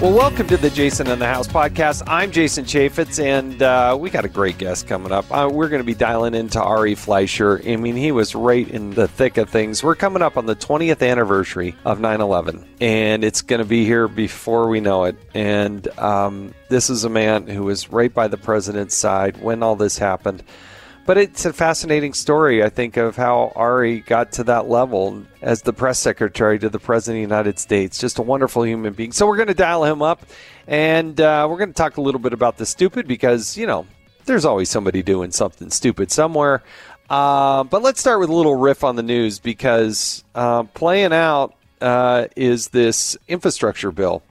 Well, 0.00 0.12
welcome 0.12 0.46
to 0.46 0.56
the 0.56 0.70
Jason 0.70 1.08
in 1.08 1.18
the 1.18 1.26
House 1.26 1.48
podcast. 1.48 2.04
I'm 2.06 2.30
Jason 2.30 2.64
Chaffetz, 2.64 3.20
and 3.20 3.60
uh, 3.60 3.96
we 3.98 4.10
got 4.10 4.24
a 4.24 4.28
great 4.28 4.56
guest 4.56 4.86
coming 4.86 5.10
up. 5.10 5.24
Uh, 5.28 5.50
we're 5.52 5.68
going 5.68 5.80
to 5.80 5.84
be 5.86 5.96
dialing 5.96 6.36
into 6.36 6.62
Ari 6.62 6.94
Fleischer. 6.94 7.60
I 7.66 7.74
mean, 7.74 7.96
he 7.96 8.12
was 8.12 8.32
right 8.32 8.68
in 8.68 8.90
the 8.90 9.08
thick 9.08 9.38
of 9.38 9.50
things. 9.50 9.82
We're 9.82 9.96
coming 9.96 10.22
up 10.22 10.36
on 10.36 10.46
the 10.46 10.54
20th 10.54 11.04
anniversary 11.04 11.74
of 11.84 11.98
9 11.98 12.20
11, 12.20 12.64
and 12.80 13.24
it's 13.24 13.42
going 13.42 13.58
to 13.58 13.64
be 13.66 13.84
here 13.84 14.06
before 14.06 14.68
we 14.68 14.78
know 14.78 15.02
it. 15.02 15.16
And 15.34 15.88
um, 15.98 16.54
this 16.68 16.90
is 16.90 17.02
a 17.02 17.10
man 17.10 17.48
who 17.48 17.64
was 17.64 17.90
right 17.90 18.14
by 18.14 18.28
the 18.28 18.36
president's 18.36 18.94
side 18.94 19.42
when 19.42 19.64
all 19.64 19.74
this 19.74 19.98
happened. 19.98 20.44
But 21.08 21.16
it's 21.16 21.46
a 21.46 21.54
fascinating 21.54 22.12
story, 22.12 22.62
I 22.62 22.68
think, 22.68 22.98
of 22.98 23.16
how 23.16 23.50
Ari 23.56 24.00
got 24.00 24.32
to 24.32 24.44
that 24.44 24.68
level 24.68 25.24
as 25.40 25.62
the 25.62 25.72
press 25.72 25.98
secretary 25.98 26.58
to 26.58 26.68
the 26.68 26.78
President 26.78 27.24
of 27.24 27.30
the 27.30 27.34
United 27.34 27.58
States. 27.58 27.96
Just 27.98 28.18
a 28.18 28.22
wonderful 28.22 28.66
human 28.66 28.92
being. 28.92 29.12
So 29.12 29.26
we're 29.26 29.36
going 29.36 29.48
to 29.48 29.54
dial 29.54 29.84
him 29.84 30.02
up 30.02 30.26
and 30.66 31.18
uh, 31.18 31.46
we're 31.48 31.56
going 31.56 31.70
to 31.70 31.74
talk 31.74 31.96
a 31.96 32.02
little 32.02 32.18
bit 32.18 32.34
about 32.34 32.58
the 32.58 32.66
stupid 32.66 33.08
because, 33.08 33.56
you 33.56 33.66
know, 33.66 33.86
there's 34.26 34.44
always 34.44 34.68
somebody 34.68 35.02
doing 35.02 35.32
something 35.32 35.70
stupid 35.70 36.12
somewhere. 36.12 36.62
Uh, 37.08 37.64
but 37.64 37.80
let's 37.80 38.00
start 38.00 38.20
with 38.20 38.28
a 38.28 38.34
little 38.34 38.56
riff 38.56 38.84
on 38.84 38.96
the 38.96 39.02
news 39.02 39.38
because 39.38 40.24
uh, 40.34 40.64
playing 40.64 41.14
out 41.14 41.54
uh, 41.80 42.26
is 42.36 42.68
this 42.68 43.16
infrastructure 43.28 43.92
bill. 43.92 44.22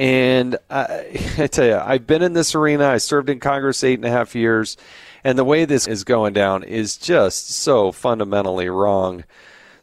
And 0.00 0.56
I, 0.68 1.34
I 1.38 1.46
tell 1.46 1.64
you, 1.64 1.76
I've 1.76 2.08
been 2.08 2.22
in 2.22 2.32
this 2.32 2.56
arena. 2.56 2.88
I 2.88 2.98
served 2.98 3.30
in 3.30 3.38
Congress 3.38 3.84
eight 3.84 4.00
and 4.00 4.04
a 4.04 4.10
half 4.10 4.34
years. 4.34 4.76
And 5.24 5.38
the 5.38 5.44
way 5.44 5.64
this 5.64 5.86
is 5.86 6.04
going 6.04 6.32
down 6.32 6.64
is 6.64 6.96
just 6.96 7.50
so 7.50 7.92
fundamentally 7.92 8.68
wrong. 8.68 9.24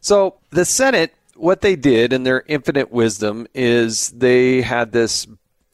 So 0.00 0.36
the 0.50 0.64
Senate, 0.64 1.14
what 1.34 1.62
they 1.62 1.76
did 1.76 2.12
in 2.12 2.24
their 2.24 2.44
infinite 2.46 2.90
wisdom 2.90 3.46
is 3.54 4.10
they 4.10 4.62
had 4.62 4.92
this 4.92 5.26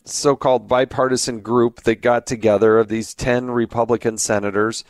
so 0.05 0.37
called 0.37 0.69
bipartisan 0.69 1.41
group 1.41 1.83
that 1.83 1.97
got 1.97 2.27
together 2.27 2.79
of 2.79 2.89
these 2.89 3.15
10 3.15 3.51
Republican 3.51 4.19
senators. 4.19 4.85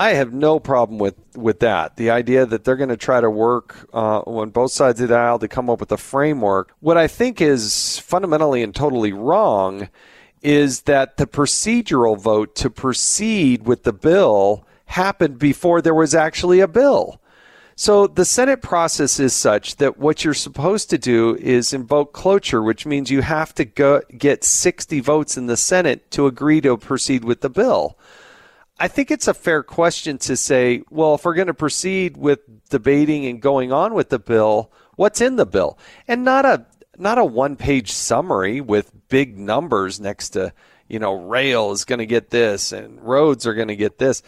I 0.00 0.10
have 0.10 0.32
no 0.32 0.60
problem 0.60 0.98
with, 0.98 1.16
with 1.34 1.58
that. 1.60 1.96
The 1.96 2.10
idea 2.10 2.46
that 2.46 2.64
they're 2.64 2.76
going 2.76 2.88
to 2.88 2.96
try 2.96 3.20
to 3.20 3.30
work 3.30 3.88
uh, 3.92 4.20
on 4.20 4.50
both 4.50 4.70
sides 4.70 5.00
of 5.00 5.08
the 5.08 5.16
aisle 5.16 5.40
to 5.40 5.48
come 5.48 5.68
up 5.68 5.80
with 5.80 5.90
a 5.90 5.96
framework. 5.96 6.72
What 6.78 6.96
I 6.96 7.08
think 7.08 7.40
is 7.40 7.98
fundamentally 7.98 8.62
and 8.62 8.74
totally 8.74 9.12
wrong 9.12 9.88
is 10.42 10.82
that 10.82 11.16
the 11.16 11.26
procedural 11.26 12.18
vote 12.18 12.54
to 12.56 12.70
proceed 12.70 13.66
with 13.66 13.82
the 13.82 13.92
bill 13.92 14.64
happened 14.86 15.38
before 15.38 15.82
there 15.82 15.94
was 15.94 16.14
actually 16.14 16.60
a 16.60 16.68
bill. 16.68 17.20
So 17.76 18.08
the 18.08 18.24
Senate 18.24 18.60
process 18.60 19.20
is 19.20 19.32
such 19.32 19.76
that 19.76 19.98
what 19.98 20.24
you're 20.24 20.34
supposed 20.34 20.90
to 20.90 20.98
do 20.98 21.36
is 21.36 21.72
invoke 21.72 22.12
cloture, 22.12 22.60
which 22.60 22.84
means 22.84 23.08
you 23.08 23.22
have 23.22 23.54
to 23.54 23.64
go, 23.64 24.02
get 24.16 24.42
60 24.42 24.98
votes 24.98 25.36
in 25.36 25.46
the 25.46 25.56
Senate 25.56 26.10
to 26.10 26.26
agree 26.26 26.60
to 26.62 26.76
proceed 26.76 27.24
with 27.24 27.40
the 27.40 27.50
bill. 27.50 27.96
I 28.80 28.88
think 28.88 29.12
it's 29.12 29.28
a 29.28 29.34
fair 29.34 29.62
question 29.62 30.18
to 30.18 30.36
say, 30.36 30.82
well, 30.90 31.14
if 31.14 31.24
we're 31.24 31.34
going 31.34 31.46
to 31.46 31.54
proceed 31.54 32.16
with 32.16 32.40
debating 32.68 33.26
and 33.26 33.40
going 33.40 33.72
on 33.72 33.94
with 33.94 34.08
the 34.08 34.18
bill, 34.18 34.72
what's 34.96 35.20
in 35.20 35.36
the 35.36 35.46
bill? 35.46 35.78
And 36.08 36.24
not 36.24 36.44
a 36.44 36.66
not 36.98 37.18
a 37.18 37.24
one 37.24 37.54
page 37.54 37.92
summary 37.92 38.60
with 38.60 38.92
big 39.08 39.38
numbers 39.38 40.00
next 40.00 40.30
to, 40.30 40.52
you 40.88 40.98
know, 40.98 41.14
rail 41.14 41.72
is 41.72 41.84
going 41.84 41.98
to 41.98 42.06
get 42.06 42.30
this 42.30 42.72
and 42.72 43.00
roads 43.00 43.46
are 43.46 43.54
going 43.54 43.68
to 43.68 43.76
get 43.76 43.98
this. 43.98 44.22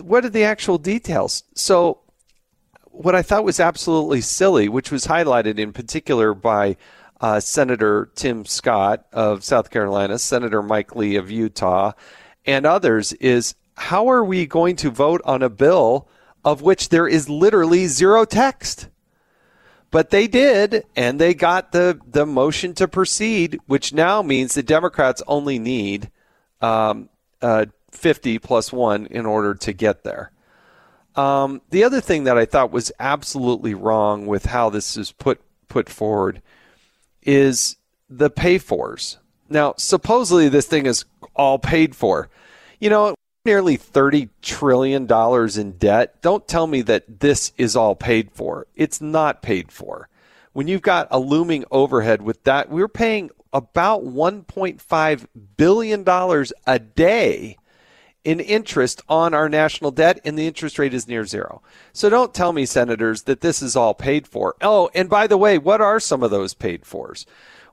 What 0.00 0.24
are 0.24 0.30
the 0.30 0.44
actual 0.44 0.78
details? 0.78 1.44
So, 1.54 2.00
what 2.86 3.14
I 3.14 3.22
thought 3.22 3.44
was 3.44 3.58
absolutely 3.58 4.20
silly, 4.20 4.68
which 4.68 4.92
was 4.92 5.06
highlighted 5.06 5.58
in 5.58 5.72
particular 5.72 6.32
by 6.32 6.76
uh, 7.20 7.40
Senator 7.40 8.10
Tim 8.14 8.44
Scott 8.44 9.06
of 9.12 9.42
South 9.42 9.70
Carolina, 9.70 10.18
Senator 10.18 10.62
Mike 10.62 10.94
Lee 10.94 11.16
of 11.16 11.30
Utah, 11.30 11.92
and 12.46 12.64
others, 12.64 13.12
is 13.14 13.54
how 13.76 14.08
are 14.08 14.24
we 14.24 14.46
going 14.46 14.76
to 14.76 14.90
vote 14.90 15.20
on 15.24 15.42
a 15.42 15.48
bill 15.48 16.08
of 16.44 16.62
which 16.62 16.90
there 16.90 17.08
is 17.08 17.28
literally 17.28 17.86
zero 17.86 18.24
text? 18.24 18.88
But 19.94 20.10
they 20.10 20.26
did, 20.26 20.86
and 20.96 21.20
they 21.20 21.34
got 21.34 21.70
the, 21.70 22.00
the 22.04 22.26
motion 22.26 22.74
to 22.74 22.88
proceed, 22.88 23.60
which 23.66 23.92
now 23.92 24.22
means 24.22 24.52
the 24.52 24.62
Democrats 24.64 25.22
only 25.28 25.60
need 25.60 26.10
um, 26.60 27.10
uh, 27.40 27.66
50 27.92 28.40
plus 28.40 28.72
one 28.72 29.06
in 29.06 29.24
order 29.24 29.54
to 29.54 29.72
get 29.72 30.02
there. 30.02 30.32
Um, 31.14 31.62
the 31.70 31.84
other 31.84 32.00
thing 32.00 32.24
that 32.24 32.36
I 32.36 32.44
thought 32.44 32.72
was 32.72 32.90
absolutely 32.98 33.72
wrong 33.72 34.26
with 34.26 34.46
how 34.46 34.68
this 34.68 34.96
is 34.96 35.12
put 35.12 35.40
put 35.68 35.88
forward 35.88 36.42
is 37.22 37.76
the 38.10 38.30
pay 38.30 38.58
fors. 38.58 39.18
Now, 39.48 39.74
supposedly 39.76 40.48
this 40.48 40.66
thing 40.66 40.86
is 40.86 41.04
all 41.36 41.60
paid 41.60 41.94
for. 41.94 42.30
You 42.80 42.90
know, 42.90 43.14
nearly 43.44 43.76
$30 43.76 44.30
trillion 44.42 45.06
in 45.60 45.72
debt. 45.78 46.22
Don't 46.22 46.48
tell 46.48 46.66
me 46.66 46.82
that 46.82 47.20
this 47.20 47.52
is 47.56 47.76
all 47.76 47.94
paid 47.94 48.30
for. 48.32 48.66
It's 48.74 49.00
not 49.00 49.42
paid 49.42 49.70
for. 49.70 50.08
When 50.52 50.68
you've 50.68 50.82
got 50.82 51.08
a 51.10 51.18
looming 51.18 51.64
overhead 51.70 52.22
with 52.22 52.44
that, 52.44 52.70
we're 52.70 52.88
paying 52.88 53.30
about 53.52 54.04
$1.5 54.04 55.26
billion 55.56 56.04
a 56.66 56.78
day 56.78 57.56
in 58.24 58.40
interest 58.40 59.02
on 59.08 59.34
our 59.34 59.48
national 59.48 59.90
debt, 59.90 60.18
and 60.24 60.38
the 60.38 60.46
interest 60.46 60.78
rate 60.78 60.94
is 60.94 61.06
near 61.06 61.26
zero. 61.26 61.60
So 61.92 62.08
don't 62.08 62.32
tell 62.32 62.52
me, 62.52 62.64
senators, 62.64 63.24
that 63.24 63.42
this 63.42 63.60
is 63.60 63.76
all 63.76 63.92
paid 63.92 64.26
for. 64.26 64.56
Oh, 64.62 64.90
and 64.94 65.10
by 65.10 65.26
the 65.26 65.36
way, 65.36 65.58
what 65.58 65.82
are 65.82 66.00
some 66.00 66.22
of 66.22 66.30
those 66.30 66.54
paid 66.54 66.86
fors? 66.86 67.26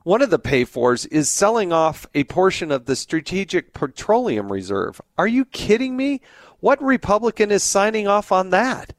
One 0.04 0.22
of 0.22 0.30
the 0.30 0.38
pay 0.38 0.64
fors 0.64 1.06
is 1.06 1.28
selling 1.28 1.72
off 1.72 2.06
a 2.14 2.24
portion 2.24 2.72
of 2.72 2.86
the 2.86 2.96
Strategic 2.96 3.72
Petroleum 3.72 4.50
Reserve. 4.50 5.00
Are 5.16 5.28
you 5.28 5.44
kidding 5.44 5.96
me? 5.96 6.20
What 6.60 6.82
Republican 6.82 7.50
is 7.50 7.62
signing 7.62 8.08
off 8.08 8.32
on 8.32 8.50
that? 8.50 8.94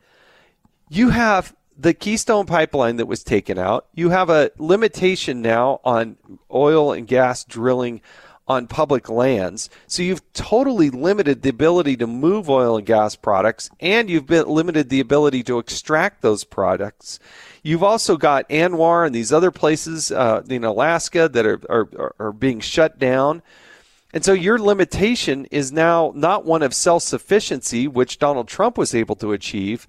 You 0.90 1.10
have 1.10 1.56
the 1.78 1.94
Keystone 1.94 2.46
pipeline 2.46 2.98
that 2.98 3.08
was 3.08 3.24
taken 3.24 3.58
out. 3.58 3.88
You 3.94 4.10
have 4.12 4.30
a 4.30 4.52
limitation 4.58 5.42
now 5.42 5.82
on 5.84 6.18
oil 6.54 6.94
and 6.94 7.08
gas 7.08 7.44
drilling 7.44 8.02
on 8.48 8.68
public 8.68 9.10
lands. 9.10 9.70
So 9.88 10.04
you've 10.04 10.34
totally 10.34 10.90
limited 10.90 11.42
the 11.42 11.50
ability 11.50 11.98
to 11.98 12.08
move 12.08 12.50
oil 12.50 12.78
and 12.78 12.86
gas 12.86 13.16
products, 13.16 13.70
and 13.80 14.10
you've 14.10 14.30
limited 14.30 14.90
the 14.90 15.00
ability 15.00 15.44
to 15.44 15.60
extract 15.60 16.22
those 16.22 16.44
products. 16.44 17.20
You've 17.62 17.84
also 17.84 18.18
got 18.18 18.50
ANWR 18.50 19.06
and 19.06 19.16
these 19.16 19.32
other 19.32 19.52
places 19.52 20.12
uh, 20.12 20.44
in 20.50 20.66
Alaska 20.66 21.30
that 21.30 21.46
are, 21.46 21.62
are, 21.70 22.16
are 22.20 22.32
being 22.34 22.60
shut 22.60 23.00
down. 23.00 23.42
And 24.14 24.24
so 24.24 24.34
your 24.34 24.60
limitation 24.60 25.46
is 25.46 25.72
now 25.72 26.12
not 26.16 26.46
one 26.46 26.62
of 26.62 26.74
self 26.74 27.04
sufficiency, 27.04 27.88
which 27.88 28.20
Donald 28.20 28.48
Trump 28.48 28.78
was 28.78 28.94
able 28.94 29.16
to 29.16 29.32
achieve, 29.32 29.88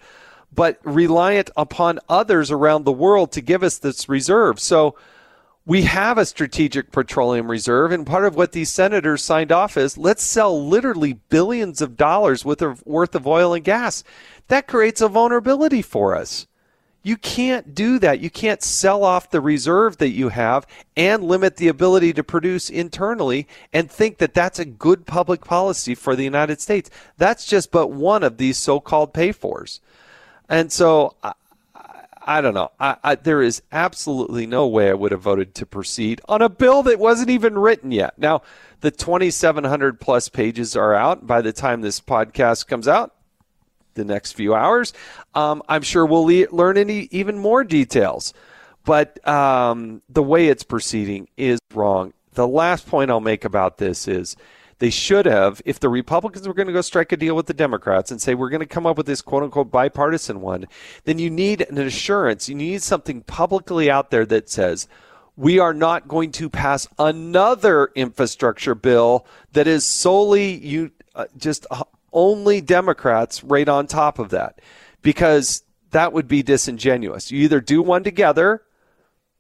but 0.55 0.79
reliant 0.85 1.51
upon 1.57 1.99
others 2.09 2.51
around 2.51 2.85
the 2.85 2.93
world 2.93 3.33
to 3.33 3.41
give 3.41 3.63
us 3.63 3.79
this 3.79 4.09
reserve. 4.09 4.61
So 4.61 4.95
we 5.67 5.83
have 5.83 6.19
a 6.19 6.27
strategic 6.27 6.93
petroleum 6.93 7.51
reserve, 7.51 7.91
and 7.91 8.07
part 8.07 8.27
of 8.27 8.37
what 8.37 8.53
these 8.53 8.69
senators 8.69 9.25
signed 9.25 9.51
off 9.51 9.77
is 9.77 9.97
let's 9.97 10.23
sell 10.23 10.63
literally 10.63 11.15
billions 11.15 11.81
of 11.81 11.97
dollars 11.97 12.45
worth 12.45 12.61
of, 12.63 13.27
oil 13.27 13.55
and 13.55 13.65
gas. 13.65 14.05
That 14.49 14.67
creates 14.67 15.01
a 15.01 15.09
vulnerability 15.09 15.81
for 15.81 16.15
us. 16.15 16.47
You 17.03 17.17
can't 17.17 17.75
do 17.75 17.99
that. 17.99 18.21
You 18.21 18.31
can't 18.31 18.63
sell 18.63 19.05
off 19.05 19.31
the 19.31 19.41
reserve 19.41 19.99
that 19.99 20.11
you 20.11 20.31
have 20.31 20.67
and 20.97 21.25
limit 21.25 21.57
the 21.57 21.69
ability 21.69 22.15
to 22.15 22.25
produce 22.25 22.71
internally 22.71 23.47
and 23.75 23.91
think 23.91 24.19
that 24.19 24.33
that's 24.33 24.59
a 24.59 24.65
good 24.65 25.07
public 25.07 25.45
policy 25.45 25.95
for 25.95 26.17
the 26.17 26.25
United 26.25 26.63
States. 26.63 26.89
That's 27.19 27.47
just 27.47 27.71
but 27.71 27.89
one 27.89 28.23
of 28.23 28.39
these 28.39 28.57
so 28.57 28.81
called 28.81 29.13
pay 29.13 29.33
fors. 29.33 29.81
And 30.49 30.73
so 30.73 31.15
uh, 31.23 31.33
I, 32.25 32.41
don't 32.41 32.55
know. 32.55 32.71
I, 32.81 32.97
I, 33.03 33.15
there 33.17 33.43
is 33.43 33.63
absolutely 33.71 34.47
no 34.47 34.67
way 34.67 34.91
I 34.91 34.95
would 34.95 35.13
have 35.13 35.21
voted 35.21 35.55
to 35.57 35.67
proceed 35.67 36.21
on 36.29 36.43
a 36.43 36.49
bill 36.49 36.83
that 36.85 36.99
wasn't 36.99 37.31
even 37.31 37.59
written 37.59 37.93
yet. 37.93 38.19
Now, 38.19 38.43
the 38.81 38.91
2,700 38.91 40.01
plus 40.01 40.29
pages 40.29 40.77
are 40.77 40.95
out 40.95 41.27
by 41.27 41.41
the 41.41 41.53
time 41.53 41.81
this 41.81 42.01
podcast 42.01 42.67
comes 42.67 42.89
out 42.89 43.15
the 43.95 44.05
next 44.05 44.33
few 44.33 44.55
hours. 44.55 44.93
Um, 45.35 45.63
I'm 45.69 45.83
sure 45.83 46.05
we'll 46.05 46.25
le- 46.25 46.51
learn 46.51 46.77
any 46.77 47.09
even 47.11 47.39
more 47.39 47.65
details. 47.65 48.35
But 48.85 49.27
um, 49.27 50.03
the 50.09 50.23
way 50.23 50.49
it's 50.49 50.63
proceeding 50.63 51.29
is 51.37 51.59
wrong. 51.73 52.13
The 52.35 52.47
last 52.47 52.87
point 52.87 53.11
I'll 53.11 53.21
make 53.21 53.45
about 53.45 53.79
this 53.79 54.07
is 54.07 54.37
they 54.79 54.91
should 54.91 55.27
have, 55.27 55.63
if 55.65 55.79
the 55.79 55.89
Republicans 55.89 56.47
were 56.47 56.55
going 56.55 56.67
to 56.67 56.73
go 56.73 56.81
strike 56.81 57.13
a 57.13 57.17
deal 57.17 57.37
with 57.37 57.47
the 57.47 57.55
Democrats 57.55 58.11
and 58.11 58.21
say, 58.21 58.35
we're 58.35 58.51
going 58.51 58.61
to 58.61 58.67
come 58.67 58.87
up 58.87 58.97
with 58.97 59.07
this 59.07 59.23
quote 59.23 59.43
unquote 59.43 59.71
bipartisan 59.71 60.41
one, 60.41 60.67
then 61.05 61.19
you 61.19 61.31
need 61.31 61.63
an 61.63 61.79
assurance. 61.79 62.49
You 62.49 62.55
need 62.55 62.83
something 62.83 63.23
publicly 63.23 63.91
out 63.91 64.11
there 64.11 64.27
that 64.27 64.49
says, 64.49 64.89
we 65.37 65.59
are 65.59 65.75
not 65.75 66.09
going 66.09 66.31
to 66.33 66.49
pass 66.49 66.87
another 66.99 67.91
infrastructure 67.95 68.75
bill 68.75 69.27
that 69.53 69.67
is 69.67 69.85
solely 69.85 70.55
you 70.55 70.93
uh, 71.15 71.27
just 71.37 71.67
only 72.13 72.61
Democrats 72.61 73.43
right 73.43 73.69
on 73.69 73.87
top 73.87 74.19
of 74.19 74.31
that 74.31 74.61
because 75.03 75.65
that 75.91 76.13
would 76.13 76.29
be 76.29 76.43
disingenuous. 76.43 77.31
You 77.31 77.43
either 77.43 77.61
do 77.61 77.83
one 77.83 78.05
together, 78.05 78.63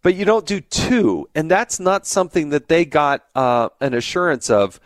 but 0.02 0.14
you 0.14 0.24
don't 0.24 0.46
do 0.46 0.60
two, 0.60 1.28
and 1.34 1.50
that's 1.50 1.80
not 1.80 2.06
something 2.06 2.50
that 2.50 2.68
they 2.68 2.84
got 2.84 3.24
uh, 3.34 3.70
an 3.80 3.94
assurance 3.94 4.50
of 4.50 4.78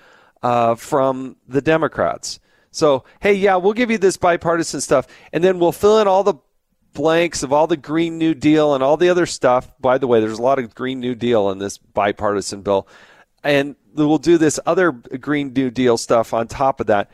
uh, 0.43 0.75
from 0.75 1.37
the 1.47 1.61
Democrats. 1.61 2.41
So, 2.71 3.05
hey, 3.21 3.35
yeah, 3.35 3.57
we'll 3.57 3.73
give 3.73 3.91
you 3.91 3.99
this 3.99 4.17
bipartisan 4.17 4.81
stuff, 4.81 5.07
and 5.33 5.43
then 5.43 5.59
we'll 5.59 5.73
fill 5.73 6.01
in 6.01 6.07
all 6.07 6.23
the 6.23 6.35
blanks 6.93 7.43
of 7.43 7.53
all 7.53 7.67
the 7.67 7.77
Green 7.77 8.19
New 8.19 8.35
Deal 8.35 8.75
and 8.75 8.83
all 8.83 8.97
the 8.97 9.09
other 9.09 9.27
stuff. 9.27 9.71
By 9.81 9.99
the 9.99 10.07
way, 10.07 10.21
there's 10.21 10.39
a 10.39 10.43
lot 10.43 10.59
of 10.59 10.75
Green 10.75 11.01
New 11.01 11.15
Deal 11.15 11.51
in 11.51 11.59
this 11.59 11.79
bipartisan 11.79 12.63
bill. 12.63 12.89
And 13.45 13.77
we'll 13.95 14.19
do 14.19 14.37
this 14.37 14.59
other 14.67 14.93
Green 14.93 15.53
New 15.53 15.71
Deal 15.71 15.97
stuff 15.97 16.35
on 16.35 16.49
top 16.49 16.81
of 16.81 16.89
that. 16.89 17.11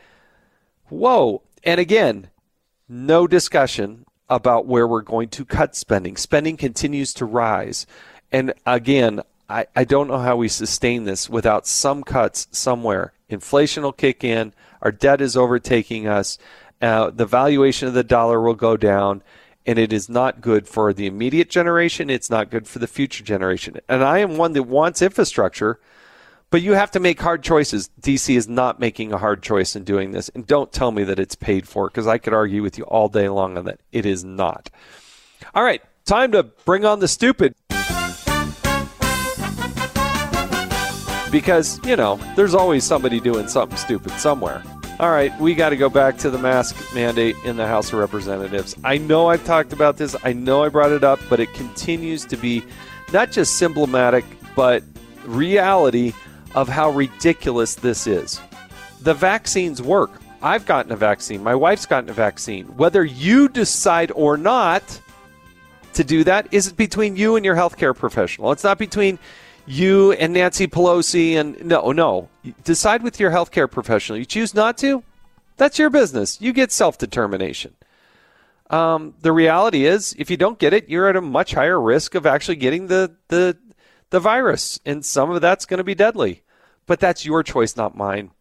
Whoa. 0.89 1.43
And 1.63 1.79
again, 1.79 2.29
no 2.89 3.27
discussion 3.27 4.05
about 4.29 4.65
where 4.65 4.87
we're 4.87 5.01
going 5.01 5.29
to 5.29 5.45
cut 5.45 5.75
spending. 5.75 6.17
Spending 6.17 6.57
continues 6.57 7.13
to 7.15 7.25
rise. 7.25 7.85
And 8.31 8.53
again, 8.65 9.21
I, 9.47 9.67
I 9.75 9.83
don't 9.83 10.07
know 10.07 10.17
how 10.17 10.35
we 10.35 10.47
sustain 10.47 11.03
this 11.03 11.29
without 11.29 11.67
some 11.67 12.03
cuts 12.03 12.47
somewhere. 12.51 13.13
Inflation 13.29 13.83
will 13.83 13.93
kick 13.93 14.23
in, 14.23 14.53
our 14.81 14.91
debt 14.91 15.21
is 15.21 15.35
overtaking 15.35 16.07
us, 16.07 16.37
uh, 16.81 17.09
the 17.09 17.25
valuation 17.25 17.87
of 17.87 17.93
the 17.93 18.03
dollar 18.03 18.41
will 18.41 18.55
go 18.55 18.77
down 18.77 19.23
and 19.65 19.79
it 19.79 19.91
is 19.91 20.09
not 20.09 20.41
good 20.41 20.67
for 20.67 20.93
the 20.93 21.07
immediate 21.07 21.49
generation. 21.49 22.09
It's 22.09 22.29
not 22.29 22.51
good 22.51 22.67
for 22.67 22.79
the 22.79 22.87
future 22.87 23.23
generation. 23.23 23.77
And 23.89 24.03
I 24.03 24.19
am 24.19 24.37
one 24.37 24.53
that 24.53 24.63
wants 24.63 25.01
infrastructure, 25.01 25.79
but 26.51 26.61
you 26.61 26.73
have 26.73 26.91
to 26.91 26.99
make 26.99 27.19
hard 27.19 27.43
choices. 27.43 27.89
DC 28.01 28.35
is 28.35 28.47
not 28.47 28.79
making 28.79 29.11
a 29.11 29.17
hard 29.17 29.41
choice 29.41 29.75
in 29.75 29.83
doing 29.83 30.11
this. 30.11 30.29
And 30.29 30.45
don't 30.45 30.71
tell 30.71 30.91
me 30.91 31.03
that 31.05 31.19
it's 31.19 31.35
paid 31.35 31.67
for, 31.67 31.87
because 31.87 32.05
I 32.05 32.19
could 32.19 32.33
argue 32.33 32.61
with 32.61 32.77
you 32.77 32.83
all 32.83 33.09
day 33.09 33.27
long 33.27 33.57
on 33.57 33.65
that. 33.65 33.79
It 33.91 34.05
is 34.05 34.23
not. 34.23 34.69
All 35.55 35.63
right, 35.63 35.81
time 36.05 36.31
to 36.33 36.43
bring 36.43 36.85
on 36.85 36.99
the 36.99 37.07
stupid. 37.07 37.55
Because, 41.35 41.85
you 41.85 41.97
know, 41.97 42.15
there's 42.37 42.55
always 42.55 42.85
somebody 42.85 43.19
doing 43.19 43.49
something 43.49 43.77
stupid 43.77 44.13
somewhere. 44.13 44.63
All 45.01 45.11
right, 45.11 45.37
we 45.37 45.53
got 45.53 45.71
to 45.71 45.75
go 45.75 45.89
back 45.89 46.17
to 46.19 46.29
the 46.29 46.37
mask 46.37 46.95
mandate 46.95 47.35
in 47.43 47.57
the 47.57 47.67
House 47.67 47.91
of 47.91 47.99
Representatives. 47.99 48.73
I 48.85 48.97
know 48.99 49.27
I've 49.27 49.43
talked 49.43 49.73
about 49.73 49.97
this, 49.97 50.15
I 50.23 50.31
know 50.31 50.63
I 50.63 50.69
brought 50.69 50.93
it 50.93 51.03
up, 51.03 51.19
but 51.29 51.41
it 51.41 51.53
continues 51.53 52.23
to 52.27 52.37
be 52.37 52.63
not 53.11 53.33
just 53.33 53.57
symptomatic, 53.57 54.23
but 54.55 54.81
reality 55.25 56.13
of 56.55 56.69
how 56.69 56.91
ridiculous 56.91 57.75
this 57.75 58.07
is. 58.07 58.39
The 59.01 59.13
vaccines 59.13 59.81
work. 59.81 60.11
I've 60.41 60.65
gotten 60.65 60.93
a 60.93 60.95
vaccine, 60.95 61.43
my 61.43 61.53
wife's 61.53 61.85
gotten 61.85 62.09
a 62.09 62.13
vaccine. 62.13 62.65
Whether 62.77 63.03
you 63.03 63.49
decide 63.49 64.09
or 64.15 64.37
not 64.37 65.01
to 65.95 66.05
do 66.05 66.23
that 66.23 66.47
is 66.53 66.71
between 66.71 67.17
you 67.17 67.35
and 67.35 67.43
your 67.43 67.57
healthcare 67.57 67.93
professional. 67.93 68.53
It's 68.53 68.63
not 68.63 68.77
between 68.77 69.19
you 69.65 70.11
and 70.13 70.33
Nancy 70.33 70.67
Pelosi 70.67 71.35
and 71.35 71.63
no, 71.65 71.91
no. 71.91 72.29
Decide 72.63 73.03
with 73.03 73.19
your 73.19 73.31
healthcare 73.31 73.69
professional. 73.69 74.17
You 74.17 74.25
choose 74.25 74.53
not 74.53 74.77
to, 74.79 75.03
that's 75.57 75.79
your 75.79 75.89
business. 75.89 76.39
You 76.41 76.53
get 76.53 76.71
self 76.71 76.97
determination. 76.97 77.75
Um, 78.69 79.13
the 79.21 79.31
reality 79.31 79.85
is, 79.85 80.15
if 80.17 80.29
you 80.29 80.37
don't 80.37 80.59
get 80.59 80.73
it, 80.73 80.89
you're 80.89 81.07
at 81.07 81.15
a 81.15 81.21
much 81.21 81.53
higher 81.53 81.79
risk 81.79 82.15
of 82.15 82.25
actually 82.25 82.55
getting 82.55 82.87
the 82.87 83.15
the 83.27 83.57
the 84.09 84.19
virus, 84.19 84.79
and 84.85 85.05
some 85.05 85.31
of 85.31 85.41
that's 85.41 85.65
going 85.65 85.77
to 85.77 85.83
be 85.83 85.95
deadly. 85.95 86.41
But 86.85 86.99
that's 86.99 87.25
your 87.25 87.43
choice, 87.43 87.75
not 87.75 87.95
mine. 87.95 88.31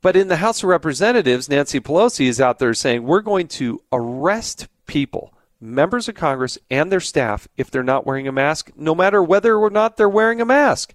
But 0.00 0.16
in 0.16 0.28
the 0.28 0.36
House 0.36 0.62
of 0.62 0.68
Representatives, 0.68 1.48
Nancy 1.48 1.80
Pelosi 1.80 2.26
is 2.26 2.40
out 2.40 2.58
there 2.58 2.74
saying 2.74 3.04
we're 3.04 3.20
going 3.20 3.48
to 3.48 3.80
arrest 3.90 4.68
people 4.86 5.32
members 5.60 6.08
of 6.08 6.14
Congress 6.14 6.58
and 6.70 6.90
their 6.90 7.00
staff 7.00 7.48
if 7.56 7.70
they're 7.70 7.82
not 7.82 8.06
wearing 8.06 8.28
a 8.28 8.32
mask, 8.32 8.70
no 8.76 8.94
matter 8.94 9.22
whether 9.22 9.56
or 9.56 9.70
not 9.70 9.96
they're 9.96 10.08
wearing 10.08 10.40
a 10.40 10.44
mask. 10.44 10.94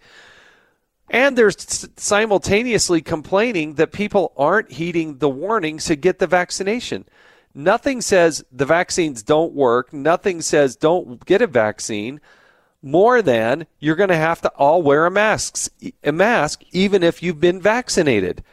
And 1.10 1.38
they're 1.38 1.52
simultaneously 1.52 3.02
complaining 3.02 3.76
that 3.76 3.92
people 3.92 4.32
aren't 4.38 4.74
heeding 4.74 5.18
the 5.18 5.30
warnings 5.30 5.86
to 5.86 5.96
get 5.96 6.20
the 6.20 6.28
vaccination. 6.28 7.06
Nothing 7.54 8.02
says 8.02 8.44
the 8.52 8.66
vaccines 8.66 9.24
don't 9.24 9.54
work. 9.54 9.92
Nothing 9.92 10.42
says 10.42 10.76
don't 10.76 11.26
get 11.26 11.42
a 11.42 11.48
vaccine 11.48 12.22
more 12.82 13.22
than 13.22 13.66
you're 13.80 13.96
going 13.96 14.10
to 14.10 14.16
have 14.16 14.42
to 14.42 14.50
all 14.50 14.82
wear 14.82 15.06
a 15.06 15.12
mask, 15.12 15.72
a 16.04 16.12
mask 16.12 16.64
even 16.72 17.04
if 17.04 17.22
you've 17.22 17.40
been 17.40 17.60
vaccinated 17.60 18.44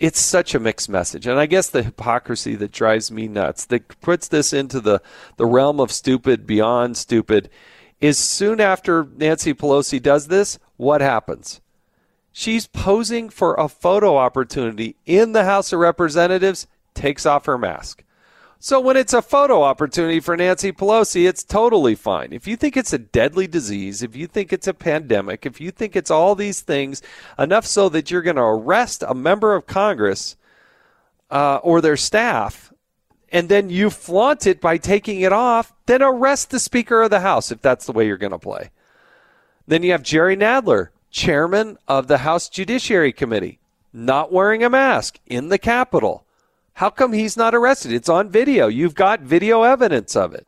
it's 0.00 0.20
such 0.20 0.54
a 0.54 0.60
mixed 0.60 0.88
message. 0.88 1.26
And 1.26 1.38
I 1.38 1.46
guess 1.46 1.68
the 1.68 1.82
hypocrisy 1.82 2.54
that 2.56 2.72
drives 2.72 3.10
me 3.10 3.28
nuts, 3.28 3.64
that 3.66 4.00
puts 4.00 4.28
this 4.28 4.52
into 4.52 4.80
the, 4.80 5.02
the 5.36 5.46
realm 5.46 5.80
of 5.80 5.92
stupid 5.92 6.46
beyond 6.46 6.96
stupid, 6.96 7.50
is 8.00 8.18
soon 8.18 8.60
after 8.60 9.08
Nancy 9.16 9.54
Pelosi 9.54 10.00
does 10.00 10.28
this, 10.28 10.58
what 10.76 11.00
happens? 11.00 11.60
She's 12.32 12.68
posing 12.68 13.28
for 13.30 13.54
a 13.54 13.68
photo 13.68 14.16
opportunity 14.16 14.94
in 15.04 15.32
the 15.32 15.44
House 15.44 15.72
of 15.72 15.80
Representatives, 15.80 16.68
takes 16.94 17.26
off 17.26 17.46
her 17.46 17.58
mask. 17.58 18.04
So 18.60 18.80
when 18.80 18.96
it's 18.96 19.14
a 19.14 19.22
photo 19.22 19.62
opportunity 19.62 20.18
for 20.18 20.36
Nancy 20.36 20.72
Pelosi, 20.72 21.28
it's 21.28 21.44
totally 21.44 21.94
fine. 21.94 22.32
If 22.32 22.48
you 22.48 22.56
think 22.56 22.76
it's 22.76 22.92
a 22.92 22.98
deadly 22.98 23.46
disease, 23.46 24.02
if 24.02 24.16
you 24.16 24.26
think 24.26 24.52
it's 24.52 24.66
a 24.66 24.74
pandemic, 24.74 25.46
if 25.46 25.60
you 25.60 25.70
think 25.70 25.94
it's 25.94 26.10
all 26.10 26.34
these 26.34 26.60
things, 26.60 27.00
enough 27.38 27.64
so 27.66 27.88
that 27.90 28.10
you're 28.10 28.22
going 28.22 28.36
to 28.36 28.42
arrest 28.42 29.04
a 29.06 29.14
member 29.14 29.54
of 29.54 29.68
Congress 29.68 30.36
uh, 31.30 31.60
or 31.62 31.80
their 31.80 31.96
staff, 31.96 32.72
and 33.30 33.48
then 33.48 33.70
you 33.70 33.90
flaunt 33.90 34.44
it 34.44 34.60
by 34.60 34.76
taking 34.76 35.20
it 35.20 35.32
off, 35.32 35.72
then 35.86 36.02
arrest 36.02 36.50
the 36.50 36.58
Speaker 36.58 37.02
of 37.02 37.10
the 37.10 37.20
House 37.20 37.52
if 37.52 37.62
that's 37.62 37.86
the 37.86 37.92
way 37.92 38.08
you're 38.08 38.16
going 38.16 38.32
to 38.32 38.38
play. 38.38 38.70
Then 39.68 39.84
you 39.84 39.92
have 39.92 40.02
Jerry 40.02 40.36
Nadler, 40.36 40.88
chairman 41.12 41.78
of 41.86 42.08
the 42.08 42.18
House 42.18 42.48
Judiciary 42.48 43.12
Committee, 43.12 43.60
not 43.92 44.32
wearing 44.32 44.64
a 44.64 44.70
mask 44.70 45.20
in 45.26 45.48
the 45.48 45.58
Capitol. 45.58 46.24
How 46.78 46.90
come 46.90 47.12
he's 47.12 47.36
not 47.36 47.56
arrested? 47.56 47.90
It's 47.90 48.08
on 48.08 48.30
video. 48.30 48.68
You've 48.68 48.94
got 48.94 49.18
video 49.18 49.64
evidence 49.64 50.14
of 50.14 50.32
it. 50.32 50.46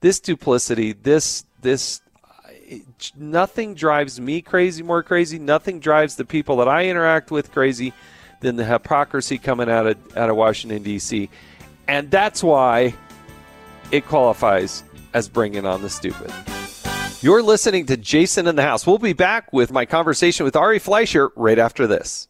This 0.00 0.18
duplicity, 0.18 0.94
this 0.94 1.44
this 1.60 2.00
uh, 2.24 2.76
nothing 3.14 3.74
drives 3.74 4.18
me 4.18 4.40
crazy 4.40 4.82
more 4.82 5.02
crazy. 5.02 5.38
Nothing 5.38 5.78
drives 5.78 6.16
the 6.16 6.24
people 6.24 6.56
that 6.56 6.68
I 6.68 6.86
interact 6.86 7.30
with 7.30 7.52
crazy 7.52 7.92
than 8.40 8.56
the 8.56 8.64
hypocrisy 8.64 9.36
coming 9.36 9.68
out 9.68 9.86
of 9.86 10.16
out 10.16 10.30
of 10.30 10.36
Washington 10.36 10.82
D.C. 10.82 11.28
And 11.86 12.10
that's 12.10 12.42
why 12.42 12.94
it 13.90 14.06
qualifies 14.06 14.82
as 15.12 15.28
bringing 15.28 15.66
on 15.66 15.82
the 15.82 15.90
stupid. 15.90 16.32
You're 17.20 17.42
listening 17.42 17.84
to 17.84 17.98
Jason 17.98 18.46
in 18.46 18.56
the 18.56 18.62
House. 18.62 18.86
We'll 18.86 18.96
be 18.96 19.12
back 19.12 19.52
with 19.52 19.72
my 19.72 19.84
conversation 19.84 20.44
with 20.44 20.56
Ari 20.56 20.78
Fleischer 20.78 21.32
right 21.36 21.58
after 21.58 21.86
this. 21.86 22.29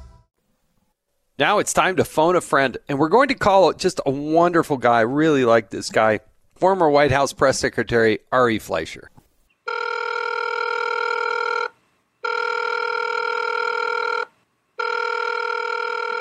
Now 1.41 1.57
it's 1.57 1.73
time 1.73 1.95
to 1.95 2.05
phone 2.05 2.35
a 2.35 2.41
friend, 2.41 2.77
and 2.87 2.99
we're 2.99 3.09
going 3.09 3.29
to 3.29 3.33
call 3.33 3.73
just 3.73 3.99
a 4.05 4.11
wonderful 4.11 4.77
guy. 4.77 4.99
I 4.99 5.01
really 5.01 5.43
like 5.43 5.71
this 5.71 5.89
guy, 5.89 6.19
former 6.53 6.87
White 6.87 7.11
House 7.11 7.33
press 7.33 7.57
secretary 7.57 8.19
Ari 8.31 8.59
Fleischer. 8.59 9.09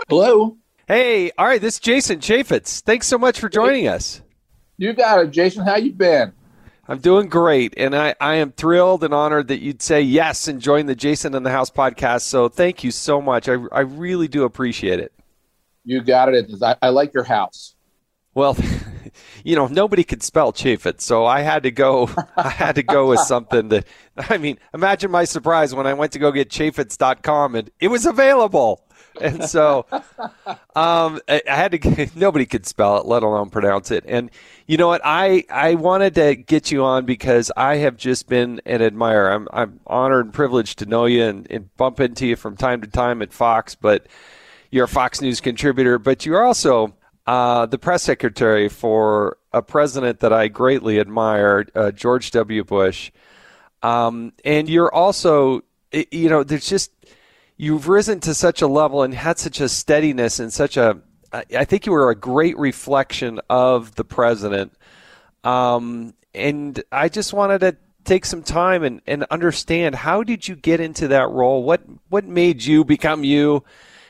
Hello. 0.09 0.57
Hey, 0.89 1.31
all 1.37 1.45
right, 1.45 1.61
this 1.61 1.75
is 1.75 1.81
Jason 1.81 2.21
Chaffetz. 2.21 2.81
Thanks 2.81 3.07
so 3.07 3.19
much 3.19 3.39
for 3.39 3.51
joining 3.51 3.89
us. 3.89 4.23
You 4.79 4.95
got 4.95 5.23
it, 5.23 5.33
Jason. 5.33 5.67
How 5.67 5.77
you 5.77 5.93
been? 5.93 6.33
I'm 6.91 6.99
doing 6.99 7.29
great, 7.29 7.75
and 7.77 7.95
I, 7.95 8.17
I 8.21 8.35
am 8.35 8.51
thrilled 8.51 9.05
and 9.05 9.15
honored 9.15 9.47
that 9.47 9.61
you'd 9.61 9.81
say 9.81 10.03
yes 10.03 10.49
and 10.49 10.61
join 10.61 10.87
the 10.87 10.97
Jason 10.97 11.37
in 11.37 11.45
the 11.45 11.51
House 11.51 11.71
podcast. 11.71 12.23
So 12.23 12.49
thank 12.49 12.83
you 12.83 12.91
so 12.91 13.23
much. 13.23 13.49
I, 13.49 13.53
I 13.71 13.83
really 13.83 14.27
do 14.27 14.43
appreciate 14.43 14.99
it. 14.99 15.13
You 15.85 16.01
got 16.01 16.35
it. 16.35 16.51
I, 16.61 16.75
I 16.83 16.89
like 16.89 17.15
your 17.15 17.23
house. 17.23 17.77
Well, 18.35 18.57
you 19.45 19.55
know, 19.55 19.69
nobody 19.69 20.03
could 20.03 20.25
spell 20.25 20.53
Chaffetz, 20.53 21.03
so 21.03 21.27
I 21.27 21.43
had 21.43 21.63
to 21.63 21.71
go. 21.71 22.11
I 22.37 22.49
had 22.49 22.75
to 22.75 22.83
go 22.83 23.11
with 23.11 23.21
something 23.21 23.69
that. 23.69 23.87
I 24.17 24.39
mean, 24.39 24.59
imagine 24.75 25.13
my 25.13 25.23
surprise 25.23 25.73
when 25.73 25.87
I 25.87 25.95
went 25.95 26.11
to 26.15 26.19
go 26.19 26.33
get 26.33 26.51
Chaffetz.com 26.51 27.55
and 27.55 27.71
it 27.79 27.87
was 27.87 28.05
available. 28.05 28.85
And 29.21 29.45
so, 29.45 29.87
um, 30.75 31.21
I, 31.29 31.43
I 31.49 31.57
had 31.57 31.73
to. 31.73 32.11
Nobody 32.15 32.47
could 32.47 32.67
spell 32.67 32.99
it, 32.99 33.07
let 33.07 33.23
alone 33.23 33.51
pronounce 33.51 33.91
it. 33.91 34.05
And 34.07 34.31
you 34.67 34.77
know 34.77 34.89
what? 34.89 35.01
I 35.05 35.45
I 35.51 35.75
wanted 35.75 36.15
to 36.17 36.37
get 36.37 36.71
you 36.71 36.85
on 36.85 37.05
because 37.05 37.51
I 37.57 37.77
have 37.77 37.97
just 37.97 38.29
been 38.29 38.61
an 38.67 38.83
admirer. 38.83 39.31
I'm 39.31 39.49
I'm 39.53 39.81
honored 39.87 40.27
and 40.27 40.35
privileged 40.35 40.79
to 40.81 40.87
know 40.87 41.07
you 41.07 41.25
and, 41.25 41.47
and 41.51 41.75
bump 41.77 42.01
into 42.01 42.27
you 42.27 42.37
from 42.37 42.57
time 42.57 42.81
to 42.81 42.89
time 42.89 43.23
at 43.23 43.33
Fox, 43.33 43.75
but 43.75 44.07
you're 44.71 44.85
a 44.85 44.89
Fox 44.89 45.21
News 45.21 45.41
contributor, 45.41 45.99
but 45.99 46.25
you're 46.25 46.45
also 46.45 46.95
uh, 47.27 47.67
the 47.67 47.79
press 47.79 48.03
secretary 48.03 48.69
for 48.69 49.37
a 49.53 49.63
president 49.63 50.21
that 50.21 50.33
I 50.33 50.49
greatly 50.49 50.99
admired, 50.99 51.71
uh, 51.75 51.91
George 51.91 52.31
W. 52.33 52.65
Bush. 52.65 53.11
Um, 53.83 54.33
and 54.45 54.69
you're 54.69 54.93
also, 54.93 55.63
you 55.93 56.29
know, 56.29 56.45
there's 56.45 56.69
just, 56.69 56.93
you've 57.61 57.89
risen 57.89 58.19
to 58.19 58.33
such 58.33 58.63
a 58.63 58.67
level 58.67 59.03
and 59.03 59.13
had 59.13 59.39
such 59.39 59.61
a 59.61 59.69
steadiness 59.69 60.41
and 60.41 60.51
such 60.51 60.79
a, 60.79 60.99
I 61.31 61.67
think 61.67 61.85
you 61.85 61.93
were 61.93 62.09
a 62.09 62.15
great 62.17 62.57
reflection 62.59 63.39
of 63.51 63.95
the 63.97 64.05
president. 64.05 64.73
Um, 65.45 66.15
and 66.35 66.83
I 66.91 67.11
just 67.11 67.35
wanted 67.35 67.59
to 67.61 67.77
take 68.05 68.25
some 68.25 68.43
time 68.43 68.83
and, 68.83 69.03
and 69.07 69.25
understand 69.25 69.95
how 69.95 70.23
did 70.23 70.49
you 70.49 70.57
get 70.57 70.81
into 70.81 71.09
that 71.09 71.29
role? 71.29 71.63
What, 71.63 71.83
what 72.09 72.25
made 72.25 72.65
you 72.65 72.83
become 72.83 73.25
you? 73.25 73.63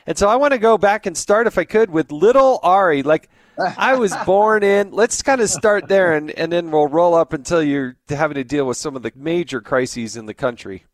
And 0.07 0.17
so 0.17 0.29
I 0.29 0.37
want 0.37 0.53
to 0.53 0.57
go 0.57 0.77
back 0.77 1.05
and 1.05 1.17
start, 1.17 1.45
if 1.45 1.57
I 1.57 1.65
could, 1.65 1.89
with 1.89 2.09
little 2.09 2.57
Ari. 2.63 3.03
Like 3.03 3.29
I 3.77 3.95
was 3.95 4.15
born 4.25 4.63
in. 4.63 4.91
Let's 4.91 5.21
kind 5.21 5.41
of 5.41 5.49
start 5.49 5.89
there, 5.89 6.15
and, 6.15 6.31
and 6.31 6.53
then 6.53 6.71
we'll 6.71 6.87
roll 6.87 7.13
up 7.15 7.33
until 7.33 7.61
you're 7.61 7.97
having 8.07 8.35
to 8.35 8.45
deal 8.45 8.65
with 8.65 8.77
some 8.77 8.95
of 8.95 9.03
the 9.03 9.11
major 9.13 9.59
crises 9.59 10.15
in 10.15 10.25
the 10.25 10.33
country. 10.33 10.85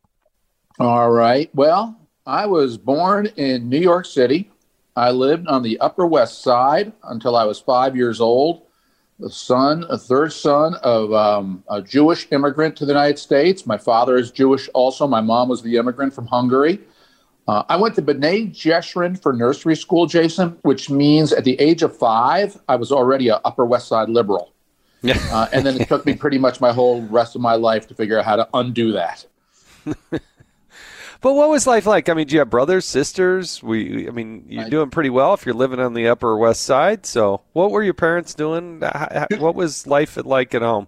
All 0.79 1.09
right. 1.11 1.49
Well, 1.53 2.06
I 2.27 2.45
was 2.45 2.77
born 2.77 3.27
in 3.37 3.69
New 3.69 3.79
York 3.79 4.05
City. 4.05 4.51
I 4.97 5.11
lived 5.11 5.47
on 5.47 5.63
the 5.63 5.79
Upper 5.79 6.05
West 6.05 6.43
Side 6.43 6.91
until 7.05 7.37
I 7.37 7.45
was 7.45 7.57
five 7.57 7.95
years 7.95 8.19
old. 8.19 8.63
The 9.17 9.29
son, 9.29 9.85
a 9.89 9.97
third 9.97 10.33
son 10.33 10.75
of 10.83 11.13
um, 11.13 11.63
a 11.69 11.81
Jewish 11.81 12.27
immigrant 12.31 12.75
to 12.77 12.85
the 12.85 12.91
United 12.91 13.17
States. 13.17 13.65
My 13.65 13.77
father 13.77 14.17
is 14.17 14.29
Jewish 14.29 14.67
also. 14.73 15.07
My 15.07 15.21
mom 15.21 15.47
was 15.47 15.61
the 15.61 15.77
immigrant 15.77 16.13
from 16.13 16.27
Hungary. 16.27 16.81
Uh, 17.47 17.63
I 17.69 17.77
went 17.77 17.95
to 17.95 18.01
B'nai 18.01 18.51
Jeshurun 18.53 19.19
for 19.19 19.31
nursery 19.31 19.77
school, 19.77 20.05
Jason, 20.05 20.57
which 20.63 20.89
means 20.89 21.31
at 21.31 21.45
the 21.45 21.57
age 21.61 21.81
of 21.81 21.95
five, 21.95 22.59
I 22.67 22.75
was 22.75 22.91
already 22.91 23.29
an 23.29 23.39
Upper 23.45 23.65
West 23.65 23.87
Side 23.87 24.09
liberal. 24.09 24.51
uh, 25.31 25.47
and 25.53 25.65
then 25.65 25.79
it 25.79 25.87
took 25.87 26.05
me 26.05 26.13
pretty 26.13 26.39
much 26.39 26.59
my 26.59 26.73
whole 26.73 27.03
rest 27.03 27.35
of 27.35 27.41
my 27.41 27.53
life 27.53 27.87
to 27.87 27.95
figure 27.95 28.19
out 28.19 28.25
how 28.25 28.35
to 28.35 28.49
undo 28.53 28.91
that. 28.91 29.25
but 31.21 31.33
what 31.33 31.49
was 31.49 31.65
life 31.65 31.85
like? 31.85 32.09
I 32.09 32.13
mean, 32.13 32.27
do 32.27 32.33
you 32.33 32.39
have 32.39 32.49
brothers, 32.49 32.85
sisters? 32.85 33.61
We, 33.63 34.07
I 34.07 34.11
mean, 34.11 34.45
you're 34.47 34.65
I, 34.65 34.69
doing 34.69 34.89
pretty 34.89 35.09
well 35.09 35.33
if 35.33 35.45
you're 35.45 35.55
living 35.55 35.79
on 35.79 35.93
the 35.93 36.07
Upper 36.07 36.37
West 36.37 36.61
Side. 36.61 37.05
So, 37.05 37.41
what 37.53 37.71
were 37.71 37.83
your 37.83 37.93
parents 37.93 38.33
doing? 38.33 38.79
What 38.79 39.55
was 39.55 39.87
life 39.87 40.17
like 40.23 40.53
at 40.53 40.61
home? 40.61 40.87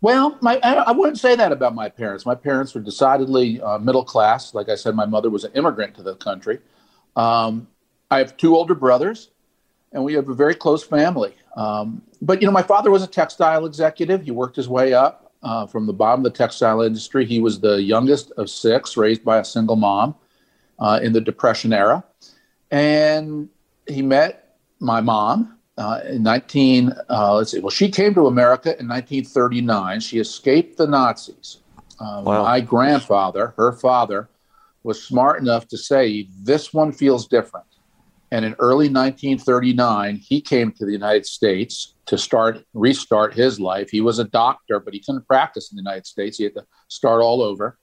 Well, 0.00 0.38
my 0.40 0.60
I, 0.62 0.92
wouldn't 0.92 1.18
say 1.18 1.34
that 1.34 1.50
about 1.50 1.74
my 1.74 1.88
parents. 1.88 2.24
My 2.24 2.36
parents 2.36 2.72
were 2.72 2.80
decidedly 2.80 3.60
uh, 3.60 3.78
middle 3.78 4.04
class. 4.04 4.54
Like 4.54 4.68
I 4.68 4.76
said, 4.76 4.94
my 4.94 5.06
mother 5.06 5.28
was 5.28 5.42
an 5.44 5.52
immigrant 5.54 5.96
to 5.96 6.02
the 6.02 6.14
country. 6.14 6.60
Um, 7.16 7.66
I 8.10 8.18
have 8.18 8.36
two 8.36 8.54
older 8.54 8.76
brothers, 8.76 9.30
and 9.92 10.04
we 10.04 10.14
have 10.14 10.28
a 10.28 10.34
very 10.34 10.54
close 10.54 10.84
family. 10.84 11.34
Um, 11.56 12.02
but 12.22 12.40
you 12.40 12.46
know, 12.46 12.52
my 12.52 12.62
father 12.62 12.92
was 12.92 13.02
a 13.02 13.08
textile 13.08 13.66
executive. 13.66 14.22
He 14.22 14.30
worked 14.30 14.54
his 14.54 14.68
way 14.68 14.94
up 14.94 15.27
uh, 15.42 15.66
from 15.66 15.86
the 15.86 15.92
bottom 15.92 16.24
of 16.24 16.32
the 16.32 16.36
textile 16.36 16.82
industry. 16.82 17.24
He 17.24 17.40
was 17.40 17.60
the 17.60 17.82
youngest 17.82 18.32
of 18.32 18.50
six, 18.50 18.96
raised 18.96 19.24
by 19.24 19.38
a 19.38 19.44
single 19.44 19.76
mom 19.76 20.14
uh, 20.78 21.00
in 21.02 21.12
the 21.12 21.20
Depression 21.20 21.72
era, 21.72 22.04
and 22.70 23.48
he 23.86 24.02
met 24.02 24.56
my 24.80 25.00
mom 25.00 25.58
uh, 25.78 26.00
in 26.08 26.24
19, 26.24 26.92
uh, 27.08 27.34
let's 27.36 27.52
see, 27.52 27.60
well, 27.60 27.70
she 27.70 27.88
came 27.88 28.12
to 28.12 28.26
America 28.26 28.70
in 28.80 28.88
1939. 28.88 30.00
She 30.00 30.18
escaped 30.18 30.76
the 30.76 30.88
Nazis. 30.88 31.58
Uh, 32.00 32.22
wow. 32.24 32.42
My 32.42 32.60
grandfather, 32.60 33.54
her 33.56 33.72
father, 33.72 34.28
was 34.82 35.00
smart 35.02 35.40
enough 35.40 35.68
to 35.68 35.78
say, 35.78 36.28
this 36.42 36.74
one 36.74 36.90
feels 36.90 37.28
different. 37.28 37.66
And 38.30 38.44
in 38.44 38.54
early 38.58 38.88
1939, 38.88 40.16
he 40.16 40.40
came 40.40 40.72
to 40.72 40.84
the 40.84 40.92
United 40.92 41.26
States 41.26 41.94
to 42.06 42.18
start, 42.18 42.64
restart 42.74 43.34
his 43.34 43.58
life. 43.58 43.90
He 43.90 44.00
was 44.00 44.18
a 44.18 44.24
doctor, 44.24 44.80
but 44.80 44.92
he 44.92 45.00
couldn't 45.00 45.26
practice 45.26 45.70
in 45.70 45.76
the 45.76 45.82
United 45.82 46.06
States. 46.06 46.36
He 46.36 46.44
had 46.44 46.54
to 46.54 46.66
start 46.88 47.22
all 47.22 47.42
over. 47.42 47.78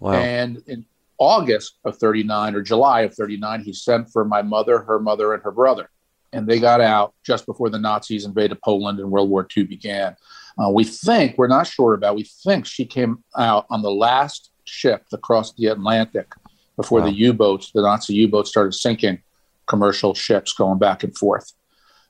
Wow. 0.00 0.14
And 0.14 0.62
in 0.66 0.86
August 1.18 1.78
of 1.84 1.98
39 1.98 2.54
or 2.54 2.62
July 2.62 3.02
of 3.02 3.14
39, 3.14 3.62
he 3.62 3.72
sent 3.72 4.10
for 4.10 4.24
my 4.24 4.42
mother, 4.42 4.78
her 4.78 4.98
mother, 4.98 5.34
and 5.34 5.42
her 5.42 5.52
brother 5.52 5.90
and 6.32 6.46
they 6.46 6.58
got 6.58 6.80
out 6.80 7.14
just 7.24 7.46
before 7.46 7.70
the 7.70 7.78
Nazis 7.78 8.24
invaded 8.24 8.60
Poland 8.62 8.98
and 8.98 9.10
World 9.10 9.28
War 9.28 9.46
II 9.54 9.64
began. 9.64 10.16
Uh, 10.58 10.70
we 10.70 10.84
think, 10.84 11.36
we're 11.36 11.46
not 11.46 11.66
sure 11.66 11.94
about, 11.94 12.16
we 12.16 12.24
think 12.24 12.66
she 12.66 12.84
came 12.84 13.22
out 13.36 13.66
on 13.70 13.82
the 13.82 13.90
last 13.90 14.50
ship 14.64 15.04
across 15.12 15.52
the 15.54 15.66
Atlantic 15.66 16.32
before 16.76 17.00
wow. 17.00 17.06
the 17.06 17.12
U 17.12 17.32
boats, 17.32 17.70
the 17.72 17.82
Nazi 17.82 18.14
U 18.14 18.28
boats 18.28 18.50
started 18.50 18.72
sinking 18.72 19.22
commercial 19.66 20.14
ships 20.14 20.52
going 20.52 20.78
back 20.78 21.02
and 21.02 21.16
forth. 21.16 21.52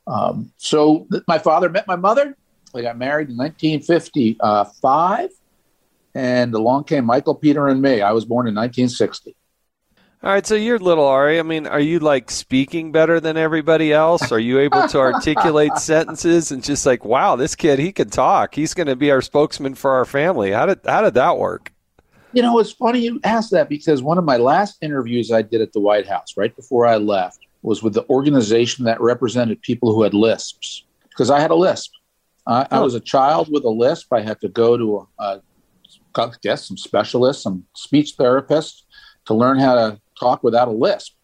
Um, 0.06 0.52
so 0.56 1.06
th- 1.10 1.24
my 1.28 1.38
father 1.38 1.68
met 1.68 1.86
my 1.86 1.96
mother. 1.96 2.36
They 2.74 2.82
got 2.82 2.98
married 2.98 3.28
in 3.28 3.36
1955, 3.36 5.30
and 6.14 6.54
along 6.54 6.84
came 6.84 7.04
Michael, 7.04 7.34
Peter, 7.34 7.68
and 7.68 7.82
me. 7.82 8.00
I 8.00 8.12
was 8.12 8.24
born 8.24 8.48
in 8.48 8.54
1960. 8.54 9.36
All 10.24 10.30
right, 10.30 10.46
so 10.46 10.54
you're 10.54 10.78
little 10.78 11.04
Ari. 11.04 11.40
I 11.40 11.42
mean, 11.42 11.66
are 11.66 11.80
you 11.80 11.98
like 11.98 12.30
speaking 12.30 12.92
better 12.92 13.18
than 13.18 13.36
everybody 13.36 13.92
else? 13.92 14.30
Are 14.30 14.38
you 14.38 14.60
able 14.60 14.86
to 14.86 14.98
articulate 14.98 15.72
sentences 15.78 16.52
and 16.52 16.62
just 16.62 16.86
like, 16.86 17.04
wow, 17.04 17.34
this 17.34 17.56
kid, 17.56 17.80
he 17.80 17.90
can 17.90 18.08
talk. 18.08 18.54
He's 18.54 18.72
going 18.72 18.86
to 18.86 18.94
be 18.94 19.10
our 19.10 19.20
spokesman 19.20 19.74
for 19.74 19.90
our 19.90 20.04
family. 20.04 20.52
How 20.52 20.66
did 20.66 20.78
how 20.86 21.02
did 21.02 21.14
that 21.14 21.38
work? 21.38 21.72
You 22.32 22.42
know, 22.42 22.60
it's 22.60 22.70
funny 22.70 23.00
you 23.00 23.20
asked 23.24 23.50
that 23.50 23.68
because 23.68 24.00
one 24.00 24.16
of 24.16 24.24
my 24.24 24.36
last 24.36 24.78
interviews 24.80 25.32
I 25.32 25.42
did 25.42 25.60
at 25.60 25.72
the 25.72 25.80
White 25.80 26.06
House 26.06 26.36
right 26.36 26.54
before 26.54 26.86
I 26.86 26.96
left 26.96 27.41
was 27.62 27.82
with 27.82 27.94
the 27.94 28.08
organization 28.08 28.84
that 28.84 29.00
represented 29.00 29.62
people 29.62 29.94
who 29.94 30.02
had 30.02 30.14
lisps 30.14 30.84
because 31.10 31.30
I 31.30 31.40
had 31.40 31.50
a 31.50 31.54
lisp. 31.54 31.92
I, 32.46 32.62
oh. 32.62 32.66
I 32.78 32.80
was 32.80 32.94
a 32.94 33.00
child 33.00 33.48
with 33.50 33.64
a 33.64 33.70
lisp. 33.70 34.12
I 34.12 34.20
had 34.20 34.40
to 34.40 34.48
go 34.48 34.76
to 34.76 35.08
a, 35.18 35.40
a 36.16 36.32
guess 36.42 36.66
some 36.66 36.76
specialists, 36.76 37.42
some 37.42 37.64
speech 37.74 38.16
therapists 38.16 38.82
to 39.26 39.34
learn 39.34 39.58
how 39.58 39.74
to 39.74 40.00
talk 40.18 40.42
without 40.42 40.68
a 40.68 40.72
lisp. 40.72 41.14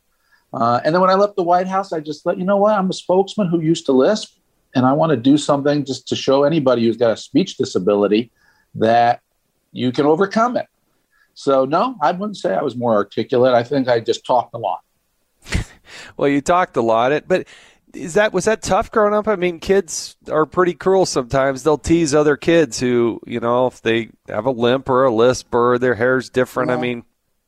Uh, 0.52 0.80
and 0.84 0.94
then 0.94 1.00
when 1.00 1.10
I 1.10 1.14
left 1.14 1.36
the 1.36 1.42
White 1.42 1.66
House, 1.66 1.92
I 1.92 2.00
just 2.00 2.24
let 2.24 2.38
you 2.38 2.44
know 2.44 2.56
what? 2.56 2.74
I'm 2.74 2.88
a 2.88 2.94
spokesman 2.94 3.48
who 3.48 3.60
used 3.60 3.84
to 3.86 3.92
lisp, 3.92 4.38
and 4.74 4.86
I 4.86 4.92
want 4.92 5.10
to 5.10 5.16
do 5.16 5.36
something 5.36 5.84
just 5.84 6.08
to 6.08 6.16
show 6.16 6.44
anybody 6.44 6.84
who's 6.84 6.96
got 6.96 7.10
a 7.10 7.16
speech 7.16 7.56
disability 7.56 8.30
that 8.76 9.20
you 9.72 9.92
can 9.92 10.06
overcome 10.06 10.56
it. 10.56 10.66
So, 11.34 11.64
no, 11.64 11.96
I 12.00 12.12
wouldn't 12.12 12.36
say 12.36 12.54
I 12.54 12.62
was 12.62 12.76
more 12.76 12.94
articulate. 12.94 13.54
I 13.54 13.62
think 13.62 13.88
I 13.88 14.00
just 14.00 14.24
talked 14.24 14.54
a 14.54 14.58
lot. 14.58 14.80
Well, 16.16 16.28
you 16.28 16.40
talked 16.40 16.76
a 16.76 16.82
lot, 16.82 17.24
but 17.26 17.46
is 17.94 18.14
that 18.14 18.32
was 18.32 18.44
that 18.44 18.62
tough 18.62 18.90
growing 18.90 19.14
up? 19.14 19.28
I 19.28 19.36
mean, 19.36 19.60
kids 19.60 20.16
are 20.30 20.46
pretty 20.46 20.74
cruel 20.74 21.06
sometimes. 21.06 21.62
They'll 21.62 21.78
tease 21.78 22.14
other 22.14 22.36
kids 22.36 22.78
who, 22.78 23.20
you 23.26 23.40
know, 23.40 23.66
if 23.66 23.82
they 23.82 24.10
have 24.28 24.46
a 24.46 24.50
limp 24.50 24.88
or 24.88 25.04
a 25.04 25.14
lisp 25.14 25.54
or 25.54 25.78
their 25.78 25.94
hair's 25.94 26.28
different. 26.28 26.70
Yeah. 26.70 26.76
I 26.76 26.80
mean, 26.80 27.04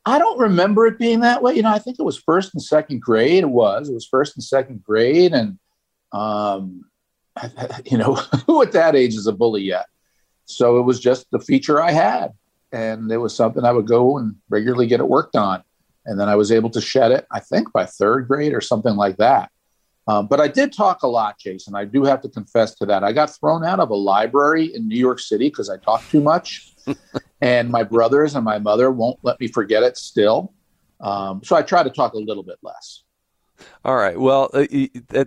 I 0.07 0.19
don't 0.19 0.39
remember 0.39 0.87
it 0.87 0.99
being 0.99 1.21
that 1.21 1.43
way. 1.43 1.55
You 1.55 1.63
know, 1.63 1.71
I 1.71 1.79
think 1.79 1.99
it 1.99 2.05
was 2.05 2.19
first 2.19 2.55
and 2.55 2.63
second 2.63 3.03
grade. 3.03 3.43
It 3.43 3.51
was. 3.51 3.89
It 3.89 3.95
was 3.95 4.07
first 4.07 4.37
and 4.37 4.43
second 4.43 4.83
grade, 4.83 5.33
and 5.33 5.59
um, 6.13 6.85
you 7.85 7.99
know, 7.99 8.15
who 8.47 8.63
at 8.63 8.73
that 8.73 8.97
age 8.97 9.15
is 9.15 9.27
a 9.27 9.33
bully 9.33 9.63
yet? 9.63 9.87
So 10.47 10.79
it 10.79 10.83
was 10.83 10.99
just 10.99 11.31
the 11.31 11.39
feature 11.39 11.81
I 11.81 11.93
had, 11.93 12.33
and 12.73 13.11
it 13.13 13.19
was 13.19 13.37
something 13.37 13.65
I 13.65 13.73
would 13.73 13.87
go 13.87 14.19
and 14.19 14.37
regularly 14.49 14.87
get 14.87 15.01
it 15.01 15.09
worked 15.09 15.37
on, 15.37 15.63
and 16.07 16.19
then 16.19 16.29
I 16.29 16.37
was 16.37 16.51
able 16.53 16.71
to 16.71 16.81
shed 16.81 17.13
it. 17.13 17.27
I 17.31 17.41
think 17.41 17.73
by 17.73 17.87
third 17.87 18.29
grade 18.29 18.55
or 18.55 18.61
something 18.61 18.95
like 18.95 19.17
that. 19.19 19.51
Um, 20.07 20.27
but 20.27 20.41
I 20.41 20.49
did 20.49 20.73
talk 20.73 21.03
a 21.03 21.07
lot, 21.07 21.39
Jason. 21.39 21.75
I 21.75 21.85
do 21.85 22.05
have 22.05 22.21
to 22.23 22.29
confess 22.29 22.75
to 22.77 22.87
that. 22.87 23.05
I 23.05 23.13
got 23.13 23.31
thrown 23.31 23.65
out 23.65 23.81
of 23.81 23.91
a 23.91 23.95
library 23.95 24.75
in 24.75 24.89
New 24.89 24.99
York 24.99 25.21
City 25.21 25.49
because 25.49 25.71
I 25.71 25.77
talked 25.77 26.11
too 26.11 26.21
much. 26.21 26.75
and 27.41 27.71
my 27.71 27.85
brothers 27.85 28.35
and 28.35 28.45
my 28.45 28.59
mother 28.59 28.91
won't 28.91 29.19
let 29.23 29.39
me 29.39 29.47
forget 29.47 29.83
it 29.83 29.97
still. 29.97 30.53
Um, 31.01 31.43
so 31.45 31.55
I 31.55 31.63
try 31.63 31.83
to 31.83 31.91
talk 31.91 32.15
a 32.15 32.19
little 32.19 32.43
bit 32.43 32.59
less. 32.63 33.05
All 33.85 33.97
right. 33.97 34.19
Well, 34.19 34.51
uh, 34.53 34.67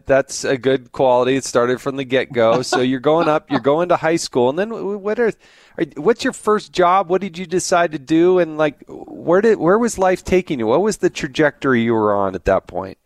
that's 0.06 0.44
a 0.44 0.58
good 0.58 0.92
quality. 0.92 1.36
It 1.36 1.44
started 1.44 1.82
from 1.82 1.96
the 1.96 2.04
get 2.04 2.32
go. 2.32 2.62
So 2.62 2.82
you're 2.82 3.00
going 3.00 3.28
up. 3.28 3.50
You're 3.50 3.60
going 3.60 3.90
to 3.90 3.98
high 3.98 4.16
school, 4.16 4.50
and 4.50 4.60
then 4.60 5.02
what 5.02 5.20
are, 5.20 5.32
what's 5.96 6.24
your 6.24 6.34
first 6.34 6.72
job? 6.72 7.10
What 7.10 7.22
did 7.22 7.38
you 7.38 7.46
decide 7.46 7.92
to 7.94 8.00
do? 8.00 8.40
And 8.40 8.58
like, 8.58 8.84
where 8.88 9.42
did 9.42 9.58
where 9.58 9.80
was 9.80 9.98
life 9.98 10.24
taking 10.24 10.60
you? 10.60 10.68
What 10.68 10.82
was 10.82 10.98
the 10.98 11.10
trajectory 11.10 11.82
you 11.82 11.94
were 11.94 12.16
on 12.16 12.36
at 12.36 12.46
that 12.46 12.68
point? 12.68 12.98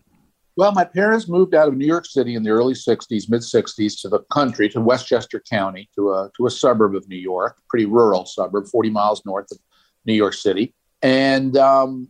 Well, 0.58 0.72
my 0.72 0.86
parents 0.86 1.30
moved 1.30 1.54
out 1.54 1.68
of 1.68 1.78
New 1.78 1.86
York 1.86 2.08
City 2.08 2.34
in 2.34 2.42
the 2.42 2.50
early 2.50 2.74
'60s, 2.74 3.30
mid 3.30 3.42
'60s, 3.42 4.02
to 4.02 4.10
the 4.10 4.20
country, 4.32 4.68
to 4.70 4.82
Westchester 4.82 5.42
County, 5.50 5.90
to 5.96 6.12
a 6.12 6.32
to 6.36 6.48
a 6.48 6.52
suburb 6.52 6.96
of 6.96 7.08
New 7.08 7.16
York, 7.16 7.58
pretty 7.70 7.86
rural 7.86 8.26
suburb, 8.26 8.68
40 8.68 8.90
miles 8.90 9.24
north 9.26 9.52
of 9.52 9.60
New 10.06 10.14
York 10.14 10.34
City. 10.34 10.74
And 11.04 11.56
um, 11.58 12.10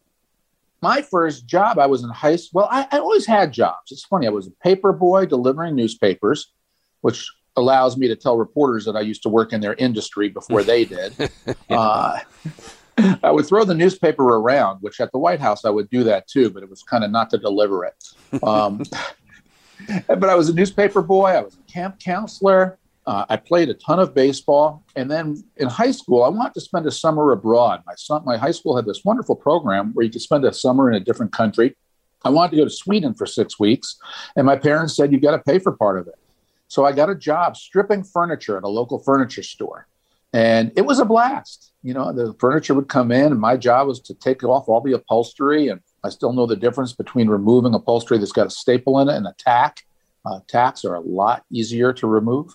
my 0.81 1.01
first 1.01 1.48
job, 1.48 1.79
I 1.79 1.88
was 1.88 2.03
in 2.03 2.10
high 2.10 2.36
school. 2.36 2.62
Well, 2.62 2.69
I, 2.72 2.88
I, 2.91 3.00
always 3.00 3.25
had 3.25 3.51
jobs. 3.51 3.91
It's 3.91 4.05
funny. 4.05 4.27
I 4.27 4.31
was 4.31 4.48
a 4.48 4.51
paper 4.51 4.93
boy 4.93 5.25
delivering 5.25 5.75
newspapers, 5.75 6.51
which 7.01 7.27
allows 7.55 7.98
me 7.98 8.07
to 8.07 8.15
tell 8.15 8.38
reporters 8.38 8.86
that 8.86 8.96
I 8.96 9.01
used 9.01 9.24
to 9.24 9.29
work 9.29 9.53
in 9.53 9.62
their 9.62 9.74
industry 9.75 10.29
before 10.29 10.63
they 10.63 10.86
did. 10.86 11.31
uh, 11.69 12.19
I 13.24 13.31
would 13.31 13.46
throw 13.46 13.63
the 13.63 13.75
newspaper 13.75 14.24
around, 14.24 14.79
which 14.81 15.00
at 15.00 15.12
the 15.12 15.19
White 15.19 15.39
House 15.39 15.65
I 15.65 15.69
would 15.69 15.89
do 15.89 16.03
that 16.03 16.27
too, 16.27 16.50
but 16.50 16.63
it 16.63 16.69
was 16.69 16.84
kind 16.84 17.03
of 17.03 17.12
not 17.12 17.29
to 17.31 17.38
deliver 17.38 17.86
it. 17.86 18.43
Um, 18.43 18.84
but 20.07 20.25
I 20.25 20.36
was 20.36 20.50
a 20.50 20.53
newspaper 20.53 21.01
boy. 21.01 21.29
I 21.29 21.41
was 21.41 21.55
a 21.55 21.72
camp 21.72 22.00
counselor. 22.00 22.77
Uh, 23.08 23.26
I 23.30 23.38
played 23.38 23.70
a 23.70 23.74
ton 23.74 24.00
of 24.00 24.14
baseball, 24.14 24.84
and 24.98 25.10
then 25.10 25.42
in 25.56 25.70
high 25.70 25.92
school, 25.92 26.24
I 26.24 26.28
wanted 26.28 26.54
to 26.56 26.62
spend 26.62 26.86
a 26.88 26.92
summer 26.92 27.32
abroad. 27.32 27.82
My 27.88 27.96
son, 27.96 28.24
my 28.26 28.36
high 28.36 28.52
school 28.52 28.76
had 28.76 28.86
this 28.86 29.06
wonderful 29.06 29.38
program 29.38 29.92
where 29.94 30.06
you 30.06 30.12
could 30.12 30.22
spend 30.22 30.44
a 30.44 30.54
summer 30.54 30.92
in 30.92 30.96
a 30.96 31.00
different 31.00 31.32
country. 31.32 31.78
I 32.26 32.30
wanted 32.30 32.52
to 32.52 32.58
go 32.58 32.64
to 32.66 32.70
Sweden 32.70 33.14
for 33.14 33.26
six 33.26 33.58
weeks, 33.58 33.98
and 34.36 34.46
my 34.46 34.58
parents 34.58 34.94
said 34.94 35.14
you've 35.14 35.22
got 35.22 35.32
to 35.32 35.40
pay 35.40 35.58
for 35.58 35.72
part 35.72 35.98
of 35.98 36.08
it. 36.08 36.16
So 36.68 36.84
I 36.84 36.92
got 36.92 37.10
a 37.10 37.16
job 37.16 37.56
stripping 37.56 38.04
furniture 38.04 38.58
at 38.58 38.64
a 38.64 38.68
local 38.68 39.00
furniture 39.00 39.44
store, 39.44 39.88
and 40.34 40.74
it 40.76 40.86
was 40.86 41.00
a 41.00 41.06
blast. 41.06 41.72
You 41.84 41.94
know, 41.94 42.12
the 42.12 42.36
furniture 42.42 42.74
would 42.74 42.90
come 42.90 43.14
in, 43.14 43.32
and 43.32 43.40
my 43.40 43.56
job 43.56 43.88
was 43.88 44.02
to 44.02 44.16
take 44.16 44.44
off 44.44 44.68
all 44.68 44.82
the 44.82 44.92
upholstery. 44.92 45.70
And 45.70 45.80
I 46.04 46.10
still 46.10 46.34
know 46.34 46.46
the 46.46 46.58
difference 46.58 46.92
between 46.92 47.30
removing 47.30 47.74
upholstery 47.74 48.18
that's 48.18 48.34
got 48.34 48.48
a 48.48 48.50
staple 48.50 49.00
in 49.00 49.08
it 49.08 49.16
and 49.16 49.28
a 49.28 49.36
tack. 49.38 49.86
Uh, 50.26 50.42
tacks 50.50 50.84
are 50.84 50.96
a 50.96 51.00
lot 51.00 51.46
easier 51.50 51.94
to 51.94 52.06
remove. 52.06 52.54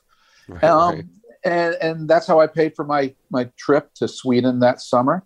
Right, 0.55 0.65
um, 0.65 0.95
right. 0.95 1.05
And 1.45 1.75
and 1.81 2.09
that's 2.09 2.27
how 2.27 2.41
I 2.41 2.47
paid 2.47 2.75
for 2.77 2.85
my 2.85 3.15
my 3.31 3.51
trip 3.57 3.93
to 3.95 4.09
Sweden 4.09 4.61
that 4.61 4.81
summer. 4.81 5.25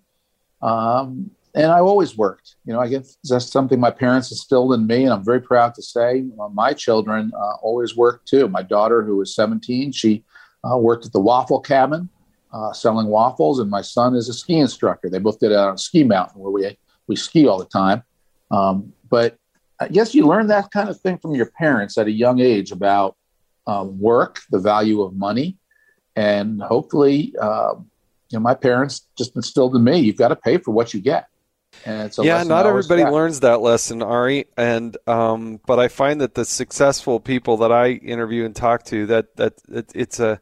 Um, 0.62 1.30
and 1.54 1.72
I 1.72 1.80
always 1.80 2.16
worked. 2.16 2.56
You 2.64 2.74
know, 2.74 2.80
I 2.80 2.88
guess 2.88 3.16
that's 3.24 3.50
something 3.50 3.80
my 3.80 3.90
parents 3.90 4.30
instilled 4.30 4.74
in 4.74 4.86
me, 4.86 5.04
and 5.04 5.12
I'm 5.12 5.24
very 5.24 5.40
proud 5.40 5.74
to 5.74 5.82
say 5.82 6.24
uh, 6.40 6.48
my 6.48 6.72
children 6.72 7.32
uh, 7.34 7.54
always 7.62 7.96
worked 7.96 8.28
too. 8.28 8.48
My 8.48 8.62
daughter, 8.62 9.02
who 9.02 9.16
was 9.16 9.34
17, 9.34 9.92
she 9.92 10.24
uh, 10.70 10.76
worked 10.76 11.06
at 11.06 11.12
the 11.12 11.20
Waffle 11.20 11.60
Cabin 11.60 12.08
uh, 12.52 12.72
selling 12.72 13.08
waffles, 13.08 13.58
and 13.58 13.70
my 13.70 13.82
son 13.82 14.14
is 14.14 14.28
a 14.28 14.34
ski 14.34 14.58
instructor. 14.58 15.10
They 15.10 15.18
both 15.18 15.38
did 15.38 15.52
it 15.52 15.58
on 15.58 15.74
a 15.74 15.78
ski 15.78 16.04
mountain 16.04 16.40
where 16.40 16.50
we 16.52 16.76
we 17.06 17.16
ski 17.16 17.46
all 17.46 17.58
the 17.58 17.66
time. 17.66 18.02
Um, 18.50 18.92
but 19.08 19.36
I 19.80 19.88
guess 19.88 20.14
you 20.14 20.26
learn 20.26 20.46
that 20.48 20.70
kind 20.70 20.88
of 20.88 21.00
thing 21.00 21.18
from 21.18 21.34
your 21.34 21.50
parents 21.50 21.98
at 21.98 22.06
a 22.06 22.10
young 22.10 22.40
age 22.40 22.72
about 22.72 23.16
um, 23.66 23.98
work, 23.98 24.40
the 24.50 24.58
value 24.58 25.02
of 25.02 25.14
money, 25.14 25.56
and 26.14 26.60
hopefully, 26.62 27.34
uh, 27.40 27.74
you 28.30 28.38
know, 28.38 28.40
my 28.40 28.54
parents 28.54 29.06
just 29.16 29.36
instilled 29.36 29.76
in 29.76 29.84
me: 29.84 29.98
you've 29.98 30.16
got 30.16 30.28
to 30.28 30.36
pay 30.36 30.58
for 30.58 30.72
what 30.72 30.94
you 30.94 31.00
get. 31.00 31.28
And 31.84 32.16
yeah, 32.22 32.42
not 32.42 32.66
everybody 32.66 33.04
learns 33.04 33.40
that 33.40 33.60
lesson, 33.60 34.02
Ari. 34.02 34.46
And 34.56 34.96
um, 35.06 35.60
but 35.66 35.78
I 35.78 35.88
find 35.88 36.20
that 36.20 36.34
the 36.34 36.44
successful 36.44 37.20
people 37.20 37.58
that 37.58 37.70
I 37.70 37.90
interview 37.90 38.44
and 38.44 38.56
talk 38.56 38.84
to, 38.84 39.06
that 39.06 39.36
that 39.36 39.54
it, 39.68 39.92
it's 39.94 40.18
a 40.18 40.40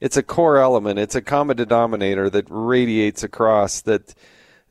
it's 0.00 0.16
a 0.16 0.22
core 0.22 0.58
element. 0.58 0.98
It's 0.98 1.14
a 1.14 1.22
common 1.22 1.56
denominator 1.56 2.28
that 2.30 2.46
radiates 2.48 3.22
across 3.22 3.80
that 3.82 4.14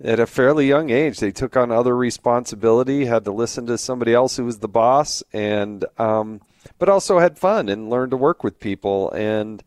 at 0.03 0.19
a 0.19 0.27
fairly 0.27 0.67
young 0.67 0.89
age 0.89 1.19
they 1.19 1.31
took 1.31 1.55
on 1.55 1.71
other 1.71 1.95
responsibility 1.95 3.05
had 3.05 3.23
to 3.23 3.31
listen 3.31 3.65
to 3.65 3.77
somebody 3.77 4.13
else 4.13 4.35
who 4.35 4.43
was 4.43 4.59
the 4.59 4.67
boss 4.67 5.23
and 5.31 5.85
um, 5.97 6.41
but 6.77 6.89
also 6.89 7.19
had 7.19 7.37
fun 7.37 7.69
and 7.69 7.89
learned 7.89 8.11
to 8.11 8.17
work 8.17 8.43
with 8.43 8.59
people 8.59 9.11
and 9.11 9.63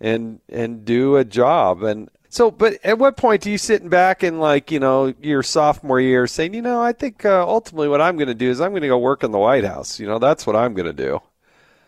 and 0.00 0.40
and 0.48 0.84
do 0.84 1.16
a 1.16 1.24
job. 1.24 1.82
And 1.82 2.10
so 2.34 2.50
but 2.50 2.74
at 2.84 2.98
what 2.98 3.16
point 3.16 3.46
are 3.46 3.50
you 3.50 3.58
sitting 3.58 3.88
back 3.88 4.24
in 4.24 4.40
like 4.40 4.72
you 4.72 4.80
know 4.80 5.14
your 5.22 5.42
sophomore 5.42 6.00
year 6.00 6.26
saying 6.26 6.52
you 6.52 6.62
know 6.62 6.82
i 6.82 6.92
think 6.92 7.24
uh, 7.24 7.46
ultimately 7.46 7.86
what 7.86 8.00
i'm 8.00 8.16
going 8.16 8.26
to 8.26 8.34
do 8.34 8.50
is 8.50 8.60
i'm 8.60 8.72
going 8.72 8.82
to 8.82 8.88
go 8.88 8.98
work 8.98 9.22
in 9.22 9.30
the 9.30 9.38
white 9.38 9.64
house. 9.64 10.00
You 10.00 10.08
know 10.08 10.18
that's 10.18 10.46
what 10.46 10.56
i'm 10.56 10.74
going 10.74 10.86
to 10.86 10.92
do. 10.92 11.20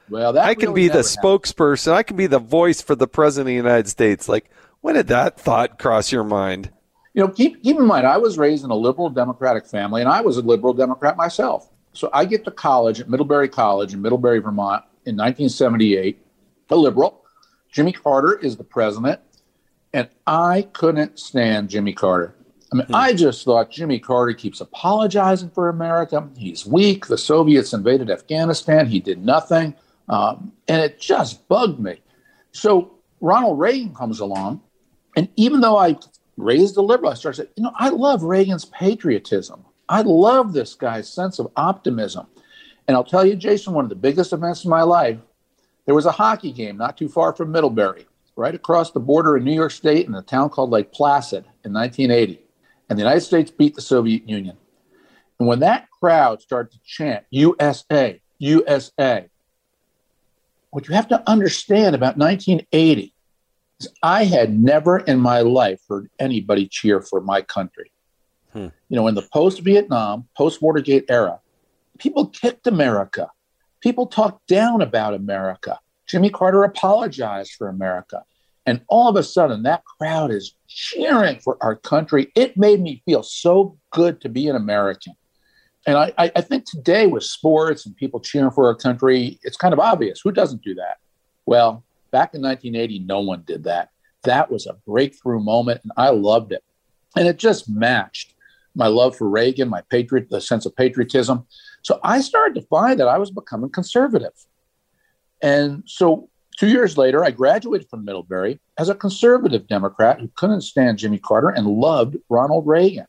Well 0.09 0.39
i 0.39 0.55
can 0.55 0.69
really 0.69 0.83
be 0.83 0.89
the 0.89 1.01
spokesperson. 1.01 1.93
I 1.93 2.05
can 2.05 2.17
be 2.17 2.29
the 2.29 2.39
voice 2.39 2.81
for 2.81 2.95
the 2.95 3.09
president 3.09 3.43
of 3.43 3.47
the 3.49 3.69
united 3.69 3.89
states. 3.89 4.29
Like 4.29 4.49
when 4.83 4.95
did 4.95 5.09
that 5.09 5.39
thought 5.39 5.81
cross 5.81 6.13
your 6.13 6.25
mind? 6.25 6.71
You 7.15 7.23
know 7.23 7.29
keep, 7.29 7.63
keep 7.63 7.77
in 7.77 7.87
mind 7.87 8.07
i 8.07 8.19
was 8.19 8.39
raised 8.39 8.65
in 8.65 8.71
a 8.71 8.77
liberal 8.77 9.11
democratic 9.11 9.67
family 9.67 10.01
and 10.01 10.09
i 10.09 10.21
was 10.21 10.37
a 10.37 10.43
liberal 10.43 10.75
democrat 10.75 11.17
myself 11.17 11.69
so 11.97 12.11
I 12.13 12.25
get 12.25 12.45
to 12.45 12.51
college 12.51 13.01
at 13.01 13.09
Middlebury 13.09 13.49
College 13.49 13.95
in 13.95 14.03
Middlebury, 14.03 14.39
Vermont 14.39 14.85
in 15.07 15.17
1978, 15.17 16.21
a 16.71 16.77
liberal. 16.77 17.25
Jimmy 17.71 17.93
Carter 17.93 18.39
is 18.39 18.57
the 18.57 18.65
president. 18.65 19.21
And 19.93 20.09
I 20.27 20.69
couldn't 20.73 21.19
stand 21.19 21.71
Jimmy 21.71 21.93
Carter. 21.93 22.35
I 22.73 22.77
mean, 22.77 22.87
hmm. 22.87 22.95
I 22.95 23.13
just 23.13 23.45
thought 23.45 23.71
Jimmy 23.71 23.99
Carter 23.99 24.35
keeps 24.35 24.61
apologizing 24.61 25.51
for 25.51 25.69
America. 25.69 26.29
He's 26.37 26.67
weak. 26.67 27.07
The 27.07 27.19
Soviets 27.19 27.73
invaded 27.73 28.11
Afghanistan. 28.11 28.87
He 28.87 29.01
did 29.01 29.25
nothing. 29.25 29.75
Um, 30.09 30.53
and 30.69 30.83
it 30.83 31.01
just 31.01 31.49
bugged 31.49 31.81
me. 31.81 32.01
So 32.53 32.99
Ronald 33.21 33.59
Reagan 33.59 33.95
comes 33.95 34.21
along. 34.21 34.61
And 35.17 35.29
even 35.37 35.61
though 35.61 35.79
I 35.79 35.97
raised 36.37 36.77
a 36.77 36.83
liberal, 36.83 37.11
I 37.11 37.15
started 37.15 37.37
saying, 37.37 37.49
you 37.57 37.63
know, 37.63 37.73
I 37.75 37.89
love 37.89 38.23
Reagan's 38.23 38.67
patriotism. 38.67 39.65
I 39.89 40.03
love 40.03 40.53
this 40.53 40.75
guy's 40.75 41.09
sense 41.09 41.39
of 41.39 41.51
optimism. 41.57 42.27
And 42.89 42.97
I'll 42.97 43.05
tell 43.05 43.27
you, 43.27 43.37
Jason, 43.37 43.73
one 43.73 43.85
of 43.85 43.89
the 43.89 43.97
biggest 43.97 44.33
events 44.33 44.65
in 44.65 44.71
my 44.71 44.83
life, 44.83 45.19
there 45.87 45.95
was 45.95 46.07
a 46.07 46.13
hockey 46.13 46.53
game 46.53 46.77
not 46.77 46.97
too 46.97 47.09
far 47.09 47.35
from 47.35 47.53
Middlebury, 47.53 48.07
right 48.37 48.55
across 48.55 48.91
the 48.91 49.01
border 49.01 49.37
in 49.37 49.45
New 49.45 49.55
York 49.55 49.71
State 49.71 50.07
in 50.07 50.15
a 50.15 50.23
town 50.23 50.51
called 50.51 50.71
Lake 50.71 50.93
Placid 50.93 51.45
in 51.65 51.73
1980. 51.73 52.43
And 52.89 52.99
the 52.99 53.03
United 53.03 53.23
States 53.23 53.51
beat 53.51 53.75
the 53.75 53.81
Soviet 53.81 54.29
Union. 54.29 54.57
And 55.39 55.49
when 55.49 55.61
that 55.61 55.89
crowd 55.91 56.41
started 56.41 56.73
to 56.73 56.79
chant 56.85 57.25
USA, 57.31 58.21
USA, 58.39 59.29
what 60.71 60.89
you 60.89 60.95
have 60.95 61.09
to 61.09 61.23
understand 61.29 61.95
about 61.95 62.17
1980 62.17 63.15
is 63.81 63.89
I 64.03 64.25
had 64.25 64.59
never 64.59 64.99
in 64.99 65.19
my 65.19 65.41
life 65.41 65.81
heard 65.89 66.09
anybody 66.19 66.69
cheer 66.69 67.01
for 67.01 67.21
my 67.21 67.43
country. 67.43 67.91
Hmm. 68.57 68.69
You 68.89 68.97
know, 68.97 69.07
in 69.07 69.15
the 69.15 69.29
post 69.35 69.61
Vietnam, 69.61 70.27
post 70.35 70.63
Watergate 70.63 71.05
era, 71.11 71.41
people 71.99 72.29
kicked 72.29 72.67
America. 72.67 73.31
People 73.83 74.07
talked 74.07 74.47
down 74.47 74.81
about 74.81 75.13
America. 75.13 75.79
Jimmy 76.07 76.31
Carter 76.31 76.65
apologized 76.65 77.53
for 77.59 77.69
America. 77.69 78.25
And 78.65 78.81
all 78.89 79.11
of 79.11 79.17
a 79.17 79.23
sudden, 79.23 79.63
that 79.65 79.85
crowd 79.85 80.31
is 80.31 80.55
cheering 80.69 81.39
for 81.41 81.59
our 81.61 81.77
country. 81.77 82.33
It 82.35 82.57
made 82.57 82.81
me 82.81 83.03
feel 83.05 83.23
so 83.23 83.77
good 83.91 84.23
to 84.23 84.31
be 84.31 84.49
an 84.49 84.57
American. 84.57 85.13
And 85.87 85.99
I, 85.99 86.13
I, 86.19 86.41
think 86.41 86.65
today, 86.65 87.07
with 87.07 87.25
sports 87.25 87.85
and 87.85 87.95
people 87.95 88.21
cheering 88.21 88.51
for 88.51 88.67
our 88.67 88.75
country, 88.75 89.39
it's 89.43 89.59
kind 89.59 89.75
of 89.75 89.79
obvious. 89.79 90.21
Who 90.25 90.33
doesn't 90.33 90.63
do 90.63 90.75
that? 90.77 90.97
Well, 91.45 91.85
back 92.11 92.35
in 92.35 92.41
1980, 92.41 93.01
no 93.01 93.21
one 93.21 93.45
did 93.47 93.65
that. 93.65 93.91
That 94.25 94.51
was 94.51 94.67
a 94.67 94.79
breakthrough 94.87 95.41
moment, 95.41 95.83
and 95.83 95.93
I 95.97 96.09
loved 96.09 96.53
it. 96.53 96.65
And 97.17 97.29
it 97.29 97.37
just 97.37 97.69
matched 97.69 98.35
my 98.77 98.87
love 98.87 99.17
for 99.17 99.29
Reagan, 99.29 99.69
my 99.69 99.83
patriot, 99.91 100.29
the 100.31 100.41
sense 100.41 100.67
of 100.67 100.77
patriotism. 100.77 101.47
So 101.83 101.99
I 102.05 102.21
started 102.21 102.55
to 102.61 102.67
find 102.69 103.01
that 103.01 103.09
I 103.09 103.19
was 103.19 103.31
becoming 103.31 103.71
conservative. 103.71 104.33
And 105.43 105.83
so 105.87 106.29
two 106.59 106.69
years 106.69 106.97
later, 106.99 107.25
I 107.25 107.31
graduated 107.31 107.89
from 107.89 108.05
Middlebury 108.05 108.61
as 108.79 108.89
a 108.89 108.95
conservative 108.95 109.67
Democrat 109.67 110.21
who 110.21 110.31
couldn't 110.37 110.61
stand 110.61 110.99
Jimmy 110.99 111.19
Carter 111.19 111.49
and 111.49 111.67
loved 111.67 112.17
Ronald 112.29 112.67
Reagan. 112.67 113.07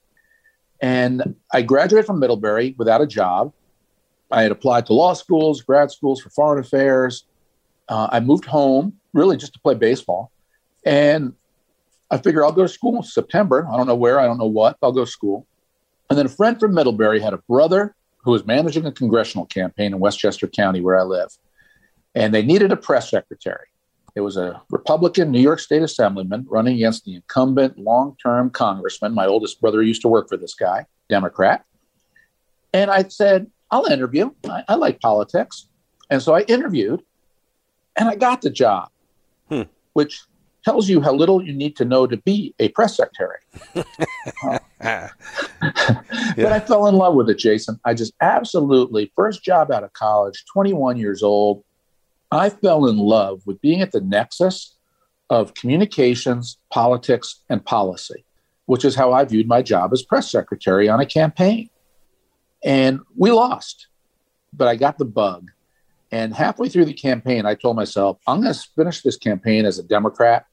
And 0.82 1.36
I 1.52 1.62
graduated 1.64 2.06
from 2.06 2.20
Middlebury 2.20 2.76
without 2.78 3.02
a 3.02 3.08
job. 3.08 3.52
I 4.32 4.44
had 4.44 4.52
applied 4.52 4.86
to 4.88 4.94
law 4.94 5.14
schools, 5.14 5.62
grad 5.62 5.92
schools 5.92 6.22
for 6.22 6.30
foreign 6.30 6.64
affairs. 6.64 7.26
Uh, 7.90 8.08
I 8.12 8.20
moved 8.20 8.46
home 8.46 8.94
really 9.14 9.38
just 9.38 9.54
to 9.54 9.60
play 9.60 9.74
baseball. 9.74 10.32
And 10.86 11.34
I 12.10 12.18
figure 12.18 12.46
I'll 12.46 12.52
go 12.52 12.62
to 12.62 12.70
school 12.70 12.98
in 12.98 13.04
September. 13.04 13.68
I 13.72 13.76
don't 13.76 13.88
know 13.88 13.96
where, 13.96 14.20
I 14.20 14.26
don't 14.26 14.38
know 14.38 14.46
what. 14.46 14.78
I'll 14.82 14.92
go 14.92 15.06
to 15.06 15.12
school. 15.12 15.46
And 16.10 16.18
then 16.18 16.26
a 16.26 16.30
friend 16.30 16.60
from 16.60 16.74
Middlebury 16.74 17.20
had 17.20 17.34
a 17.34 17.38
brother 17.38 17.96
who 18.18 18.32
was 18.32 18.46
managing 18.46 18.86
a 18.86 18.92
congressional 18.92 19.46
campaign 19.46 19.94
in 19.94 20.00
Westchester 20.00 20.48
County, 20.48 20.82
where 20.82 21.00
I 21.00 21.04
live. 21.04 21.30
And 22.16 22.34
they 22.34 22.42
needed 22.42 22.72
a 22.72 22.78
press 22.78 23.10
secretary. 23.10 23.68
It 24.16 24.22
was 24.22 24.36
a 24.36 24.62
Republican 24.72 25.32
New 25.32 25.40
York 25.40 25.60
State 25.60 25.84
Assemblyman 25.84 26.48
running 26.50 26.76
against 26.76 27.06
the 27.06 27.16
incumbent 27.16 27.78
long 27.78 28.18
term 28.22 28.50
congressman. 28.50 29.14
My 29.14 29.28
oldest 29.28 29.62
brother 29.62 29.84
used 29.84 30.02
to 30.02 30.08
work 30.08 30.28
for 30.28 30.38
this 30.38 30.56
guy, 30.56 30.88
Democrat. 31.08 31.66
And 32.74 32.90
I 32.90 33.04
said, 33.04 33.48
I'll 33.70 33.86
interview. 33.86 34.32
I, 34.50 34.64
I 34.68 34.76
like 34.76 35.00
politics. 35.02 35.68
And 36.10 36.22
so 36.22 36.34
I 36.34 36.42
interviewed 36.42 37.04
and 37.96 38.10
I 38.10 38.16
got 38.16 38.42
the 38.42 38.50
job, 38.50 38.90
hmm. 39.50 39.64
which 39.94 40.22
tells 40.68 40.90
you 40.90 41.00
how 41.00 41.14
little 41.14 41.42
you 41.42 41.54
need 41.54 41.78
to 41.78 41.86
know 41.86 42.06
to 42.06 42.18
be 42.18 42.54
a 42.60 42.68
press 42.70 42.98
secretary. 42.98 43.40
uh, 44.44 44.60
yeah. 44.82 45.10
But 46.36 46.52
I 46.52 46.60
fell 46.60 46.88
in 46.88 46.96
love 46.96 47.16
with 47.16 47.30
it, 47.30 47.38
Jason. 47.38 47.80
I 47.86 47.94
just 47.94 48.12
absolutely, 48.20 49.10
first 49.16 49.46
job 49.46 49.72
out 49.72 49.86
of 49.86 49.94
college, 49.94 50.44
21 50.52 50.98
years 50.98 51.24
old, 51.24 51.64
I 52.32 52.50
fell 52.50 52.88
in 52.88 52.98
love 52.98 53.44
with 53.46 53.62
being 53.62 53.82
at 53.82 53.94
the 53.94 54.02
nexus 54.02 54.76
of 55.30 55.54
communications, 55.54 56.58
politics, 56.70 57.44
and 57.50 57.64
policy, 57.64 58.26
which 58.66 58.84
is 58.84 58.94
how 58.94 59.14
I 59.14 59.24
viewed 59.24 59.48
my 59.48 59.62
job 59.62 59.94
as 59.94 60.04
press 60.04 60.30
secretary 60.30 60.90
on 60.90 61.00
a 61.00 61.06
campaign. 61.06 61.70
And 62.62 63.00
we 63.16 63.32
lost, 63.32 63.88
but 64.52 64.68
I 64.68 64.76
got 64.76 64.98
the 64.98 65.06
bug. 65.06 65.50
And 66.12 66.34
halfway 66.34 66.68
through 66.68 66.86
the 66.86 66.94
campaign, 66.94 67.46
I 67.46 67.56
told 67.56 67.78
myself, 67.78 68.18
I'm 68.28 68.42
going 68.42 68.54
to 68.54 68.60
finish 68.76 69.02
this 69.02 69.16
campaign 69.16 69.66
as 69.66 69.80
a 69.80 69.84
Democrat. 69.84 70.46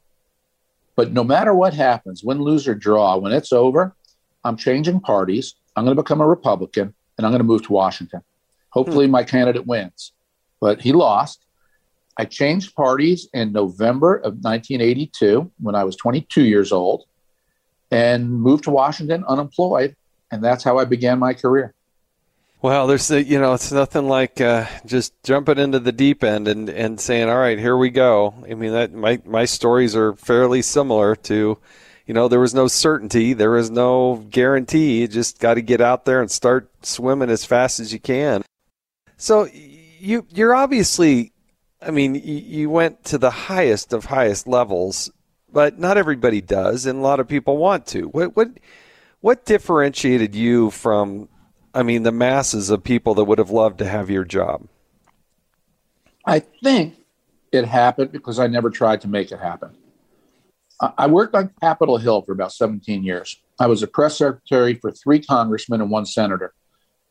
But 0.97 1.13
no 1.13 1.25
matter 1.25 1.55
what 1.55 1.75
happens, 1.75 2.23
win, 2.23 2.41
lose, 2.41 2.69
or 2.69 2.75
draw, 2.75 3.17
when 3.17 3.33
it's 3.33 3.53
over, 3.53 3.95
I'm 4.45 4.57
changing 4.57 5.01
parties. 5.01 5.55
I'm 5.75 5.85
going 5.85 5.97
to 5.97 6.03
become 6.03 6.21
a 6.21 6.27
Republican 6.27 6.95
and 7.17 7.27
I'm 7.27 7.33
going 7.33 7.41
to 7.41 7.45
move 7.45 7.63
to 7.67 7.73
Washington. 7.73 8.21
Hopefully, 8.71 9.07
hmm. 9.07 9.13
my 9.13 9.25
candidate 9.25 9.67
wins. 9.67 10.13
But 10.61 10.81
he 10.81 10.93
lost. 10.93 11.45
I 12.17 12.25
changed 12.25 12.75
parties 12.77 13.29
in 13.35 13.53
November 13.53 14.17
of 14.17 14.35
1982 14.35 15.51
when 15.61 15.75
I 15.75 15.83
was 15.85 15.97
22 15.97 16.45
years 16.45 16.71
old 16.71 17.05
and 17.91 18.31
moved 18.31 18.65
to 18.65 18.71
Washington 18.71 19.25
unemployed. 19.27 19.97
And 20.31 20.43
that's 20.43 20.63
how 20.63 20.79
I 20.79 20.85
began 20.85 21.19
my 21.19 21.35
career. 21.35 21.75
Well, 22.64 22.87
there's 22.87 23.09
the, 23.09 23.22
you 23.22 23.38
know, 23.38 23.53
it's 23.53 23.70
nothing 23.72 24.09
like 24.09 24.40
uh, 24.40 24.64
just 24.87 25.12
jumping 25.22 25.59
into 25.59 25.81
the 25.81 25.92
deep 25.92 26.24
end 26.24 26.48
and, 26.48 26.70
and 26.70 26.98
saying, 26.98 27.29
all 27.29 27.37
right, 27.37 27.59
here 27.59 27.77
we 27.77 27.90
go. 27.90 28.33
I 28.50 28.55
mean, 28.55 28.72
that 28.72 28.94
my, 28.94 29.20
my 29.27 29.44
stories 29.44 29.94
are 29.94 30.14
fairly 30.14 30.62
similar 30.62 31.14
to, 31.14 31.59
you 32.07 32.14
know, 32.14 32.27
there 32.27 32.40
was 32.40 32.55
no 32.55 32.66
certainty, 32.66 33.35
there 33.35 33.50
was 33.50 33.70
no 33.70 34.24
guarantee. 34.31 35.03
You 35.03 35.09
just 35.09 35.40
got 35.40 35.55
to 35.55 35.61
get 35.61 35.83
out 35.83 36.07
there 36.07 36.22
and 36.22 36.31
start 36.31 36.70
swimming 36.87 37.29
as 37.29 37.44
fast 37.44 37.81
as 37.81 37.92
you 37.92 38.00
can. 38.00 38.42
So 39.18 39.46
you, 39.53 40.27
you're 40.31 40.55
obviously, 40.55 41.35
I 41.83 41.90
mean, 41.90 42.14
you 42.14 42.70
went 42.70 43.05
to 43.05 43.18
the 43.18 43.31
highest 43.31 43.92
of 43.92 44.07
highest 44.07 44.46
levels, 44.46 45.11
but 45.53 45.79
not 45.79 45.98
everybody 45.98 46.40
does, 46.40 46.87
and 46.87 46.98
a 46.98 47.03
lot 47.03 47.20
of 47.20 47.29
people 47.29 47.59
want 47.59 47.87
to. 47.88 48.05
What, 48.05 48.35
what, 48.35 48.48
what 49.20 49.44
differentiated 49.44 50.35
you 50.35 50.70
from 50.70 51.29
I 51.75 51.83
mean, 51.83 52.05
the 52.05 52.13
masses 52.13 52.71
of 52.71 52.85
people 52.85 53.15
that 53.15 53.25
would 53.25 53.39
have 53.39 53.51
loved 53.51 53.79
to 53.79 53.87
have 53.87 54.09
your 54.09 54.25
job? 54.25 54.69
I 56.25 56.39
think 56.39 56.95
it 57.53 57.65
happened 57.65 58.13
because 58.13 58.39
I 58.39 58.47
never 58.47 58.71
tried 58.71 59.01
to 59.03 59.09
make 59.09 59.33
it 59.33 59.41
happen. 59.41 59.77
I 60.81 61.07
worked 61.07 61.35
on 61.35 61.51
Capitol 61.61 61.99
Hill 61.99 62.23
for 62.23 62.33
about 62.33 62.53
17 62.53 63.03
years. 63.05 63.41
I 63.59 63.67
was 63.67 63.83
a 63.83 63.87
press 63.87 64.19
secretary 64.19 64.75
for 64.75 64.91
three 64.91 65.21
congressmen 65.21 65.81
and 65.81 65.91
one 65.91 66.07
senator. 66.07 66.53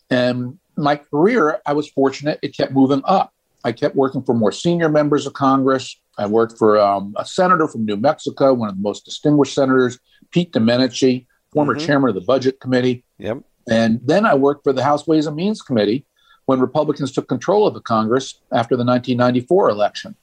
And 0.10 0.60
my 0.76 0.98
career, 0.98 1.62
I 1.66 1.74
was 1.74 1.90
fortunate, 1.90 2.40
it 2.42 2.56
kept 2.56 2.72
moving 2.72 3.02
up. 3.06 3.34
I 3.64 3.72
kept 3.72 3.96
working 3.96 4.24
for 4.24 4.36
more 4.36 4.52
senior 4.52 4.90
members 4.90 5.26
of 5.26 5.34
Congress. 5.34 6.00
I 6.18 6.26
worked 6.26 6.58
for 6.58 6.78
um, 6.80 7.14
a 7.18 7.26
senator 7.26 7.68
from 7.68 7.86
New 7.86 7.96
Mexico, 7.96 8.54
one 8.54 8.70
of 8.70 8.76
the 8.76 8.82
most 8.82 9.06
distinguished 9.06 9.56
senators, 9.56 10.00
Pete 10.32 10.52
Domenici, 10.52 11.26
former 11.54 11.76
mm-hmm. 11.76 11.86
chairman 11.86 12.10
of 12.10 12.16
the 12.16 12.22
Budget 12.22 12.60
Committee. 12.60 13.06
Yep. 13.20 13.44
And 13.70 14.00
then 14.04 14.26
I 14.26 14.36
worked 14.36 14.64
for 14.64 14.74
the 14.74 14.84
House 14.84 15.08
Ways 15.08 15.26
and 15.26 15.36
Means 15.36 15.62
Committee 15.62 16.06
when 16.46 16.60
Republicans 16.60 17.12
took 17.12 17.28
control 17.28 17.66
of 17.66 17.74
the 17.74 17.82
Congress 17.82 18.42
after 18.52 18.76
the 18.76 18.84
1994 18.84 19.70
election. 19.70 20.16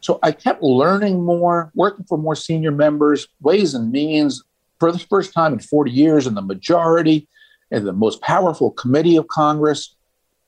So 0.00 0.18
I 0.22 0.32
kept 0.32 0.62
learning 0.62 1.24
more, 1.24 1.70
working 1.74 2.04
for 2.04 2.16
more 2.16 2.36
senior 2.36 2.70
members, 2.70 3.28
Ways 3.40 3.74
and 3.74 3.90
Means 3.90 4.42
for 4.78 4.92
the 4.92 4.98
first 4.98 5.32
time 5.32 5.52
in 5.52 5.58
40 5.58 5.90
years 5.90 6.26
in 6.26 6.34
the 6.34 6.42
majority 6.42 7.28
and 7.70 7.86
the 7.86 7.92
most 7.92 8.22
powerful 8.22 8.70
committee 8.70 9.16
of 9.16 9.28
Congress. 9.28 9.96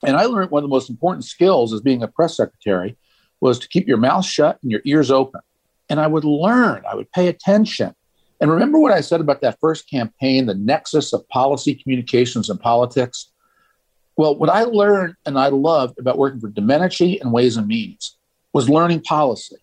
And 0.05 0.17
I 0.17 0.25
learned 0.25 0.51
one 0.51 0.63
of 0.63 0.71
the 0.71 0.75
most 0.75 0.89
important 0.89 1.25
skills 1.25 1.73
as 1.73 1.81
being 1.81 2.03
a 2.03 2.09
press 2.09 2.37
secretary 2.37 2.97
was 3.41 3.59
to 3.59 3.69
keep 3.69 3.89
your 3.89 3.97
mouth 3.97 4.25
shut 4.25 4.59
and 4.63 4.71
your 4.71 4.81
ears 4.85 5.11
open. 5.11 5.41
And 5.89 5.99
I 6.01 6.07
would 6.07 6.25
learn, 6.25 6.85
I 6.91 6.95
would 6.95 7.11
pay 7.11 7.29
attention. 7.29 7.95
And 8.41 8.51
remember 8.51 8.79
what 8.79 8.93
I 8.93 9.01
said 9.01 9.21
about 9.21 9.43
that 9.43 9.59
first 9.61 9.89
campaign, 9.89 10.47
the 10.47 10.55
nexus 10.55 11.13
of 11.13 11.29
policy, 11.29 11.75
communications, 11.75 12.49
and 12.49 12.59
politics? 12.59 13.31
Well, 14.17 14.37
what 14.37 14.51
I 14.51 14.65
learned 14.65 15.17
and 15.27 15.39
I 15.39 15.49
loved 15.49 15.99
about 15.99 16.19
working 16.19 16.41
for 16.41 16.49
Domenici 16.49 17.21
and 17.21 17.33
Ways 17.33 17.57
and 17.57 17.67
Means 17.67 18.17
was 18.53 18.69
learning 18.69 19.03
policy. 19.03 19.57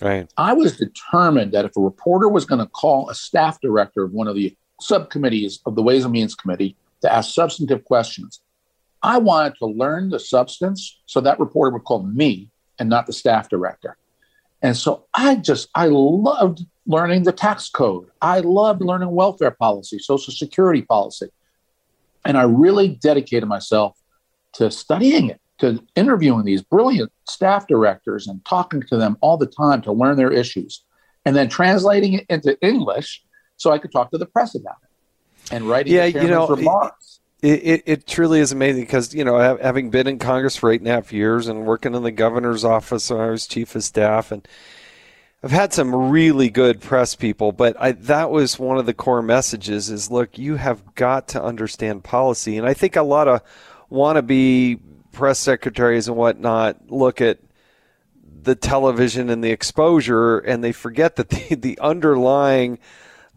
Right. 0.00 0.28
I 0.36 0.52
was 0.52 0.76
determined 0.76 1.52
that 1.52 1.64
if 1.64 1.76
a 1.76 1.80
reporter 1.80 2.28
was 2.28 2.44
going 2.44 2.60
to 2.60 2.70
call 2.70 3.08
a 3.08 3.14
staff 3.14 3.60
director 3.60 4.04
of 4.04 4.12
one 4.12 4.28
of 4.28 4.36
the 4.36 4.56
subcommittees 4.80 5.60
of 5.66 5.74
the 5.74 5.82
Ways 5.82 6.04
and 6.04 6.12
Means 6.12 6.34
Committee 6.34 6.76
to 7.02 7.12
ask 7.12 7.34
substantive 7.34 7.84
questions, 7.84 8.40
I 9.02 9.18
wanted 9.18 9.56
to 9.58 9.66
learn 9.66 10.10
the 10.10 10.20
substance 10.20 10.98
so 11.06 11.20
that 11.20 11.40
reporter 11.40 11.72
would 11.72 11.84
call 11.84 12.02
me 12.02 12.50
and 12.78 12.88
not 12.88 13.06
the 13.06 13.12
staff 13.12 13.48
director. 13.48 13.96
And 14.62 14.76
so 14.76 15.06
I 15.14 15.36
just, 15.36 15.68
I 15.74 15.86
loved 15.86 16.64
learning 16.88 17.22
the 17.22 17.32
tax 17.32 17.68
code. 17.68 18.08
I 18.20 18.40
loved 18.40 18.80
learning 18.80 19.10
welfare 19.10 19.52
policy, 19.52 19.98
social 19.98 20.32
security 20.32 20.82
policy. 20.82 21.28
And 22.24 22.36
I 22.36 22.42
really 22.42 22.88
dedicated 22.88 23.48
myself 23.48 23.96
to 24.54 24.70
studying 24.70 25.28
it, 25.28 25.40
to 25.58 25.84
interviewing 25.94 26.44
these 26.44 26.62
brilliant 26.62 27.12
staff 27.28 27.66
directors 27.68 28.26
and 28.26 28.44
talking 28.44 28.82
to 28.84 28.96
them 28.96 29.18
all 29.20 29.36
the 29.36 29.46
time 29.46 29.82
to 29.82 29.92
learn 29.92 30.16
their 30.16 30.32
issues, 30.32 30.82
and 31.26 31.36
then 31.36 31.48
translating 31.48 32.14
it 32.14 32.26
into 32.30 32.58
English 32.66 33.22
so 33.56 33.70
I 33.70 33.78
could 33.78 33.92
talk 33.92 34.10
to 34.12 34.18
the 34.18 34.26
press 34.26 34.54
about 34.54 34.76
it 34.82 35.52
and 35.52 35.68
writing 35.68 35.92
yeah, 35.92 36.06
you 36.06 36.28
know, 36.28 36.48
remarks. 36.48 37.20
It, 37.42 37.62
it, 37.62 37.82
it, 37.86 38.06
truly 38.06 38.40
is 38.40 38.50
amazing 38.50 38.82
because, 38.82 39.14
you 39.14 39.24
know, 39.24 39.38
having 39.58 39.90
been 39.90 40.08
in 40.08 40.18
Congress 40.18 40.56
for 40.56 40.72
eight 40.72 40.80
and 40.80 40.88
a 40.88 40.92
half 40.92 41.12
years 41.12 41.46
and 41.46 41.66
working 41.66 41.94
in 41.94 42.02
the 42.02 42.10
governor's 42.10 42.64
office 42.64 43.10
when 43.10 43.20
I 43.20 43.30
was 43.30 43.46
chief 43.46 43.76
of 43.76 43.84
staff 43.84 44.32
and– 44.32 44.48
I've 45.40 45.52
had 45.52 45.72
some 45.72 46.10
really 46.10 46.50
good 46.50 46.80
press 46.80 47.14
people, 47.14 47.52
but 47.52 47.76
I, 47.78 47.92
that 47.92 48.30
was 48.30 48.58
one 48.58 48.76
of 48.76 48.86
the 48.86 48.94
core 48.94 49.22
messages 49.22 49.88
is 49.88 50.10
look, 50.10 50.36
you 50.36 50.56
have 50.56 50.96
got 50.96 51.28
to 51.28 51.42
understand 51.42 52.02
policy. 52.02 52.56
And 52.56 52.66
I 52.66 52.74
think 52.74 52.96
a 52.96 53.02
lot 53.02 53.28
of 53.28 53.42
wannabe 53.90 54.80
press 55.12 55.38
secretaries 55.38 56.08
and 56.08 56.16
whatnot 56.16 56.90
look 56.90 57.20
at 57.20 57.38
the 58.42 58.56
television 58.56 59.30
and 59.30 59.42
the 59.42 59.50
exposure 59.50 60.38
and 60.38 60.62
they 60.62 60.72
forget 60.72 61.16
that 61.16 61.30
the, 61.30 61.54
the 61.56 61.78
underlying 61.78 62.78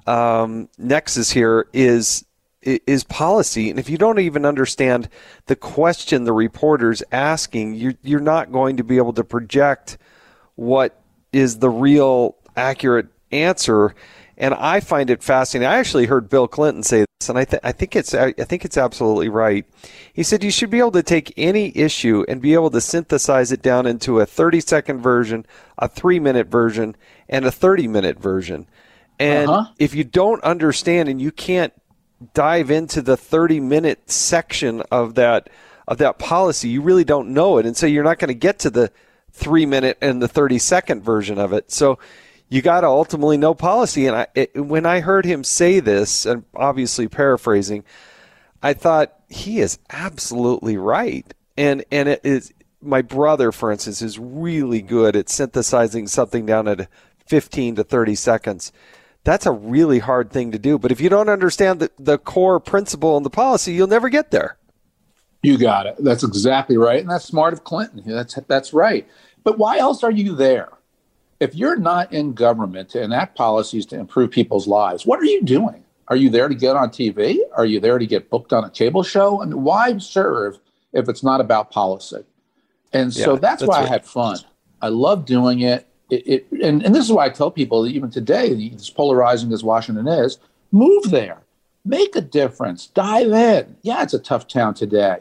um, 0.08 0.70
nexus 0.78 1.32
here 1.32 1.68
is 1.74 2.26
is 2.64 3.04
policy 3.06 3.72
and 3.72 3.80
if 3.80 3.90
you 3.90 3.98
don't 3.98 4.20
even 4.20 4.46
understand 4.46 5.10
the 5.48 5.56
question 5.56 6.26
the 6.26 6.34
reporter's 6.34 7.02
asking 7.12 7.74
you're, 7.74 7.96
you're 8.04 8.20
not 8.20 8.52
going 8.52 8.78
to 8.78 8.84
be 8.84 8.98
able 8.98 9.14
to 9.14 9.24
project 9.24 9.98
what 10.54 11.01
is 11.32 11.60
the 11.60 11.70
real 11.70 12.36
accurate 12.56 13.08
answer. 13.32 13.96
And 14.38 14.54
I 14.54 14.80
find 14.80 15.10
it 15.10 15.24
fascinating. 15.24 15.72
I 15.72 15.78
actually 15.78 16.08
heard 16.08 16.30
Bill 16.30 16.48
Clinton 16.48 16.84
say 16.84 17.06
this, 17.20 17.30
and 17.30 17.38
I, 17.38 17.46
th- 17.46 17.62
I 17.64 17.72
think 17.72 17.96
it's 17.96 18.14
I 18.14 18.32
think 18.32 18.66
it's 18.66 18.78
absolutely 18.78 19.30
right. 19.30 19.66
He 20.14 20.24
said 20.24 20.44
you 20.44 20.50
should 20.50 20.72
be 20.72 20.80
able 20.80 20.92
to 20.92 21.04
take 21.04 21.34
any 21.38 21.76
issue 21.78 22.26
and 22.28 22.42
be 22.42 22.56
able 22.56 22.72
to 22.72 22.82
synthesize 22.82 23.52
it 23.52 23.62
down 23.62 23.86
into 23.86 24.20
a 24.20 24.26
30 24.26 24.62
second 24.62 25.02
version, 25.02 25.46
a 25.78 25.88
three 25.88 26.20
minute 26.20 26.48
version, 26.48 26.96
and 27.30 27.46
a 27.46 27.52
30 27.52 27.88
minute 27.88 28.20
version. 28.20 28.68
And 29.20 29.50
uh-huh. 29.50 29.72
if 29.78 29.94
you 29.94 30.04
don't 30.04 30.44
understand 30.44 31.08
and 31.08 31.22
you 31.22 31.32
can't 31.32 31.74
dive 32.34 32.72
into 32.72 33.02
the 33.04 33.18
30 33.18 33.60
minute 33.60 34.10
section 34.10 34.82
of 34.92 35.14
that 35.16 35.50
of 35.88 36.00
that 36.00 36.18
policy, 36.18 36.70
you 36.70 36.82
really 36.82 37.04
don't 37.04 37.30
know 37.30 37.60
it, 37.60 37.66
and 37.68 37.78
so 37.78 37.86
you're 37.86 38.04
not 38.04 38.18
going 38.18 38.30
to 38.30 38.34
get 38.34 38.58
to 38.60 38.72
the 38.72 38.92
three 39.42 39.66
minute 39.66 39.98
and 40.02 40.22
the 40.22 40.28
30 40.28 40.60
second 40.60 41.04
version 41.04 41.38
of 41.38 41.52
it. 41.52 41.72
So 41.72 42.00
you 42.48 42.62
got 42.62 42.82
to 42.82 42.88
ultimately 42.88 43.38
know 43.38 43.54
policy. 43.54 44.08
And 44.08 44.16
I, 44.16 44.28
it, 44.36 44.56
when 44.56 44.86
I 44.86 45.00
heard 45.00 45.26
him 45.26 45.44
say 45.44 45.80
this, 45.80 46.26
and 46.26 46.46
obviously 46.56 47.08
paraphrasing, 47.08 47.84
I 48.62 48.74
thought 48.74 49.14
he 49.30 49.60
is 49.60 49.80
absolutely 49.90 50.78
right. 50.78 51.34
And 51.58 51.84
and 51.92 52.08
it 52.08 52.22
is 52.24 52.54
my 52.82 53.02
brother, 53.02 53.52
for 53.52 53.72
instance, 53.72 54.02
is 54.02 54.20
really 54.20 54.82
good 54.82 55.16
at 55.16 55.30
synthesizing 55.30 56.08
something 56.08 56.46
down 56.46 56.68
at 56.68 56.88
15 57.28 57.76
to 57.76 57.84
30 57.84 58.16
seconds. 58.16 58.72
That's 59.24 59.46
a 59.46 59.52
really 59.52 60.00
hard 60.00 60.32
thing 60.32 60.52
to 60.52 60.60
do. 60.60 60.80
But 60.80 60.92
if 60.92 61.00
you 61.00 61.10
don't 61.10 61.30
understand 61.30 61.80
the, 61.80 61.92
the 62.00 62.18
core 62.18 62.60
principle 62.60 63.18
and 63.18 63.26
the 63.26 63.30
policy, 63.30 63.74
you'll 63.74 63.88
never 63.88 64.10
get 64.10 64.32
there. 64.32 64.58
You 65.44 65.58
got 65.58 65.86
it. 65.88 65.96
That's 66.00 66.24
exactly 66.24 66.78
right. 66.78 67.00
And 67.00 67.10
that's 67.10 67.26
smart 67.26 67.54
of 67.54 67.64
Clinton. 67.64 68.04
That's 68.06 68.36
that's 68.48 68.74
right. 68.74 69.08
But 69.44 69.58
why 69.58 69.78
else 69.78 70.04
are 70.04 70.12
you 70.12 70.36
there? 70.36 70.70
If 71.40 71.56
you're 71.56 71.78
not 71.78 72.14
in 72.14 72.34
government 72.34 72.90
to 72.90 73.02
enact 73.02 73.36
policies 73.36 73.86
to 73.88 74.00
improve 74.00 74.32
people's 74.32 74.68
lives, 74.68 75.06
what 75.06 75.20
are 75.20 75.26
you 75.26 75.42
doing? 75.42 75.84
Are 76.08 76.16
you 76.16 76.30
there 76.30 76.48
to 76.48 76.56
get 76.56 76.76
on 76.76 76.90
TV? 76.90 77.40
Are 77.56 77.66
you 77.66 77.80
there 77.80 77.98
to 77.98 78.06
get 78.06 78.30
booked 78.30 78.54
on 78.54 78.64
a 78.64 78.70
cable 78.70 79.02
show? 79.02 79.42
And 79.42 79.64
why 79.64 79.98
serve 79.98 80.60
if 80.94 81.10
it's 81.10 81.24
not 81.24 81.42
about 81.42 81.72
policy. 81.72 82.24
And 82.94 83.14
so 83.14 83.34
Yeah, 83.34 83.40
that's, 83.40 83.62
that's 83.62 83.70
why 83.70 83.84
I 83.84 83.88
had 83.88 84.06
fun. 84.06 84.38
I 84.82 84.90
love 84.90 85.26
doing 85.26 85.62
it. 85.62 85.88
It, 86.10 86.28
it 86.28 86.52
and, 86.64 86.84
and 86.84 86.94
this 86.94 87.06
is 87.06 87.12
why 87.12 87.26
I 87.26 87.30
tell 87.30 87.52
people 87.52 87.84
that 87.84 87.92
even 87.92 88.10
today, 88.10 88.72
as 88.76 88.90
polarizing 88.90 89.54
as 89.54 89.64
Washington 89.64 90.08
is, 90.08 90.40
move 90.72 91.10
there, 91.10 91.42
make 91.86 92.16
a 92.16 92.22
difference, 92.22 92.88
dive 92.88 93.32
in. 93.32 93.78
Yeah, 93.82 94.04
it's 94.04 94.14
a 94.14 94.20
tough 94.20 94.48
town 94.48 94.74
today, 94.74 95.20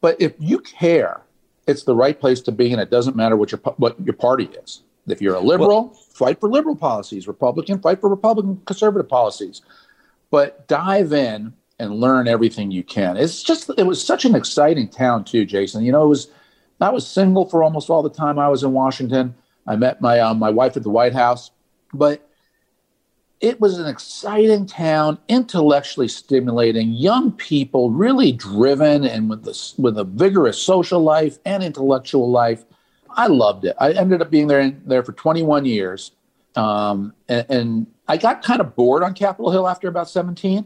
but 0.00 0.20
if 0.20 0.32
you 0.38 0.58
care, 0.58 1.20
it's 1.66 1.84
the 1.84 1.94
right 1.94 2.18
place 2.18 2.40
to 2.42 2.52
be, 2.52 2.72
and 2.72 2.80
it 2.80 2.90
doesn't 2.90 3.16
matter 3.16 3.36
what 3.36 3.52
your 3.52 3.60
what 3.76 3.96
your 4.04 4.14
party 4.14 4.48
is. 4.62 4.82
If 5.06 5.20
you're 5.20 5.34
a 5.34 5.40
liberal, 5.40 5.90
fight 6.12 6.40
for 6.40 6.48
liberal 6.48 6.76
policies. 6.76 7.26
Republican, 7.26 7.80
fight 7.80 8.00
for 8.00 8.08
Republican 8.08 8.62
conservative 8.66 9.08
policies. 9.08 9.62
But 10.30 10.66
dive 10.68 11.12
in 11.12 11.52
and 11.78 11.94
learn 11.94 12.28
everything 12.28 12.70
you 12.70 12.84
can. 12.84 13.16
It's 13.16 13.42
just 13.42 13.70
it 13.76 13.84
was 13.84 14.04
such 14.04 14.24
an 14.24 14.34
exciting 14.34 14.88
town 14.88 15.24
too, 15.24 15.44
Jason. 15.44 15.84
You 15.84 15.92
know, 15.92 16.04
it 16.04 16.08
was 16.08 16.28
I 16.80 16.90
was 16.90 17.06
single 17.06 17.46
for 17.46 17.62
almost 17.62 17.90
all 17.90 18.02
the 18.02 18.10
time 18.10 18.38
I 18.38 18.48
was 18.48 18.62
in 18.62 18.72
Washington. 18.72 19.34
I 19.66 19.76
met 19.76 20.00
my 20.00 20.20
um, 20.20 20.38
my 20.38 20.50
wife 20.50 20.76
at 20.76 20.82
the 20.82 20.90
White 20.90 21.12
House, 21.12 21.50
but 21.92 22.28
it 23.42 23.60
was 23.60 23.78
an 23.78 23.88
exciting 23.88 24.64
town, 24.66 25.18
intellectually 25.28 26.06
stimulating, 26.06 26.92
young 26.92 27.32
people, 27.32 27.90
really 27.90 28.30
driven, 28.32 29.04
and 29.04 29.28
with 29.28 29.44
this 29.44 29.74
with 29.76 29.98
a 29.98 30.04
vigorous 30.04 30.58
social 30.62 31.00
life 31.02 31.38
and 31.44 31.62
intellectual 31.62 32.30
life. 32.30 32.64
I 33.10 33.26
loved 33.26 33.66
it. 33.66 33.76
I 33.78 33.92
ended 33.92 34.22
up 34.22 34.30
being 34.30 34.46
there 34.46 34.70
there 34.86 35.02
for 35.02 35.12
21 35.12 35.66
years, 35.66 36.12
um, 36.54 37.12
and, 37.28 37.46
and 37.50 37.86
I 38.08 38.16
got 38.16 38.42
kind 38.42 38.60
of 38.60 38.76
bored 38.76 39.02
on 39.02 39.12
Capitol 39.12 39.50
Hill 39.50 39.68
after 39.68 39.88
about 39.88 40.08
17. 40.08 40.64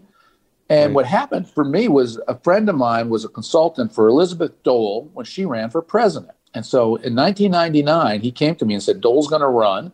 And 0.69 0.89
Right. 0.89 0.95
what 0.95 1.07
happened 1.07 1.49
for 1.49 1.65
me 1.65 1.89
was 1.89 2.21
a 2.29 2.39
friend 2.41 2.69
of 2.69 2.75
mine 2.75 3.09
was 3.09 3.25
a 3.25 3.29
consultant 3.29 3.95
for 3.95 4.09
Elizabeth 4.09 4.63
Dole 4.65 5.09
when 5.15 5.25
she 5.25 5.45
ran 5.45 5.71
for 5.71 5.81
president. 5.81 6.33
And 6.55 6.67
so 6.67 6.97
in 6.97 7.15
1999, 7.15 8.21
he 8.21 8.33
came 8.33 8.55
to 8.57 8.65
me 8.65 8.75
and 8.75 8.83
said, 8.83 9.01
Dole's 9.01 9.29
going 9.29 9.43
to 9.43 9.49
run, 9.49 9.93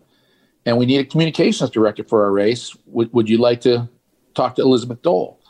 and 0.65 0.79
we 0.79 0.87
need 0.87 0.99
a 0.99 1.05
communications 1.05 1.71
director 1.71 2.05
for 2.05 2.25
our 2.25 2.33
race. 2.33 2.77
Would, 2.87 3.13
would 3.13 3.29
you 3.29 3.39
like 3.39 3.61
to 3.63 3.89
talk 4.35 4.55
to 4.57 4.63
Elizabeth 4.63 5.03
Dole? 5.03 5.41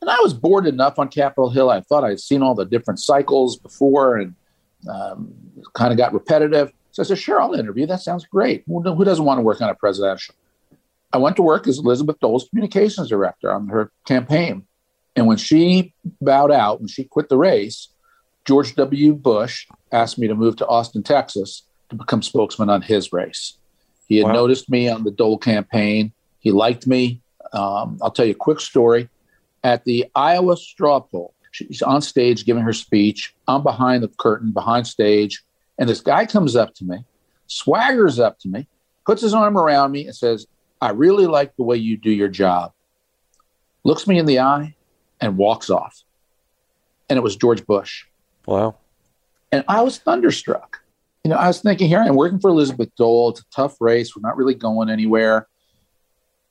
And 0.00 0.10
I 0.10 0.18
was 0.20 0.34
bored 0.34 0.66
enough 0.66 0.98
on 0.98 1.08
Capitol 1.08 1.50
Hill. 1.50 1.70
I 1.70 1.80
thought 1.80 2.04
I'd 2.04 2.20
seen 2.20 2.42
all 2.42 2.54
the 2.54 2.64
different 2.64 3.00
cycles 3.00 3.56
before 3.56 4.16
and 4.16 4.34
um, 4.88 5.34
kind 5.72 5.92
of 5.92 5.98
got 5.98 6.12
repetitive. 6.12 6.72
So 6.92 7.02
I 7.02 7.06
said, 7.06 7.18
sure, 7.18 7.40
I'll 7.40 7.54
interview. 7.54 7.86
That 7.86 8.00
sounds 8.00 8.24
great. 8.24 8.64
Who, 8.66 9.04
doesn't 9.04 9.24
want 9.24 9.38
to 9.38 9.42
work 9.42 9.60
on 9.60 9.68
a 9.68 9.74
presidential? 9.74 10.34
I 11.12 11.18
went 11.18 11.36
to 11.36 11.42
work 11.42 11.66
as 11.66 11.78
Elizabeth 11.78 12.18
Dole's 12.20 12.48
communications 12.48 13.08
director 13.08 13.52
on 13.52 13.68
her 13.68 13.90
campaign. 14.06 14.66
And 15.14 15.26
when 15.26 15.38
she 15.38 15.94
bowed 16.20 16.52
out, 16.52 16.80
when 16.80 16.88
she 16.88 17.04
quit 17.04 17.28
the 17.28 17.38
race, 17.38 17.88
George 18.44 18.74
W. 18.76 19.14
Bush 19.14 19.66
asked 19.92 20.18
me 20.18 20.28
to 20.28 20.34
move 20.34 20.56
to 20.56 20.66
Austin, 20.66 21.02
Texas 21.02 21.62
to 21.88 21.96
become 21.96 22.22
spokesman 22.22 22.70
on 22.70 22.82
his 22.82 23.12
race. 23.12 23.58
He 24.08 24.18
had 24.18 24.26
Wow. 24.26 24.32
noticed 24.32 24.70
me 24.70 24.88
on 24.88 25.04
the 25.04 25.10
Dole 25.10 25.38
campaign. 25.38 26.12
He 26.38 26.52
liked 26.52 26.86
me. 26.86 27.20
Um, 27.52 27.98
I'll 28.02 28.10
tell 28.10 28.26
you 28.26 28.32
a 28.32 28.36
quick 28.36 28.60
story. 28.60 29.08
At 29.64 29.84
the 29.84 30.06
Iowa 30.14 30.56
straw 30.56 31.00
poll, 31.00 31.34
she's 31.50 31.82
on 31.82 32.02
stage 32.02 32.44
giving 32.44 32.62
her 32.62 32.72
speech. 32.72 33.34
I'm 33.48 33.62
behind 33.62 34.02
the 34.02 34.08
curtain, 34.08 34.52
behind 34.52 34.86
stage. 34.86 35.42
And 35.78 35.88
this 35.88 36.00
guy 36.00 36.24
comes 36.26 36.54
up 36.56 36.74
to 36.74 36.84
me, 36.84 37.04
swaggers 37.48 38.18
up 38.18 38.38
to 38.40 38.48
me, 38.48 38.68
puts 39.04 39.22
his 39.22 39.34
arm 39.34 39.58
around 39.58 39.92
me, 39.92 40.06
and 40.06 40.14
says, 40.14 40.46
I 40.80 40.90
really 40.90 41.26
like 41.26 41.56
the 41.56 41.64
way 41.64 41.76
you 41.76 41.96
do 41.96 42.10
your 42.10 42.28
job. 42.28 42.72
Looks 43.84 44.06
me 44.06 44.18
in 44.18 44.26
the 44.26 44.40
eye 44.40 44.74
and 45.20 45.36
walks 45.36 45.70
off. 45.70 46.02
And 47.08 47.16
it 47.16 47.22
was 47.22 47.36
George 47.36 47.64
Bush. 47.66 48.04
Wow. 48.46 48.76
And 49.52 49.64
I 49.68 49.82
was 49.82 49.98
thunderstruck. 49.98 50.80
You 51.26 51.30
know, 51.30 51.38
I 51.38 51.48
was 51.48 51.60
thinking, 51.60 51.88
here 51.88 51.98
I 51.98 52.06
am 52.06 52.14
working 52.14 52.38
for 52.38 52.50
Elizabeth 52.50 52.94
Dole. 52.94 53.30
It's 53.30 53.40
a 53.40 53.44
tough 53.50 53.80
race. 53.80 54.14
We're 54.14 54.22
not 54.22 54.36
really 54.36 54.54
going 54.54 54.88
anywhere. 54.88 55.48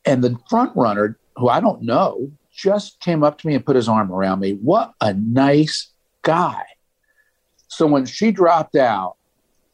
And 0.03 0.21
the 0.21 0.37
front 0.49 0.75
runner, 0.75 1.17
who 1.37 1.47
I 1.47 1.61
don't 1.61 1.81
know, 1.83 2.29
just 2.53 2.99
came 2.99 3.23
up 3.23 3.37
to 3.37 3.47
me 3.47 3.55
and 3.55 3.65
put 3.65 3.77
his 3.77 3.87
arm 3.87 4.11
around 4.11 4.41
me. 4.41 4.55
What 4.55 4.91
a 4.99 5.13
nice 5.13 5.93
guy. 6.23 6.61
So 7.69 7.87
when 7.87 8.05
she 8.05 8.33
dropped 8.33 8.75
out, 8.75 9.15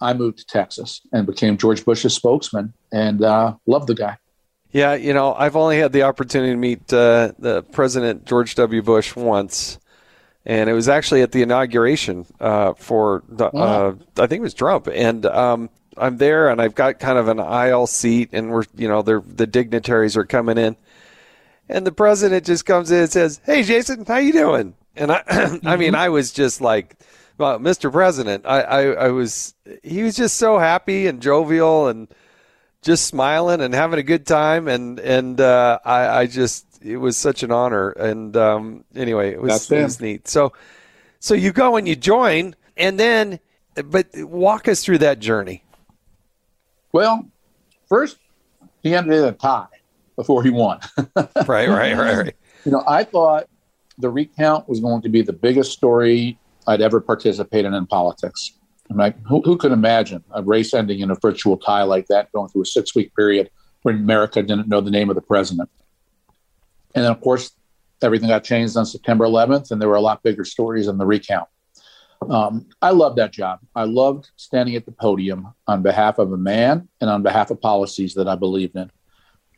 I 0.01 0.13
moved 0.13 0.37
to 0.37 0.45
Texas 0.45 1.01
and 1.11 1.25
became 1.25 1.57
George 1.57 1.83
Bush's 1.83 2.13
spokesman 2.13 2.71
and 2.91 3.23
uh, 3.23 3.55
loved 3.65 3.87
the 3.87 3.95
guy. 3.95 4.17
Yeah, 4.71 4.93
you 4.93 5.15
know, 5.15 5.33
I've 5.33 5.55
only 5.55 5.79
had 5.79 5.93
the 5.93 6.03
opportunity 6.03 6.51
to 6.51 6.57
meet 6.57 6.93
uh, 6.93 7.31
the 7.39 7.63
President 7.71 8.25
George 8.25 8.53
W. 8.53 8.83
Bush 8.83 9.15
once, 9.15 9.79
and 10.45 10.69
it 10.69 10.73
was 10.73 10.89
actually 10.89 11.21
at 11.21 11.31
the 11.31 11.41
inauguration 11.41 12.25
uh, 12.39 12.73
for 12.73 13.23
the, 13.29 13.45
uh, 13.45 13.95
I 14.17 14.27
think 14.27 14.39
it 14.39 14.41
was 14.41 14.53
Trump, 14.53 14.87
and 14.87 15.25
um, 15.25 15.69
I'm 15.97 16.17
there, 16.17 16.49
and 16.49 16.61
I've 16.61 16.75
got 16.75 16.99
kind 16.99 17.17
of 17.17 17.27
an 17.27 17.39
aisle 17.39 17.87
seat, 17.87 18.29
and 18.33 18.51
we're 18.51 18.63
you 18.75 18.87
know 18.87 19.01
they're 19.01 19.21
the 19.25 19.47
dignitaries 19.47 20.17
are 20.17 20.25
coming 20.25 20.57
in, 20.57 20.75
and 21.69 21.85
the 21.85 21.91
president 21.91 22.45
just 22.45 22.65
comes 22.65 22.91
in 22.91 23.01
and 23.01 23.11
says, 23.11 23.41
"Hey, 23.45 23.63
Jason, 23.63 24.05
how 24.05 24.17
you 24.17 24.33
doing?" 24.33 24.75
And 24.95 25.11
I, 25.11 25.23
I 25.63 25.77
mean, 25.77 25.95
I 25.95 26.09
was 26.09 26.31
just 26.31 26.61
like. 26.61 26.95
Well, 27.37 27.57
Mr. 27.57 27.91
President, 27.91 28.45
I, 28.45 28.61
I, 28.61 28.81
I 29.05 29.07
was, 29.07 29.55
he 29.81 30.03
was 30.03 30.15
just 30.15 30.37
so 30.37 30.59
happy 30.59 31.07
and 31.07 31.19
jovial 31.19 31.87
and, 31.87 32.07
just 32.81 33.05
smiling 33.05 33.61
and 33.61 33.73
having 33.73 33.99
a 33.99 34.03
good 34.03 34.25
time 34.25 34.67
and 34.67 34.99
and 34.99 35.39
uh, 35.39 35.79
I, 35.85 36.21
I 36.21 36.25
just 36.25 36.65
it 36.83 36.97
was 36.97 37.17
such 37.17 37.43
an 37.43 37.51
honor 37.51 37.91
and 37.91 38.35
um, 38.37 38.83
anyway 38.95 39.31
it 39.31 39.41
was, 39.41 39.71
it 39.71 39.83
was 39.83 40.01
neat 40.01 40.27
so 40.27 40.51
so 41.19 41.33
you 41.33 41.51
go 41.51 41.77
and 41.77 41.87
you 41.87 41.95
join 41.95 42.55
and 42.77 42.99
then 42.99 43.39
but 43.85 44.07
walk 44.15 44.67
us 44.67 44.83
through 44.83 44.97
that 44.97 45.19
journey 45.19 45.63
Well, 46.91 47.27
first, 47.87 48.17
he 48.83 48.93
ended 48.95 49.17
in 49.17 49.25
a 49.25 49.31
tie 49.31 49.67
before 50.15 50.43
he 50.43 50.49
won. 50.49 50.79
right 51.47 51.69
right 51.69 51.97
right 51.97 52.17
right 52.17 52.35
You 52.65 52.71
know, 52.71 52.83
I 52.87 53.03
thought 53.03 53.47
the 53.97 54.09
recount 54.09 54.67
was 54.67 54.79
going 54.79 55.01
to 55.03 55.09
be 55.09 55.21
the 55.21 55.33
biggest 55.33 55.71
story 55.71 56.37
I'd 56.67 56.81
ever 56.81 56.99
participated 56.99 57.67
in 57.67 57.73
in 57.73 57.87
politics. 57.87 58.53
I'm 58.89 58.97
like, 58.97 59.15
who, 59.25 59.41
who 59.41 59.57
could 59.57 59.71
imagine 59.71 60.23
a 60.31 60.43
race 60.43 60.73
ending 60.73 60.99
in 60.99 61.11
a 61.11 61.15
virtual 61.15 61.57
tie 61.57 61.83
like 61.83 62.07
that, 62.07 62.31
going 62.33 62.49
through 62.49 62.63
a 62.63 62.65
six 62.65 62.93
week 62.93 63.15
period 63.15 63.49
when 63.83 63.95
America 63.95 64.43
didn't 64.43 64.67
know 64.67 64.81
the 64.81 64.91
name 64.91 65.09
of 65.09 65.15
the 65.15 65.21
president? 65.21 65.69
And 66.95 67.03
then, 67.05 67.11
of 67.11 67.21
course, 67.21 67.51
everything 68.01 68.29
got 68.29 68.43
changed 68.43 68.77
on 68.77 68.85
September 68.85 69.25
11th, 69.25 69.71
and 69.71 69.81
there 69.81 69.89
were 69.89 69.95
a 69.95 70.01
lot 70.01 70.23
bigger 70.23 70.43
stories 70.43 70.87
in 70.87 70.97
the 70.97 71.05
recount. 71.05 71.47
Um, 72.29 72.67
I 72.81 72.91
loved 72.91 73.17
that 73.17 73.31
job. 73.31 73.59
I 73.75 73.85
loved 73.85 74.29
standing 74.35 74.75
at 74.75 74.85
the 74.85 74.91
podium 74.91 75.53
on 75.67 75.81
behalf 75.81 76.19
of 76.19 76.31
a 76.31 76.37
man 76.37 76.87
and 76.99 77.09
on 77.09 77.23
behalf 77.23 77.49
of 77.49 77.59
policies 77.59 78.13
that 78.13 78.27
I 78.27 78.35
believed 78.35 78.75
in. 78.75 78.91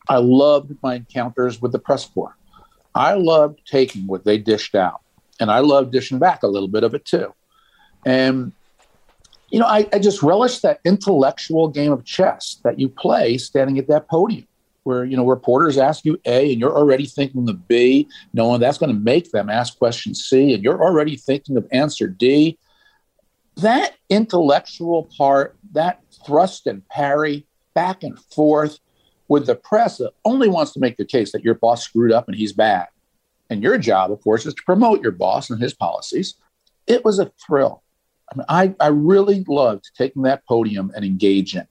I 0.07 0.17
loved 0.17 0.73
my 0.81 0.95
encounters 0.95 1.61
with 1.61 1.71
the 1.71 1.79
press 1.79 2.05
corps. 2.05 2.37
I 2.95 3.13
loved 3.13 3.61
taking 3.65 4.07
what 4.07 4.23
they 4.23 4.37
dished 4.37 4.75
out, 4.75 5.01
and 5.39 5.51
I 5.51 5.59
loved 5.59 5.91
dishing 5.91 6.19
back 6.19 6.43
a 6.43 6.47
little 6.47 6.67
bit 6.67 6.83
of 6.83 6.93
it 6.93 7.05
too. 7.05 7.33
And 8.05 8.53
you 9.49 9.59
know, 9.59 9.67
I, 9.67 9.87
I 9.93 9.99
just 9.99 10.23
relished 10.23 10.63
that 10.63 10.79
intellectual 10.83 11.67
game 11.67 11.91
of 11.91 12.03
chess 12.03 12.59
that 12.63 12.79
you 12.79 12.89
play 12.89 13.37
standing 13.37 13.77
at 13.77 13.87
that 13.87 14.07
podium, 14.07 14.47
where 14.83 15.05
you 15.05 15.17
know 15.17 15.25
reporters 15.25 15.77
ask 15.77 16.05
you 16.05 16.19
A, 16.25 16.51
and 16.51 16.59
you're 16.59 16.75
already 16.75 17.05
thinking 17.05 17.47
of 17.49 17.67
B, 17.67 18.07
knowing 18.33 18.59
that's 18.59 18.77
going 18.77 18.93
to 18.93 18.99
make 18.99 19.31
them 19.31 19.49
ask 19.49 19.77
question 19.77 20.13
C, 20.15 20.53
and 20.53 20.63
you're 20.63 20.83
already 20.83 21.15
thinking 21.15 21.57
of 21.57 21.67
answer 21.71 22.07
D. 22.07 22.57
That 23.57 23.95
intellectual 24.09 25.09
part, 25.15 25.55
that 25.73 26.01
thrust 26.25 26.65
and 26.65 26.87
parry, 26.89 27.45
back 27.73 28.03
and 28.03 28.19
forth, 28.19 28.79
with 29.27 29.45
the 29.45 29.55
press 29.55 29.97
that 29.97 30.11
only 30.25 30.49
wants 30.49 30.73
to 30.73 30.79
make 30.79 30.97
the 30.97 31.05
case 31.05 31.31
that 31.31 31.43
your 31.43 31.55
boss 31.55 31.83
screwed 31.83 32.11
up 32.11 32.27
and 32.27 32.35
he's 32.35 32.53
bad. 32.53 32.87
And 33.49 33.61
your 33.61 33.77
job, 33.77 34.11
of 34.11 34.21
course, 34.21 34.45
is 34.45 34.53
to 34.55 34.63
promote 34.63 35.01
your 35.01 35.11
boss 35.11 35.49
and 35.49 35.61
his 35.61 35.73
policies. 35.73 36.35
It 36.87 37.05
was 37.05 37.19
a 37.19 37.31
thrill. 37.45 37.83
I 38.31 38.37
mean, 38.37 38.45
I, 38.49 38.75
I 38.79 38.87
really 38.87 39.43
loved 39.47 39.91
taking 39.97 40.23
that 40.23 40.45
podium 40.47 40.91
and 40.95 41.05
engaging. 41.05 41.67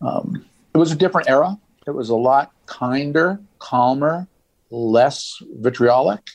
Um, 0.00 0.44
it 0.74 0.78
was 0.78 0.92
a 0.92 0.96
different 0.96 1.28
era. 1.28 1.58
It 1.86 1.92
was 1.92 2.10
a 2.10 2.16
lot 2.16 2.52
kinder, 2.66 3.40
calmer, 3.58 4.28
less 4.70 5.36
vitriolic, 5.56 6.30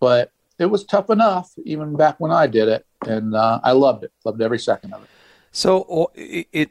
but 0.00 0.30
it 0.58 0.66
was 0.66 0.84
tough 0.84 1.10
enough 1.10 1.52
even 1.64 1.96
back 1.96 2.18
when 2.18 2.30
I 2.30 2.46
did 2.46 2.68
it. 2.68 2.86
And 3.06 3.34
uh, 3.34 3.60
I 3.62 3.72
loved 3.72 4.04
it, 4.04 4.12
loved 4.24 4.40
every 4.40 4.58
second 4.58 4.94
of 4.94 5.02
it. 5.02 5.08
so 5.52 5.86
oh, 5.90 6.10
it, 6.14 6.46
it 6.52 6.70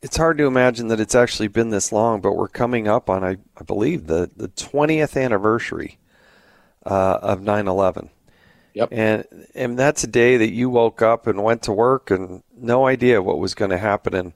it's 0.00 0.16
hard 0.16 0.38
to 0.38 0.44
imagine 0.44 0.88
that 0.88 1.00
it's 1.00 1.14
actually 1.14 1.48
been 1.48 1.70
this 1.70 1.92
long 1.92 2.20
but 2.20 2.32
we're 2.32 2.48
coming 2.48 2.88
up 2.88 3.08
on 3.08 3.24
I, 3.24 3.38
I 3.56 3.64
believe 3.64 4.06
the 4.06 4.30
the 4.36 4.48
20th 4.48 5.22
anniversary 5.22 5.98
uh, 6.86 7.18
of 7.22 7.40
9/11 7.40 8.08
Yep. 8.74 8.88
And 8.90 9.24
and 9.54 9.78
that's 9.78 10.02
a 10.02 10.08
day 10.08 10.36
that 10.36 10.50
you 10.50 10.68
woke 10.68 11.00
up 11.00 11.26
and 11.28 11.42
went 11.42 11.62
to 11.62 11.72
work 11.72 12.10
and 12.10 12.42
no 12.56 12.86
idea 12.86 13.22
what 13.22 13.38
was 13.38 13.54
going 13.54 13.70
to 13.70 13.78
happen 13.78 14.14
and 14.14 14.32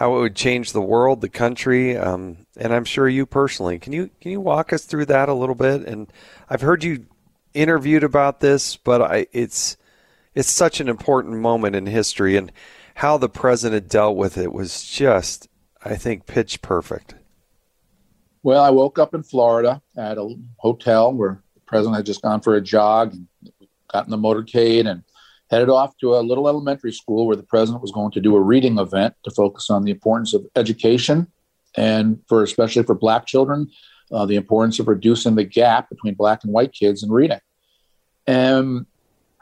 how 0.00 0.16
it 0.16 0.20
would 0.20 0.34
change 0.34 0.72
the 0.72 0.80
world, 0.80 1.20
the 1.20 1.28
country, 1.28 1.94
um, 1.94 2.38
and 2.56 2.72
I'm 2.72 2.86
sure 2.86 3.06
you 3.06 3.26
personally. 3.26 3.78
Can 3.78 3.92
you 3.92 4.08
can 4.18 4.30
you 4.30 4.40
walk 4.40 4.72
us 4.72 4.86
through 4.86 5.04
that 5.06 5.28
a 5.28 5.34
little 5.34 5.54
bit? 5.54 5.86
And 5.86 6.10
I've 6.48 6.62
heard 6.62 6.82
you 6.82 7.04
interviewed 7.52 8.02
about 8.02 8.40
this, 8.40 8.78
but 8.78 9.02
I 9.02 9.26
it's 9.32 9.76
it's 10.34 10.50
such 10.50 10.80
an 10.80 10.88
important 10.88 11.36
moment 11.36 11.76
in 11.76 11.84
history, 11.84 12.38
and 12.38 12.50
how 12.94 13.18
the 13.18 13.28
president 13.28 13.90
dealt 13.90 14.16
with 14.16 14.38
it 14.38 14.54
was 14.54 14.84
just, 14.84 15.48
I 15.84 15.96
think, 15.96 16.24
pitch 16.24 16.62
perfect. 16.62 17.14
Well, 18.42 18.64
I 18.64 18.70
woke 18.70 18.98
up 18.98 19.12
in 19.14 19.22
Florida 19.22 19.82
at 19.98 20.16
a 20.16 20.34
hotel 20.56 21.12
where 21.12 21.42
the 21.52 21.60
president 21.66 21.96
had 21.96 22.06
just 22.06 22.22
gone 22.22 22.40
for 22.40 22.54
a 22.54 22.62
jog 22.62 23.14
got 23.92 24.06
in 24.06 24.10
the 24.10 24.16
motorcade 24.16 24.86
and 24.86 25.02
headed 25.50 25.68
off 25.68 25.96
to 25.98 26.14
a 26.14 26.20
little 26.20 26.48
elementary 26.48 26.92
school 26.92 27.26
where 27.26 27.36
the 27.36 27.42
president 27.42 27.82
was 27.82 27.90
going 27.90 28.12
to 28.12 28.20
do 28.20 28.36
a 28.36 28.40
reading 28.40 28.78
event 28.78 29.14
to 29.24 29.30
focus 29.30 29.68
on 29.68 29.84
the 29.84 29.90
importance 29.90 30.32
of 30.32 30.46
education 30.56 31.26
and 31.76 32.20
for 32.28 32.42
especially 32.42 32.82
for 32.82 32.94
black 32.94 33.26
children, 33.26 33.70
uh, 34.12 34.26
the 34.26 34.36
importance 34.36 34.78
of 34.78 34.88
reducing 34.88 35.34
the 35.34 35.44
gap 35.44 35.88
between 35.88 36.14
black 36.14 36.44
and 36.44 36.52
white 36.52 36.72
kids 36.72 37.02
in 37.02 37.10
reading. 37.10 37.40
And 38.26 38.86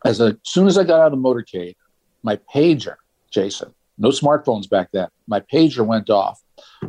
as, 0.05 0.21
a, 0.21 0.37
soon 0.45 0.67
as 0.67 0.79
I 0.79 0.85
got 0.85 1.01
out 1.01 1.13
of 1.13 1.23
the 1.23 1.29
motorcade, 1.29 1.77
my 2.23 2.37
pager, 2.55 2.97
Jason, 3.31 3.75
no 3.99 4.09
smartphones 4.11 4.69
back 4.69 4.91
then, 4.93 5.09
my 5.27 5.41
pager 5.41 5.87
went 5.87 6.11
off 6.11 6.41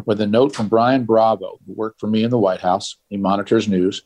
with 0.05 0.21
a 0.21 0.27
note 0.27 0.55
from 0.55 0.67
Brian 0.67 1.05
Bravo, 1.05 1.60
who 1.65 1.73
worked 1.73 1.99
for 1.99 2.08
me 2.08 2.23
in 2.23 2.29
the 2.29 2.38
White 2.38 2.62
House. 2.62 2.97
He 3.10 3.17
monitors 3.17 3.67
news. 3.67 4.03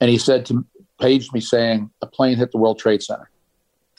And 0.00 0.10
he 0.10 0.18
said 0.18 0.46
to 0.46 0.64
paged 1.00 1.32
me 1.32 1.40
saying 1.40 1.90
a 2.02 2.06
plane 2.06 2.36
hit 2.36 2.52
the 2.52 2.58
World 2.58 2.78
Trade 2.78 3.02
Center. 3.02 3.30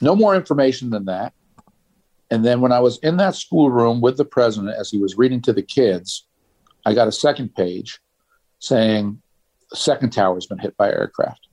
No 0.00 0.16
more 0.16 0.34
information 0.34 0.90
than 0.90 1.04
that. 1.06 1.32
And 2.30 2.44
then 2.44 2.60
when 2.60 2.72
I 2.72 2.80
was 2.80 2.98
in 2.98 3.18
that 3.18 3.34
schoolroom 3.34 4.00
with 4.00 4.16
the 4.16 4.24
president 4.24 4.74
as 4.78 4.90
he 4.90 4.98
was 4.98 5.18
reading 5.18 5.42
to 5.42 5.52
the 5.52 5.62
kids, 5.62 6.26
I 6.86 6.94
got 6.94 7.08
a 7.08 7.12
second 7.12 7.54
page 7.54 8.00
saying 8.58 9.20
the 9.70 9.76
second 9.76 10.10
tower 10.10 10.34
has 10.34 10.46
been 10.46 10.58
hit 10.58 10.76
by 10.76 10.88
aircraft. 10.88 11.48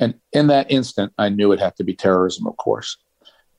And 0.00 0.14
in 0.32 0.48
that 0.48 0.70
instant, 0.70 1.12
I 1.18 1.28
knew 1.28 1.52
it 1.52 1.60
had 1.60 1.76
to 1.76 1.84
be 1.84 1.94
terrorism, 1.94 2.46
of 2.46 2.56
course. 2.56 2.96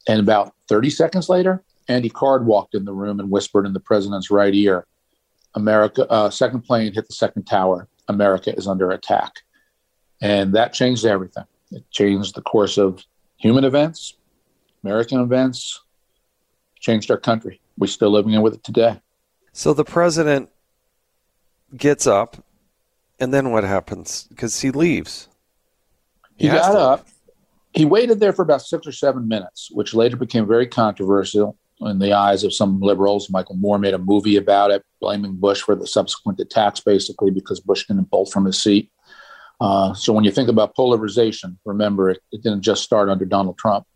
And 0.07 0.19
about 0.19 0.53
30 0.67 0.89
seconds 0.89 1.29
later, 1.29 1.63
Andy 1.87 2.09
Card 2.09 2.45
walked 2.45 2.75
in 2.75 2.85
the 2.85 2.93
room 2.93 3.19
and 3.19 3.31
whispered 3.31 3.65
in 3.65 3.73
the 3.73 3.79
president's 3.79 4.29
right 4.29 4.53
ear, 4.53 4.85
America, 5.55 6.09
uh, 6.09 6.29
second 6.29 6.61
plane 6.61 6.93
hit 6.93 7.07
the 7.07 7.13
second 7.13 7.43
tower. 7.43 7.87
America 8.07 8.53
is 8.55 8.67
under 8.67 8.91
attack. 8.91 9.31
And 10.21 10.53
that 10.55 10.73
changed 10.73 11.05
everything. 11.05 11.45
It 11.71 11.89
changed 11.91 12.35
the 12.35 12.41
course 12.41 12.77
of 12.77 13.03
human 13.43 13.65
events, 13.65 14.15
American 14.85 15.19
events, 15.19 15.81
changed 16.79 17.11
our 17.11 17.17
country. 17.17 17.59
We're 17.77 17.87
still 17.87 18.09
living 18.09 18.41
with 18.41 18.53
it 18.53 18.63
today. 18.63 19.01
So 19.51 19.73
the 19.73 19.83
president 19.83 20.49
gets 21.75 22.07
up, 22.07 22.37
and 23.19 23.33
then 23.33 23.51
what 23.51 23.65
happens? 23.65 24.27
Because 24.29 24.61
he 24.61 24.71
leaves. 24.71 25.27
He, 26.37 26.47
he 26.47 26.53
got 26.53 26.73
up. 26.75 27.07
He 27.73 27.83
waited 27.83 28.21
there 28.21 28.31
for 28.31 28.43
about 28.43 28.61
six 28.61 28.87
or 28.87 28.93
seven 28.93 29.27
minutes, 29.27 29.69
which 29.71 29.93
later 29.93 30.15
became 30.15 30.47
very 30.47 30.67
controversial 30.67 31.57
in 31.81 31.99
the 31.99 32.13
eyes 32.13 32.45
of 32.45 32.53
some 32.53 32.79
liberals. 32.79 33.29
Michael 33.29 33.55
Moore 33.55 33.77
made 33.77 33.93
a 33.93 33.97
movie 33.97 34.37
about 34.37 34.71
it, 34.71 34.83
blaming 35.01 35.35
Bush 35.35 35.61
for 35.61 35.75
the 35.75 35.87
subsequent 35.87 36.39
attacks, 36.39 36.79
basically 36.79 37.29
because 37.29 37.59
Bush 37.59 37.87
didn't 37.87 38.09
bolt 38.09 38.31
from 38.31 38.45
his 38.45 38.61
seat. 38.61 38.89
Uh, 39.63 39.93
so 39.93 40.11
when 40.11 40.25
you 40.25 40.31
think 40.31 40.49
about 40.49 40.75
polarization, 40.75 41.57
remember 41.63 42.09
it, 42.09 42.21
it 42.33 42.43
didn't 42.43 42.63
just 42.63 42.83
start 42.83 43.07
under 43.07 43.23
Donald 43.23 43.57
Trump. 43.57 43.87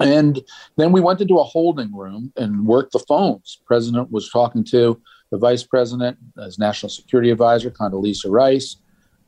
And 0.00 0.42
then 0.76 0.90
we 0.90 1.00
went 1.00 1.20
into 1.20 1.38
a 1.38 1.44
holding 1.44 1.94
room 1.94 2.32
and 2.36 2.66
worked 2.66 2.90
the 2.92 2.98
phones. 2.98 3.60
President 3.64 4.10
was 4.10 4.28
talking 4.30 4.64
to 4.64 5.00
the 5.30 5.38
vice 5.38 5.62
president 5.62 6.18
as 6.44 6.58
national 6.58 6.90
security 6.90 7.30
advisor, 7.30 7.70
Condoleezza 7.70 8.28
Rice. 8.28 8.78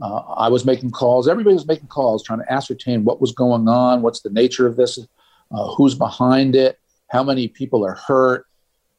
Uh, 0.03 0.17
I 0.17 0.49
was 0.49 0.65
making 0.65 0.91
calls. 0.91 1.29
Everybody 1.29 1.55
was 1.55 1.69
making 1.69 1.87
calls, 1.87 2.25
trying 2.25 2.41
to 2.41 2.53
ascertain 2.53 3.05
what 3.05 3.21
was 3.21 3.31
going 3.31 3.69
on, 3.69 4.03
what's 4.03 4.23
the 4.23 4.31
nature 4.31 4.67
of 4.67 4.77
this, 4.77 4.99
uh, 4.99 5.75
who's 5.75 5.95
behind 5.95 6.57
it, 6.57 6.77
how 7.07 7.23
many 7.23 7.47
people 7.47 7.87
are 7.87 7.95
hurt, 7.95 8.47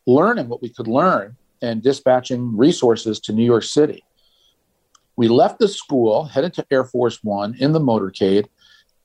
learning 0.08 0.48
what 0.48 0.62
we 0.62 0.70
could 0.70 0.88
learn, 0.88 1.36
and 1.62 1.84
dispatching 1.84 2.56
resources 2.56 3.20
to 3.20 3.34
New 3.34 3.44
York 3.44 3.64
City. 3.64 4.02
We 5.18 5.28
left 5.28 5.60
the 5.60 5.68
school, 5.68 6.26
headed 6.26 6.54
to 6.56 6.66
Air 6.72 6.84
Force 6.84 7.24
One 7.24 7.56
in 7.60 7.72
the 7.72 7.80
motorcade, 7.80 8.48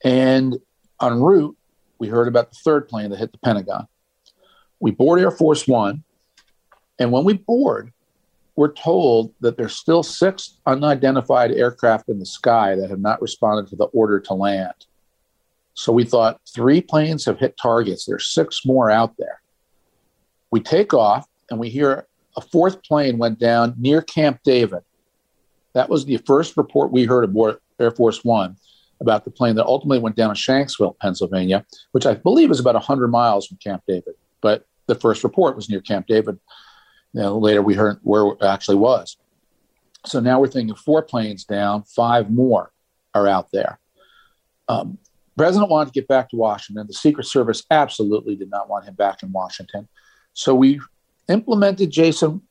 and 0.03 0.57
en 1.01 1.21
route, 1.21 1.57
we 1.99 2.07
heard 2.07 2.27
about 2.27 2.49
the 2.51 2.57
third 2.63 2.89
plane 2.89 3.09
that 3.11 3.19
hit 3.19 3.31
the 3.31 3.37
Pentagon. 3.37 3.87
We 4.79 4.91
board 4.91 5.19
Air 5.19 5.31
Force 5.31 5.67
One, 5.67 6.03
and 6.99 7.11
when 7.11 7.23
we 7.23 7.33
board, 7.33 7.93
we're 8.55 8.73
told 8.73 9.33
that 9.39 9.57
there's 9.57 9.75
still 9.75 10.03
six 10.03 10.57
unidentified 10.65 11.51
aircraft 11.51 12.09
in 12.09 12.19
the 12.19 12.25
sky 12.25 12.75
that 12.75 12.89
have 12.89 12.99
not 12.99 13.21
responded 13.21 13.69
to 13.69 13.75
the 13.75 13.85
order 13.85 14.19
to 14.19 14.33
land. 14.33 14.73
So 15.73 15.93
we 15.93 16.03
thought 16.03 16.41
three 16.53 16.81
planes 16.81 17.25
have 17.25 17.39
hit 17.39 17.57
targets. 17.57 18.05
There's 18.05 18.27
six 18.27 18.65
more 18.65 18.91
out 18.91 19.15
there. 19.17 19.41
We 20.51 20.59
take 20.59 20.93
off 20.93 21.27
and 21.49 21.59
we 21.59 21.69
hear 21.69 22.07
a 22.35 22.41
fourth 22.41 22.83
plane 22.83 23.17
went 23.17 23.39
down 23.39 23.75
near 23.77 24.01
Camp 24.01 24.41
David. 24.43 24.81
That 25.73 25.89
was 25.89 26.05
the 26.05 26.17
first 26.17 26.57
report 26.57 26.91
we 26.91 27.05
heard 27.05 27.23
aboard 27.23 27.57
Air 27.79 27.91
Force 27.91 28.23
One 28.23 28.57
about 28.99 29.25
the 29.25 29.31
plane 29.31 29.55
that 29.55 29.65
ultimately 29.65 29.99
went 29.99 30.15
down 30.15 30.29
in 30.29 30.35
Shanksville, 30.35 30.97
Pennsylvania, 30.99 31.65
which 31.91 32.05
I 32.05 32.13
believe 32.13 32.51
is 32.51 32.59
about 32.59 32.75
100 32.75 33.07
miles 33.07 33.47
from 33.47 33.57
Camp 33.57 33.83
David. 33.87 34.13
But 34.41 34.65
the 34.87 34.95
first 34.95 35.23
report 35.23 35.55
was 35.55 35.69
near 35.69 35.81
Camp 35.81 36.07
David. 36.07 36.39
You 37.13 37.21
know, 37.21 37.37
later 37.37 37.61
we 37.61 37.73
heard 37.73 37.99
where 38.03 38.27
it 38.27 38.43
actually 38.43 38.77
was. 38.77 39.17
So 40.05 40.19
now 40.19 40.39
we're 40.39 40.47
thinking 40.47 40.75
four 40.75 41.01
planes 41.01 41.43
down, 41.43 41.83
five 41.83 42.31
more 42.31 42.71
are 43.13 43.27
out 43.27 43.51
there. 43.51 43.79
Um, 44.67 44.97
president 45.37 45.69
wanted 45.69 45.93
to 45.93 45.99
get 45.99 46.07
back 46.07 46.29
to 46.29 46.35
Washington. 46.35 46.87
The 46.87 46.93
Secret 46.93 47.25
Service 47.25 47.63
absolutely 47.71 48.35
did 48.35 48.49
not 48.49 48.69
want 48.69 48.85
him 48.85 48.93
back 48.93 49.23
in 49.23 49.31
Washington. 49.31 49.87
So 50.33 50.55
we 50.55 50.79
implemented 51.27 51.91
Jason 51.91 52.41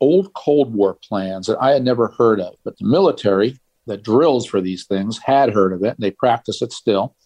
old 0.00 0.32
Cold 0.34 0.74
War 0.74 0.94
plans 0.94 1.46
that 1.46 1.58
I 1.60 1.70
had 1.70 1.84
never 1.84 2.08
heard 2.08 2.40
of, 2.40 2.54
but 2.64 2.78
the 2.78 2.86
military 2.86 3.58
that 3.86 4.02
drills 4.02 4.46
for 4.46 4.60
these 4.60 4.86
things 4.86 5.18
had 5.18 5.52
heard 5.52 5.72
of 5.72 5.82
it 5.82 5.96
and 5.96 5.98
they 5.98 6.10
practice 6.10 6.62
it 6.62 6.72
still. 6.72 7.16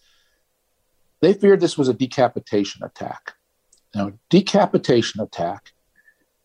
They 1.20 1.34
feared 1.34 1.60
this 1.60 1.78
was 1.78 1.88
a 1.88 1.94
decapitation 1.94 2.82
attack. 2.82 3.34
Now, 3.94 4.12
decapitation 4.30 5.20
attack 5.20 5.72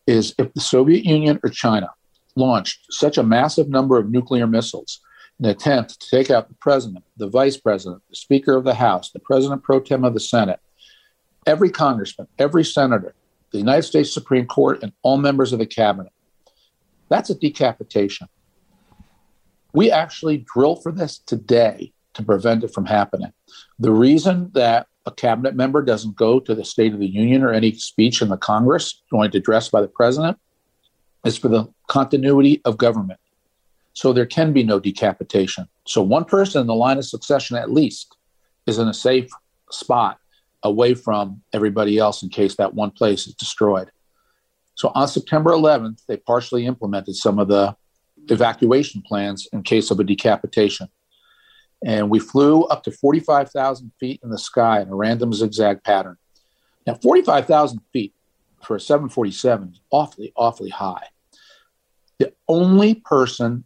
is 0.06 0.34
if 0.38 0.52
the 0.54 0.60
Soviet 0.60 1.04
Union 1.04 1.40
or 1.42 1.50
China 1.50 1.90
launched 2.36 2.86
such 2.90 3.18
a 3.18 3.22
massive 3.22 3.68
number 3.68 3.98
of 3.98 4.10
nuclear 4.10 4.46
missiles 4.46 5.00
in 5.38 5.46
an 5.46 5.50
attempt 5.50 6.00
to 6.00 6.10
take 6.10 6.30
out 6.30 6.48
the 6.48 6.54
president, 6.54 7.04
the 7.16 7.28
vice 7.28 7.56
president, 7.56 8.02
the 8.10 8.16
speaker 8.16 8.54
of 8.54 8.64
the 8.64 8.74
House, 8.74 9.10
the 9.10 9.20
president 9.20 9.62
pro 9.62 9.80
tem 9.80 10.04
of 10.04 10.14
the 10.14 10.20
Senate, 10.20 10.60
every 11.46 11.70
congressman, 11.70 12.28
every 12.38 12.64
senator, 12.64 13.14
the 13.52 13.58
United 13.58 13.82
States 13.82 14.12
Supreme 14.12 14.46
Court, 14.46 14.82
and 14.82 14.92
all 15.02 15.16
members 15.16 15.52
of 15.52 15.58
the 15.58 15.66
cabinet 15.66 16.12
that's 17.08 17.30
a 17.30 17.34
decapitation. 17.34 18.28
We 19.72 19.90
actually 19.90 20.46
drill 20.54 20.76
for 20.76 20.92
this 20.92 21.18
today 21.18 21.92
to 22.14 22.22
prevent 22.22 22.64
it 22.64 22.74
from 22.74 22.86
happening. 22.86 23.32
The 23.78 23.92
reason 23.92 24.50
that 24.54 24.86
a 25.06 25.10
cabinet 25.10 25.54
member 25.54 25.82
doesn't 25.82 26.16
go 26.16 26.40
to 26.40 26.54
the 26.54 26.64
State 26.64 26.92
of 26.92 27.00
the 27.00 27.06
Union 27.06 27.42
or 27.42 27.52
any 27.52 27.72
speech 27.72 28.20
in 28.20 28.28
the 28.28 28.36
Congress 28.36 29.02
joined 29.10 29.34
addressed 29.34 29.70
by 29.70 29.80
the 29.80 29.88
president 29.88 30.38
is 31.24 31.36
for 31.36 31.48
the 31.48 31.66
continuity 31.88 32.60
of 32.64 32.76
government. 32.76 33.20
So 33.94 34.12
there 34.12 34.26
can 34.26 34.52
be 34.52 34.62
no 34.62 34.78
decapitation. 34.78 35.66
So 35.86 36.02
one 36.02 36.24
person 36.24 36.60
in 36.60 36.66
the 36.66 36.74
line 36.74 36.98
of 36.98 37.04
succession, 37.04 37.56
at 37.56 37.70
least, 37.70 38.16
is 38.66 38.78
in 38.78 38.86
a 38.86 38.94
safe 38.94 39.30
spot 39.70 40.18
away 40.62 40.94
from 40.94 41.42
everybody 41.52 41.98
else 41.98 42.22
in 42.22 42.28
case 42.28 42.56
that 42.56 42.74
one 42.74 42.90
place 42.90 43.26
is 43.26 43.34
destroyed. 43.34 43.90
So 44.78 44.92
on 44.94 45.08
September 45.08 45.50
11th, 45.50 46.06
they 46.06 46.18
partially 46.18 46.64
implemented 46.64 47.16
some 47.16 47.40
of 47.40 47.48
the 47.48 47.74
evacuation 48.28 49.02
plans 49.02 49.48
in 49.52 49.64
case 49.64 49.90
of 49.90 49.98
a 49.98 50.04
decapitation. 50.04 50.86
And 51.84 52.08
we 52.08 52.20
flew 52.20 52.62
up 52.62 52.84
to 52.84 52.92
45,000 52.92 53.90
feet 53.98 54.20
in 54.22 54.30
the 54.30 54.38
sky 54.38 54.80
in 54.80 54.88
a 54.88 54.94
random 54.94 55.32
zigzag 55.32 55.82
pattern. 55.82 56.16
Now, 56.86 56.94
45,000 56.94 57.80
feet 57.92 58.14
for 58.62 58.76
a 58.76 58.80
747 58.80 59.70
is 59.72 59.80
awfully, 59.90 60.32
awfully 60.36 60.70
high. 60.70 61.08
The 62.18 62.32
only 62.46 62.94
person 62.94 63.64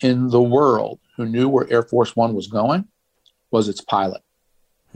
in 0.00 0.28
the 0.28 0.42
world 0.42 0.98
who 1.18 1.26
knew 1.26 1.46
where 1.50 1.70
Air 1.70 1.82
Force 1.82 2.16
One 2.16 2.32
was 2.32 2.46
going 2.46 2.88
was 3.50 3.68
its 3.68 3.82
pilot. 3.82 4.22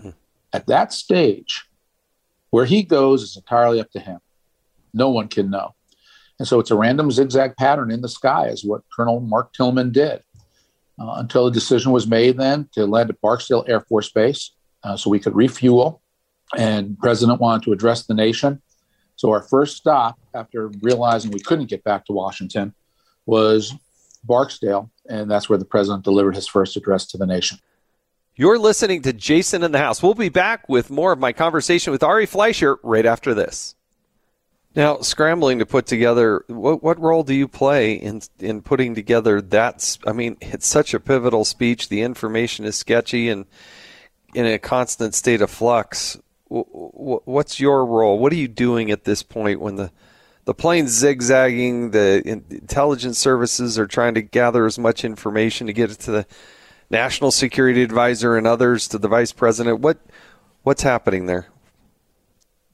Hmm. 0.01 0.11
At 0.51 0.66
that 0.68 0.95
stage, 0.95 1.66
where 2.49 2.64
he 2.64 2.82
goes 2.82 3.22
is 3.22 3.36
entirely 3.36 3.80
up 3.80 3.90
to 3.90 4.01
him. 4.01 4.20
No 4.93 5.11
one 5.11 5.28
can 5.28 5.51
know. 5.51 5.74
And 6.39 6.47
so 6.47 6.61
it's 6.61 6.70
a 6.70 6.76
random 6.76 7.11
zigzag 7.11 7.57
pattern 7.57 7.91
in 7.91 8.01
the 8.01 8.09
sky, 8.09 8.49
is 8.49 8.64
what 8.64 8.82
Colonel 8.95 9.20
Mark 9.20 9.53
Tillman 9.53 9.93
did 9.93 10.22
uh, 11.01 11.14
until 11.16 11.47
a 11.47 11.53
decision 11.53 11.93
was 11.93 12.07
made 12.07 12.36
then 12.36 12.68
to 12.72 12.86
land 12.86 13.11
at 13.11 13.20
Barksdale 13.20 13.64
Air 13.66 13.80
Force 13.80 14.11
Base 14.11 14.53
uh, 14.84 14.97
so 14.97 15.11
we 15.11 15.18
could 15.18 15.34
refuel. 15.34 16.01
And 16.57 16.99
President 16.99 17.41
wanted 17.41 17.64
to 17.64 17.72
address 17.72 18.07
the 18.07 18.14
nation. 18.14 18.62
So 19.16 19.30
our 19.32 19.43
first 19.43 19.76
stop 19.76 20.18
after 20.32 20.68
realizing 20.80 21.32
we 21.32 21.41
couldn't 21.41 21.66
get 21.66 21.82
back 21.82 22.07
to 22.07 22.12
Washington 22.12 22.72
was 23.26 23.74
Barksdale, 24.24 24.91
and 25.09 25.30
that's 25.30 25.49
where 25.49 25.59
the 25.59 25.64
president 25.64 26.05
delivered 26.05 26.34
his 26.36 26.47
first 26.47 26.76
address 26.76 27.07
to 27.09 27.18
the 27.18 27.26
nation. 27.26 27.59
You're 28.36 28.59
listening 28.59 29.03
to 29.03 29.12
Jason 29.12 29.64
in 29.64 29.72
the 29.72 29.78
House. 29.78 30.03
We'll 30.03 30.14
be 30.14 30.28
back 30.28 30.68
with 30.68 30.91
more 30.91 31.11
of 31.11 31.18
my 31.18 31.32
conversation 31.32 31.91
with 31.91 32.05
Ari 32.05 32.26
Fleischer 32.26 32.78
right 32.84 33.05
after 33.05 33.34
this. 33.34 33.74
Now, 34.79 35.01
scrambling 35.01 35.59
to 35.59 35.66
put 35.66 35.87
together, 35.87 36.45
what, 36.47 36.85
what 36.85 37.01
role 37.01 37.24
do 37.24 37.35
you 37.35 37.49
play 37.49 37.95
in 37.95 38.22
in 38.39 38.62
putting 38.62 38.95
together 38.95 39.41
that? 39.41 39.99
I 40.07 40.12
mean, 40.12 40.37
it's 40.41 40.68
such 40.68 40.95
a 40.95 41.01
pivotal 41.01 41.45
speech. 41.45 41.89
The 41.89 42.03
information 42.03 42.64
is 42.64 42.76
sketchy 42.76 43.29
and 43.29 43.47
in 44.35 44.47
a 44.47 44.57
constant 44.57 45.16
state 45.16 45.43
of 45.43 45.51
flux. 45.51 46.16
What's 46.47 47.59
your 47.59 47.85
role? 47.87 48.20
What 48.20 48.33
are 48.33 48.37
you 48.37 48.47
doing 48.47 48.93
at 48.93 49.03
this 49.03 49.24
point 49.24 49.61
when 49.61 49.74
the 49.74 49.91
the 50.45 50.55
plane's 50.55 50.93
zigzagging? 50.93 51.91
The 51.91 52.22
intelligence 52.24 53.18
services 53.18 53.81
are 53.81 53.89
trying 53.89 54.14
to 54.14 54.22
gather 54.22 54.64
as 54.64 54.79
much 54.79 55.05
information 55.05 55.66
to 55.66 55.72
get 55.72 55.91
it 55.91 55.99
to 56.01 56.12
the 56.12 56.26
national 56.89 57.33
security 57.33 57.83
advisor 57.83 58.37
and 58.37 58.47
others 58.47 58.87
to 58.89 58.99
the 58.99 59.09
vice 59.09 59.33
president. 59.33 59.81
What 59.81 59.99
what's 60.62 60.83
happening 60.83 61.26
there? 61.26 61.49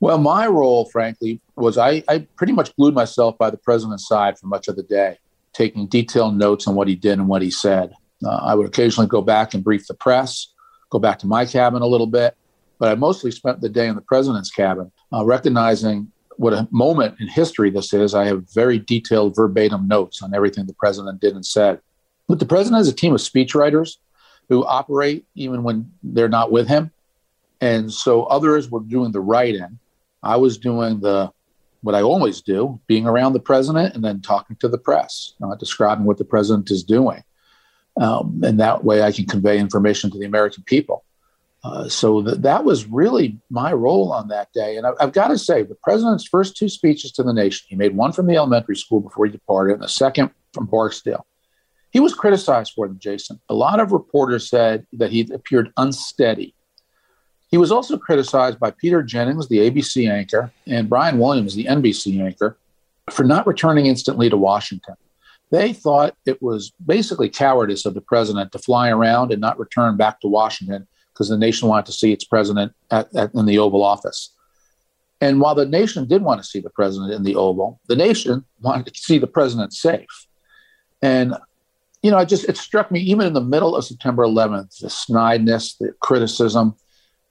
Well, 0.05 0.19
my 0.19 0.47
role, 0.47 0.85
frankly, 0.85 1.41
was 1.57 1.79
I, 1.79 2.05
I 2.09 2.27
pretty 2.37 2.53
much 2.53 2.77
glued 2.77 2.93
myself 2.93 3.39
by 3.39 3.49
the 3.49 3.57
president's 3.57 4.07
side 4.07 4.39
for 4.39 4.49
much 4.49 4.69
of 4.69 4.77
the 4.77 4.83
day, 4.83 5.17
taking 5.55 5.87
detailed 5.87 6.37
notes 6.37 6.69
on 6.69 6.75
what 6.75 6.89
he 6.89 6.95
did 6.95 7.13
and 7.15 7.27
what 7.27 7.41
he 7.41 7.51
said. 7.51 7.95
Uh, 8.23 8.37
I 8.37 8.55
would 8.55 8.67
occasionally 8.67 9.07
go 9.07 9.23
back 9.23 9.55
and 9.55 9.65
brief 9.65 9.87
the 9.87 9.95
press, 9.95 10.53
go 10.91 10.99
back 10.99 11.21
to 11.21 11.27
my 11.27 11.47
cabin 11.47 11.81
a 11.81 11.87
little 11.87 12.07
bit, 12.07 12.37
but 12.79 12.91
I 12.91 12.97
mostly 12.97 13.31
spent 13.31 13.63
the 13.63 13.71
day 13.71 13.89
in 13.89 13.95
the 13.95 14.03
president's 14.03 14.51
cabin, 14.51 14.93
uh, 15.11 15.25
recognizing 15.25 16.13
what 16.37 16.53
a 16.53 16.69
moment 16.71 17.19
in 17.19 17.27
history 17.27 17.71
this 17.71 17.95
is. 17.95 18.15
I 18.15 18.27
have 18.27 18.45
very 18.53 18.79
detailed 18.79 19.35
verbatim 19.35 19.89
notes 19.89 20.21
on 20.21 20.35
everything 20.35 20.67
the 20.67 20.75
president 20.75 21.23
did 21.23 21.35
and 21.35 21.47
said. 21.47 21.81
But 22.29 22.41
the 22.41 22.47
president 22.47 22.77
has 22.77 22.89
a 22.89 22.95
team 22.95 23.15
of 23.15 23.23
speechwriters 23.23 23.97
who 24.51 24.67
operate 24.67 25.25
even 25.35 25.63
when 25.63 25.91
they're 26.03 26.29
not 26.29 26.53
with 26.53 26.69
him. 26.69 26.91
And 27.63 27.91
so 27.91 28.25
others 28.25 28.71
were 28.71 28.81
doing 28.81 29.11
the 29.11 29.23
writing. 29.23 29.79
I 30.25 30.37
was 30.37 30.59
doing 30.59 31.01
the 31.01 31.31
what 31.83 31.95
I 31.95 32.01
always 32.01 32.41
do, 32.41 32.81
being 32.87 33.07
around 33.07 33.35
the 33.35 33.41
president 33.41 33.95
and 33.95 34.03
then 34.03 34.23
talking 34.23 34.57
to 34.61 34.69
the 34.69 34.79
press, 34.79 35.35
uh, 35.43 35.55
describing 35.57 36.07
what 36.07 36.17
the 36.17 36.25
president 36.25 36.71
is 36.71 36.83
doing. 36.83 37.23
Um, 38.01 38.41
and 38.43 38.59
that 38.59 38.85
way 38.85 39.03
I 39.03 39.13
can 39.13 39.27
convey 39.27 39.59
information 39.59 40.11
to 40.11 40.19
the 40.19 40.25
American 40.25 40.65
people. 40.65 41.05
Uh, 41.63 41.87
so 41.89 42.23
th- 42.23 42.39
that 42.39 42.65
was 42.65 42.87
really 42.87 43.39
my 43.51 43.73
role 43.73 44.13
on 44.13 44.29
that 44.29 44.49
day. 44.55 44.77
And 44.79 44.87
I- 44.87 44.95
I've 44.99 45.13
got 45.13 45.29
to 45.29 45.39
say, 45.39 45.63
the 45.63 45.77
president's 45.77 46.27
first 46.27 46.57
two 46.57 46.71
speeches 46.71 47.13
to 47.13 47.23
the 47.23 47.35
nation, 47.35 47.67
he 47.69 47.77
made 47.77 47.95
one 47.95 48.13
from 48.13 48.27
the 48.27 48.37
elementary 48.37 48.77
school 48.77 49.01
before 49.01 49.27
he 49.27 49.33
departed, 49.33 49.75
and 49.75 49.83
the 49.83 49.89
second 49.89 50.31
from 50.55 50.67
Barksdale. 50.67 51.27
He 51.91 52.01
was 52.01 52.15
criticized 52.15 52.73
for 52.75 52.89
them, 52.89 52.99
Jason. 52.99 53.41
A 53.49 53.55
lot 53.55 53.79
of 53.79 53.93
reporters 53.93 54.49
said 54.49 54.87
that 54.95 55.11
he 55.11 55.29
appeared 55.33 55.71
unsteady 55.77 56.55
he 57.55 57.59
was 57.59 57.71
also 57.71 57.97
criticized 57.97 58.59
by 58.59 58.73
Peter 58.73 59.01
Jennings, 59.01 59.47
the 59.47 59.71
ABC 59.71 60.11
anchor, 60.11 60.51
and 60.67 60.89
Brian 60.89 61.21
Williams, 61.21 61.55
the 61.55 61.67
NBC 61.67 62.21
anchor, 62.21 62.59
for 63.13 63.23
not 63.23 63.47
returning 63.47 63.87
instantly 63.87 64.29
to 64.29 64.37
Washington. 64.37 64.97
They 65.53 65.73
thought 65.73 66.17
it 66.27 66.43
was 66.43 66.73
basically 66.85 67.29
cowardice 67.29 67.87
of 67.87 67.95
the 67.95 68.01
president 68.01 68.51
to 68.51 68.59
fly 68.59 68.91
around 68.91 69.31
and 69.31 69.41
not 69.41 69.57
return 69.57 69.97
back 69.97 70.21
to 70.23 70.27
Washington 70.27 70.89
because 71.13 71.29
the 71.29 71.39
nation 71.39 71.69
wanted 71.69 71.87
to 71.87 71.93
see 71.93 72.13
its 72.13 72.25
president 72.25 72.73
at, 72.91 73.15
at, 73.15 73.33
in 73.35 73.47
the 73.47 73.61
Oval 73.61 73.85
Office. 73.85 74.31
And 75.21 75.41
while 75.41 75.55
the 75.55 75.65
nation 75.65 76.09
did 76.09 76.23
want 76.23 76.43
to 76.43 76.49
see 76.49 76.59
the 76.59 76.71
president 76.71 77.13
in 77.13 77.23
the 77.23 77.37
Oval, 77.37 77.79
the 77.87 77.95
nation 77.95 78.45
wanted 78.63 78.93
to 78.93 79.01
see 79.01 79.19
the 79.19 79.29
president 79.29 79.73
safe. 79.73 80.27
And 81.03 81.37
you 82.03 82.11
know, 82.11 82.19
it 82.19 82.29
just 82.29 82.49
it 82.49 82.57
struck 82.57 82.91
me 82.91 82.99
even 82.99 83.29
in 83.29 83.33
the 83.33 83.41
middle 83.41 83.77
of 83.77 83.85
September 83.85 84.25
11th, 84.25 84.81
the 84.81 84.89
snideness, 84.89 85.79
the 85.79 85.93
criticism, 86.01 86.75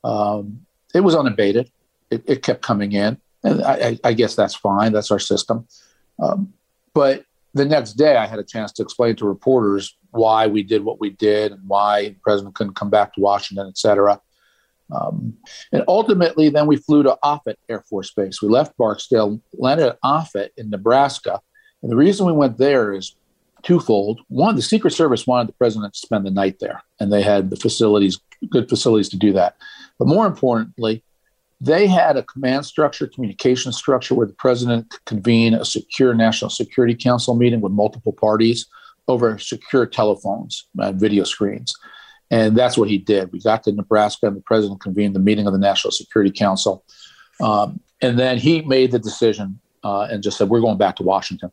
um, 0.04 0.66
it 0.94 1.02
was 1.02 1.16
unabated. 1.16 1.72
It, 2.10 2.24
it, 2.28 2.44
kept 2.44 2.62
coming 2.62 2.92
in, 2.92 3.18
and 3.44 3.64
I, 3.64 3.98
I, 4.04 4.14
guess 4.14 4.36
that's 4.36 4.54
fine. 4.54 4.94
That's 4.94 5.10
our 5.10 5.20
system. 5.20 5.68
Um, 6.22 6.54
but 6.94 7.26
the 7.54 7.66
next 7.66 7.94
day, 7.94 8.18
I 8.18 8.28
had 8.28 8.38
a 8.38 8.44
chance 8.44 8.72
to 8.74 8.84
explain 8.84 9.16
to 9.16 9.26
reporters 9.26 9.98
why 10.12 10.46
we 10.46 10.62
did 10.62 10.84
what 10.84 11.00
we 11.00 11.10
did 11.10 11.52
and 11.52 11.68
why 11.68 12.10
the 12.10 12.16
president 12.22 12.56
couldn't 12.56 12.76
come 12.76 12.92
back 12.92 13.14
to 13.14 13.22
Washington, 13.22 13.68
et 13.68 13.78
cetera. 13.78 14.20
Um, 14.92 15.36
and 15.72 15.84
ultimately, 15.88 16.50
then 16.50 16.68
we 16.68 16.78
flew 16.78 17.04
to 17.04 17.18
Offutt 17.24 17.58
Air 17.70 17.82
Force 17.90 18.12
Base. 18.12 18.42
We 18.42 18.50
left 18.50 18.78
Barksdale, 18.78 19.42
landed 19.54 19.88
at 19.88 20.00
Offutt 20.04 20.52
in 20.58 20.70
Nebraska. 20.70 21.40
And 21.82 21.92
the 21.92 21.96
reason 21.96 22.26
we 22.26 22.34
went 22.34 22.58
there 22.58 22.94
is 22.94 23.16
twofold. 23.64 24.22
One, 24.28 24.56
the 24.56 24.62
Secret 24.62 24.92
Service 24.92 25.26
wanted 25.26 25.50
the 25.50 25.54
president 25.54 25.94
to 25.94 26.00
spend 26.00 26.26
the 26.26 26.32
night 26.32 26.60
there, 26.60 26.84
and 27.00 27.12
they 27.12 27.22
had 27.22 27.50
the 27.50 27.56
facilities, 27.56 28.20
good 28.50 28.70
facilities 28.70 29.10
to 29.10 29.18
do 29.18 29.34
that. 29.34 29.56
But 30.00 30.08
more 30.08 30.26
importantly, 30.26 31.04
they 31.62 31.88
had 31.88 32.18
a 32.18 32.24
command 32.24 32.66
structure, 32.66 33.08
communication 33.08 33.72
structure 33.72 34.16
where 34.16 34.28
the 34.28 34.34
president 34.34 34.90
could 34.90 35.06
convene 35.06 35.54
a 35.54 35.64
secure 35.64 36.14
National 36.14 36.50
Security 36.50 36.96
Council 36.96 37.36
meeting 37.36 37.62
with 37.62 37.72
multiple 37.72 38.12
parties 38.12 38.68
over 39.08 39.38
secure 39.38 39.86
telephones 39.86 40.68
and 40.78 41.00
video 41.00 41.24
screens. 41.24 41.74
And 42.32 42.58
that's 42.58 42.78
what 42.78 42.90
he 42.90 42.98
did. 42.98 43.32
We 43.32 43.40
got 43.40 43.64
to 43.64 43.72
Nebraska, 43.72 44.28
and 44.28 44.36
the 44.36 44.42
president 44.42 44.82
convened 44.82 45.16
the 45.16 45.20
meeting 45.20 45.46
of 45.46 45.54
the 45.54 45.60
National 45.60 45.92
Security 45.92 46.32
Council. 46.32 46.84
Um, 47.42 47.80
and 48.02 48.20
then 48.20 48.38
he 48.38 48.62
made 48.62 48.92
the 48.92 49.00
decision 49.00 49.60
uh, 49.84 50.08
and 50.10 50.24
just 50.24 50.38
said, 50.38 50.50
We're 50.50 50.62
going 50.62 50.78
back 50.78 50.96
to 50.98 51.04
Washington. 51.04 51.52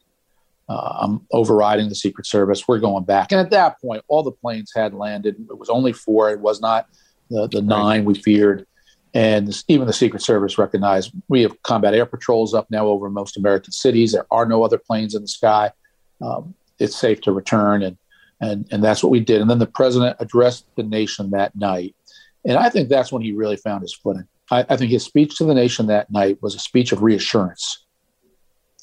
Uh, 0.68 0.98
I'm 1.00 1.26
overriding 1.32 1.88
the 1.88 1.94
Secret 1.94 2.26
Service. 2.26 2.66
We're 2.66 2.78
going 2.78 3.04
back. 3.04 3.32
And 3.32 3.40
at 3.40 3.50
that 3.50 3.80
point, 3.80 4.04
all 4.08 4.22
the 4.22 4.32
planes 4.32 4.72
had 4.74 4.94
landed. 4.94 5.36
It 5.50 5.58
was 5.58 5.68
only 5.68 5.92
four. 5.92 6.30
It 6.30 6.40
was 6.40 6.60
not 6.60 6.88
the, 7.30 7.48
the 7.48 7.62
nine 7.62 8.04
we 8.04 8.14
feared. 8.14 8.66
And 9.14 9.62
even 9.68 9.86
the 9.86 9.92
Secret 9.92 10.22
Service 10.22 10.58
recognized 10.58 11.12
we 11.28 11.42
have 11.42 11.60
combat 11.62 11.94
air 11.94 12.06
patrols 12.06 12.54
up 12.54 12.70
now 12.70 12.86
over 12.86 13.10
most 13.10 13.36
American 13.36 13.72
cities. 13.72 14.12
There 14.12 14.26
are 14.30 14.46
no 14.46 14.62
other 14.62 14.78
planes 14.78 15.14
in 15.14 15.22
the 15.22 15.28
sky. 15.28 15.72
Um, 16.20 16.54
it's 16.78 16.96
safe 16.96 17.20
to 17.22 17.32
return, 17.32 17.82
and 17.82 17.96
and 18.40 18.66
and 18.70 18.84
that's 18.84 19.02
what 19.02 19.10
we 19.10 19.20
did. 19.20 19.40
And 19.40 19.50
then 19.50 19.58
the 19.58 19.66
president 19.66 20.16
addressed 20.20 20.64
the 20.76 20.82
nation 20.82 21.30
that 21.30 21.56
night, 21.56 21.96
and 22.44 22.56
I 22.56 22.70
think 22.70 22.88
that's 22.88 23.10
when 23.10 23.22
he 23.22 23.32
really 23.32 23.56
found 23.56 23.82
his 23.82 23.94
footing. 23.94 24.28
I, 24.50 24.64
I 24.68 24.76
think 24.76 24.90
his 24.90 25.04
speech 25.04 25.36
to 25.38 25.44
the 25.44 25.54
nation 25.54 25.86
that 25.86 26.10
night 26.10 26.40
was 26.40 26.54
a 26.54 26.58
speech 26.58 26.92
of 26.92 27.02
reassurance. 27.02 27.84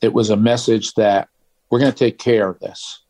It 0.02 0.14
was 0.14 0.30
a 0.30 0.38
message 0.38 0.94
that 0.96 1.30
we're 1.70 1.80
going 1.80 1.92
to 1.92 1.98
take 1.98 2.18
care 2.18 2.50
of 2.50 2.60
this, 2.60 3.04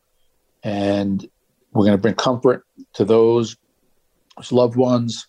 and 0.62 1.28
we're 1.72 1.84
going 1.84 1.96
to 1.96 2.02
bring 2.02 2.14
comfort 2.14 2.64
to 2.94 3.04
those 3.04 3.56
loved 4.50 4.76
ones 4.76 5.26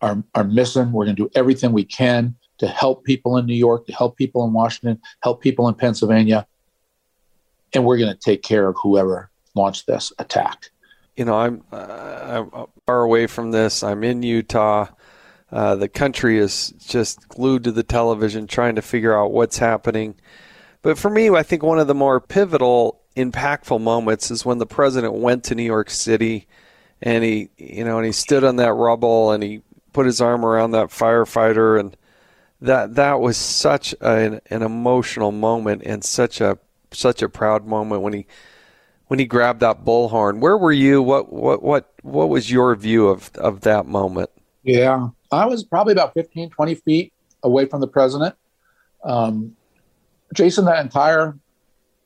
are, 0.00 0.22
are 0.34 0.44
missing. 0.44 0.92
We're 0.92 1.04
going 1.04 1.16
to 1.16 1.22
do 1.24 1.30
everything 1.34 1.72
we 1.72 1.84
can 1.84 2.34
to 2.58 2.66
help 2.66 3.04
people 3.04 3.36
in 3.36 3.46
New 3.46 3.54
York, 3.54 3.86
to 3.86 3.92
help 3.92 4.16
people 4.16 4.44
in 4.44 4.52
Washington, 4.52 5.00
help 5.22 5.40
people 5.40 5.68
in 5.68 5.74
Pennsylvania. 5.74 6.46
And 7.74 7.84
we're 7.84 7.98
going 7.98 8.12
to 8.12 8.18
take 8.18 8.42
care 8.42 8.68
of 8.68 8.76
whoever 8.82 9.30
launched 9.54 9.86
this 9.86 10.12
attack. 10.18 10.70
You 11.16 11.24
know, 11.24 11.34
I'm, 11.34 11.62
uh, 11.72 12.46
I'm 12.52 12.66
far 12.86 13.02
away 13.02 13.26
from 13.26 13.50
this. 13.50 13.82
I'm 13.82 14.04
in 14.04 14.22
Utah. 14.22 14.88
Uh, 15.50 15.76
the 15.76 15.88
country 15.88 16.38
is 16.38 16.70
just 16.78 17.28
glued 17.28 17.64
to 17.64 17.72
the 17.72 17.82
television 17.82 18.46
trying 18.46 18.76
to 18.76 18.82
figure 18.82 19.18
out 19.18 19.32
what's 19.32 19.58
happening. 19.58 20.14
But 20.82 20.98
for 20.98 21.10
me, 21.10 21.30
I 21.30 21.42
think 21.42 21.62
one 21.62 21.78
of 21.78 21.86
the 21.86 21.94
more 21.94 22.20
pivotal, 22.20 23.00
impactful 23.16 23.80
moments 23.80 24.30
is 24.30 24.44
when 24.44 24.58
the 24.58 24.66
president 24.66 25.14
went 25.14 25.44
to 25.44 25.54
New 25.54 25.64
York 25.64 25.90
City 25.90 26.46
and 27.00 27.22
he 27.22 27.50
you 27.56 27.84
know 27.84 27.98
and 27.98 28.06
he 28.06 28.12
stood 28.12 28.44
on 28.44 28.56
that 28.56 28.72
rubble 28.72 29.30
and 29.30 29.42
he 29.42 29.62
put 29.98 30.06
his 30.06 30.20
arm 30.20 30.44
around 30.44 30.70
that 30.70 30.90
firefighter 30.90 31.80
and 31.80 31.96
that 32.60 32.94
that 32.94 33.18
was 33.18 33.36
such 33.36 33.96
an, 34.00 34.40
an 34.48 34.62
emotional 34.62 35.32
moment 35.32 35.82
and 35.84 36.04
such 36.04 36.40
a 36.40 36.56
such 36.92 37.20
a 37.20 37.28
proud 37.28 37.66
moment 37.66 38.02
when 38.02 38.12
he 38.12 38.24
when 39.08 39.18
he 39.18 39.24
grabbed 39.24 39.58
that 39.58 39.84
bullhorn. 39.84 40.38
Where 40.38 40.56
were 40.56 40.70
you? 40.70 41.02
What 41.02 41.32
what 41.32 41.64
what 41.64 41.92
what 42.02 42.28
was 42.28 42.48
your 42.48 42.76
view 42.76 43.08
of 43.08 43.32
of 43.34 43.62
that 43.62 43.86
moment? 43.86 44.30
Yeah. 44.62 45.08
I 45.32 45.46
was 45.46 45.64
probably 45.64 45.94
about 45.94 46.14
15 46.14 46.50
20 46.50 46.76
feet 46.76 47.12
away 47.42 47.66
from 47.66 47.80
the 47.80 47.88
president. 47.88 48.36
Um, 49.02 49.56
jason 50.32 50.64
that 50.66 50.80
entire 50.80 51.36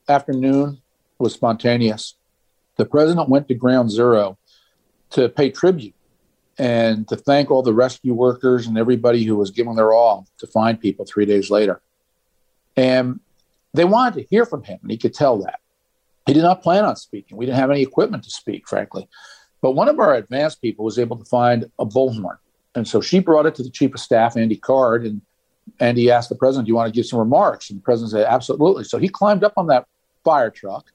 afternoon 0.09 0.81
was 1.19 1.35
spontaneous. 1.35 2.15
The 2.77 2.87
president 2.87 3.29
went 3.29 3.49
to 3.49 3.55
ground 3.55 3.91
zero 3.91 4.39
to 5.11 5.29
pay 5.29 5.51
tribute 5.51 5.95
and 6.59 7.09
to 7.09 7.17
thank 7.17 7.51
all 7.51 7.63
the 7.63 7.73
rescue 7.73 8.15
workers 8.15 8.67
and 8.67 8.77
everybody 8.77 9.25
who 9.25 9.37
was 9.37 9.51
giving 9.51 9.75
their 9.75 9.93
all 9.93 10.27
to 10.39 10.47
find 10.47 10.81
people 10.81 11.05
three 11.05 11.27
days 11.27 11.51
later. 11.51 11.81
And 12.77 13.21
they 13.75 13.85
wanted 13.85 14.21
to 14.21 14.27
hear 14.31 14.45
from 14.45 14.63
him, 14.63 14.79
and 14.83 14.91
he 14.91 14.99
could 14.99 15.15
tell 15.15 15.39
that. 15.43 15.61
He 16.27 16.35
did 16.35 16.43
not 16.43 16.63
plan 16.63 16.85
on 16.85 16.97
speaking. 16.97 17.37
We 17.37 17.47
didn't 17.47 17.59
have 17.59 17.71
any 17.71 17.83
equipment 17.83 18.25
to 18.25 18.31
speak, 18.31 18.69
frankly. 18.69 19.09
But 19.61 19.73
one 19.73 19.89
of 19.89 19.99
our 19.99 20.15
advanced 20.15 20.61
people 20.61 20.85
was 20.85 20.99
able 20.99 21.17
to 21.17 21.25
find 21.25 21.71
a 21.79 21.87
bullhorn. 21.87 22.39
And 22.75 22.87
so 22.87 23.01
she 23.01 23.19
brought 23.19 23.47
it 23.47 23.55
to 23.57 23.63
the 23.63 23.71
chief 23.71 23.95
of 23.95 24.01
staff, 24.01 24.37
Andy 24.37 24.57
Card, 24.57 25.05
and 25.05 25.21
Andy 25.81 26.11
asked 26.11 26.29
the 26.29 26.35
president, 26.35 26.67
Do 26.67 26.71
you 26.71 26.77
want 26.77 26.93
to 26.93 26.97
give 26.97 27.07
some 27.07 27.19
remarks? 27.19 27.71
And 27.71 27.79
the 27.79 27.83
president 27.83 28.13
said, 28.13 28.27
Absolutely. 28.27 28.85
So 28.85 28.99
he 28.99 29.09
climbed 29.09 29.45
up 29.45 29.55
on 29.57 29.67
that 29.69 29.87
fire 30.25 30.51
truck. 30.51 30.87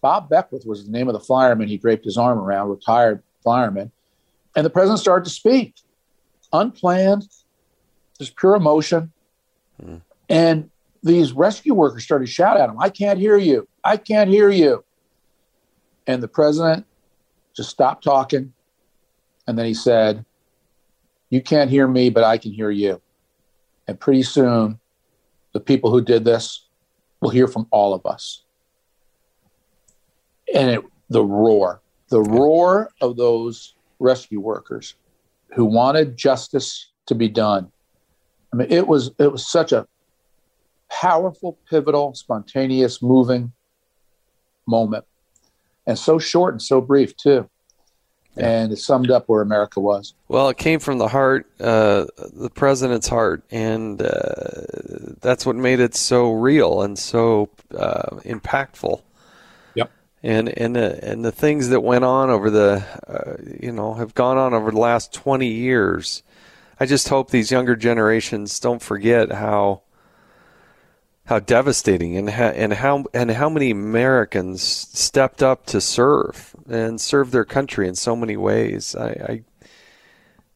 Bob 0.00 0.28
Beckwith 0.28 0.64
was 0.64 0.84
the 0.84 0.92
name 0.92 1.08
of 1.08 1.14
the 1.14 1.20
fireman 1.20 1.68
he 1.68 1.76
draped 1.76 2.04
his 2.04 2.16
arm 2.16 2.38
around, 2.38 2.68
retired 2.68 3.22
fireman. 3.42 3.90
And 4.58 4.64
the 4.64 4.70
president 4.70 4.98
started 4.98 5.24
to 5.24 5.30
speak, 5.30 5.76
unplanned, 6.52 7.28
just 8.18 8.34
pure 8.34 8.56
emotion. 8.56 9.12
Mm. 9.80 10.00
And 10.28 10.70
these 11.00 11.30
rescue 11.30 11.74
workers 11.74 12.02
started 12.02 12.26
to 12.26 12.32
shout 12.32 12.56
at 12.56 12.68
him, 12.68 12.74
I 12.80 12.90
can't 12.90 13.20
hear 13.20 13.36
you. 13.36 13.68
I 13.84 13.96
can't 13.96 14.28
hear 14.28 14.50
you. 14.50 14.84
And 16.08 16.20
the 16.20 16.26
president 16.26 16.86
just 17.54 17.70
stopped 17.70 18.02
talking. 18.02 18.52
And 19.46 19.56
then 19.56 19.64
he 19.64 19.74
said, 19.74 20.24
You 21.30 21.40
can't 21.40 21.70
hear 21.70 21.86
me, 21.86 22.10
but 22.10 22.24
I 22.24 22.36
can 22.36 22.50
hear 22.50 22.72
you. 22.72 23.00
And 23.86 24.00
pretty 24.00 24.24
soon, 24.24 24.80
the 25.52 25.60
people 25.60 25.92
who 25.92 26.02
did 26.02 26.24
this 26.24 26.66
will 27.20 27.30
hear 27.30 27.46
from 27.46 27.68
all 27.70 27.94
of 27.94 28.04
us. 28.04 28.42
And 30.52 30.68
it, 30.68 30.84
the 31.10 31.22
roar, 31.22 31.80
the 32.08 32.22
roar 32.22 32.90
of 33.00 33.16
those 33.16 33.76
rescue 33.98 34.40
workers 34.40 34.94
who 35.54 35.64
wanted 35.64 36.16
justice 36.16 36.90
to 37.06 37.14
be 37.14 37.28
done. 37.28 37.70
I 38.52 38.56
mean, 38.56 38.68
it 38.70 38.86
was 38.86 39.10
it 39.18 39.30
was 39.30 39.46
such 39.46 39.72
a 39.72 39.86
powerful, 40.90 41.58
pivotal, 41.68 42.14
spontaneous, 42.14 43.02
moving 43.02 43.52
moment, 44.66 45.04
and 45.86 45.98
so 45.98 46.18
short 46.18 46.54
and 46.54 46.62
so 46.62 46.80
brief 46.80 47.16
too. 47.16 47.48
And 48.36 48.70
it 48.72 48.76
summed 48.76 49.10
up 49.10 49.24
where 49.26 49.42
America 49.42 49.80
was. 49.80 50.14
Well, 50.28 50.48
it 50.48 50.58
came 50.58 50.78
from 50.78 50.98
the 50.98 51.08
heart, 51.08 51.50
uh, 51.58 52.06
the 52.32 52.50
president's 52.54 53.08
heart, 53.08 53.42
and 53.50 54.00
uh, 54.00 55.16
that's 55.20 55.44
what 55.44 55.56
made 55.56 55.80
it 55.80 55.96
so 55.96 56.30
real 56.30 56.82
and 56.82 56.96
so 56.96 57.48
uh, 57.76 58.16
impactful 58.24 59.02
and 60.22 60.48
and 60.48 60.76
the, 60.76 61.04
and 61.04 61.24
the 61.24 61.32
things 61.32 61.68
that 61.68 61.80
went 61.80 62.04
on 62.04 62.30
over 62.30 62.50
the 62.50 62.84
uh, 63.06 63.36
you 63.60 63.72
know 63.72 63.94
have 63.94 64.14
gone 64.14 64.36
on 64.36 64.54
over 64.54 64.70
the 64.70 64.78
last 64.78 65.12
20 65.12 65.46
years 65.46 66.22
i 66.80 66.86
just 66.86 67.08
hope 67.08 67.30
these 67.30 67.50
younger 67.50 67.76
generations 67.76 68.58
don't 68.58 68.82
forget 68.82 69.30
how 69.32 69.82
how 71.28 71.38
devastating 71.38 72.16
and 72.16 72.30
how, 72.30 72.46
and 72.46 72.72
how 72.72 73.04
and 73.12 73.30
how 73.30 73.50
many 73.50 73.70
Americans 73.70 74.62
stepped 74.62 75.42
up 75.42 75.66
to 75.66 75.78
serve 75.78 76.56
and 76.66 76.98
serve 76.98 77.32
their 77.32 77.44
country 77.44 77.86
in 77.86 77.94
so 77.94 78.16
many 78.16 78.34
ways. 78.38 78.96
I, 78.96 79.08
I 79.08 79.42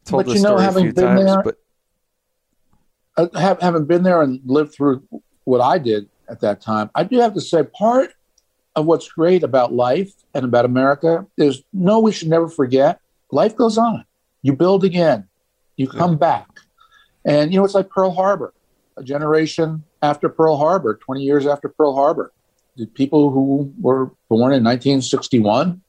told 0.06 0.24
but 0.24 0.32
this 0.32 0.42
know, 0.42 0.56
story 0.56 0.66
a 0.66 0.72
few 0.72 0.92
times, 0.92 1.24
there, 1.26 1.42
but 1.42 1.56
uh, 3.18 3.38
have, 3.38 3.60
having 3.60 3.84
been 3.84 4.02
there 4.02 4.22
and 4.22 4.40
lived 4.46 4.72
through 4.72 5.06
what 5.44 5.60
I 5.60 5.76
did 5.76 6.08
at 6.30 6.40
that 6.40 6.62
time, 6.62 6.88
I 6.94 7.04
do 7.04 7.20
have 7.20 7.34
to 7.34 7.42
say 7.42 7.64
part 7.64 8.14
of 8.74 8.86
what's 8.86 9.08
great 9.08 9.42
about 9.42 9.72
life 9.72 10.12
and 10.34 10.44
about 10.44 10.64
America 10.64 11.26
is 11.36 11.62
no, 11.72 12.00
we 12.00 12.12
should 12.12 12.28
never 12.28 12.48
forget 12.48 13.00
life 13.30 13.56
goes 13.56 13.78
on. 13.78 14.04
You 14.42 14.54
build 14.54 14.84
again, 14.84 15.28
you 15.76 15.88
come 15.88 16.12
yeah. 16.12 16.18
back. 16.18 16.48
And, 17.24 17.52
you 17.52 17.58
know, 17.58 17.64
it's 17.64 17.74
like 17.74 17.90
Pearl 17.90 18.10
Harbor, 18.10 18.52
a 18.96 19.02
generation 19.02 19.84
after 20.02 20.28
Pearl 20.28 20.56
Harbor, 20.56 20.96
20 20.96 21.22
years 21.22 21.46
after 21.46 21.68
Pearl 21.68 21.94
Harbor. 21.94 22.32
The 22.76 22.86
people 22.86 23.30
who 23.30 23.72
were 23.80 24.06
born 24.28 24.52
in 24.54 24.64
1961, 24.64 25.82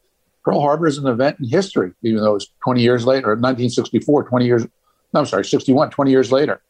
Pearl 0.44 0.62
Harbor 0.62 0.86
is 0.86 0.98
an 0.98 1.08
event 1.08 1.38
in 1.40 1.48
history, 1.48 1.94
even 2.04 2.22
though 2.22 2.36
it's 2.36 2.48
20 2.64 2.82
years 2.82 3.06
later, 3.06 3.30
1964, 3.30 4.26
20 4.26 4.46
years, 4.46 4.68
no, 5.14 5.22
I'm 5.22 5.26
sorry, 5.26 5.46
61, 5.46 5.90
20 5.90 6.12
years 6.12 6.32
later. 6.32 6.62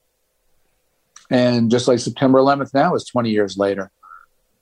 And 1.29 1.71
just 1.71 1.87
like 1.87 1.99
September 1.99 2.39
11th 2.39 2.73
now 2.73 2.93
is 2.93 3.05
20 3.05 3.31
years 3.31 3.57
later. 3.57 3.91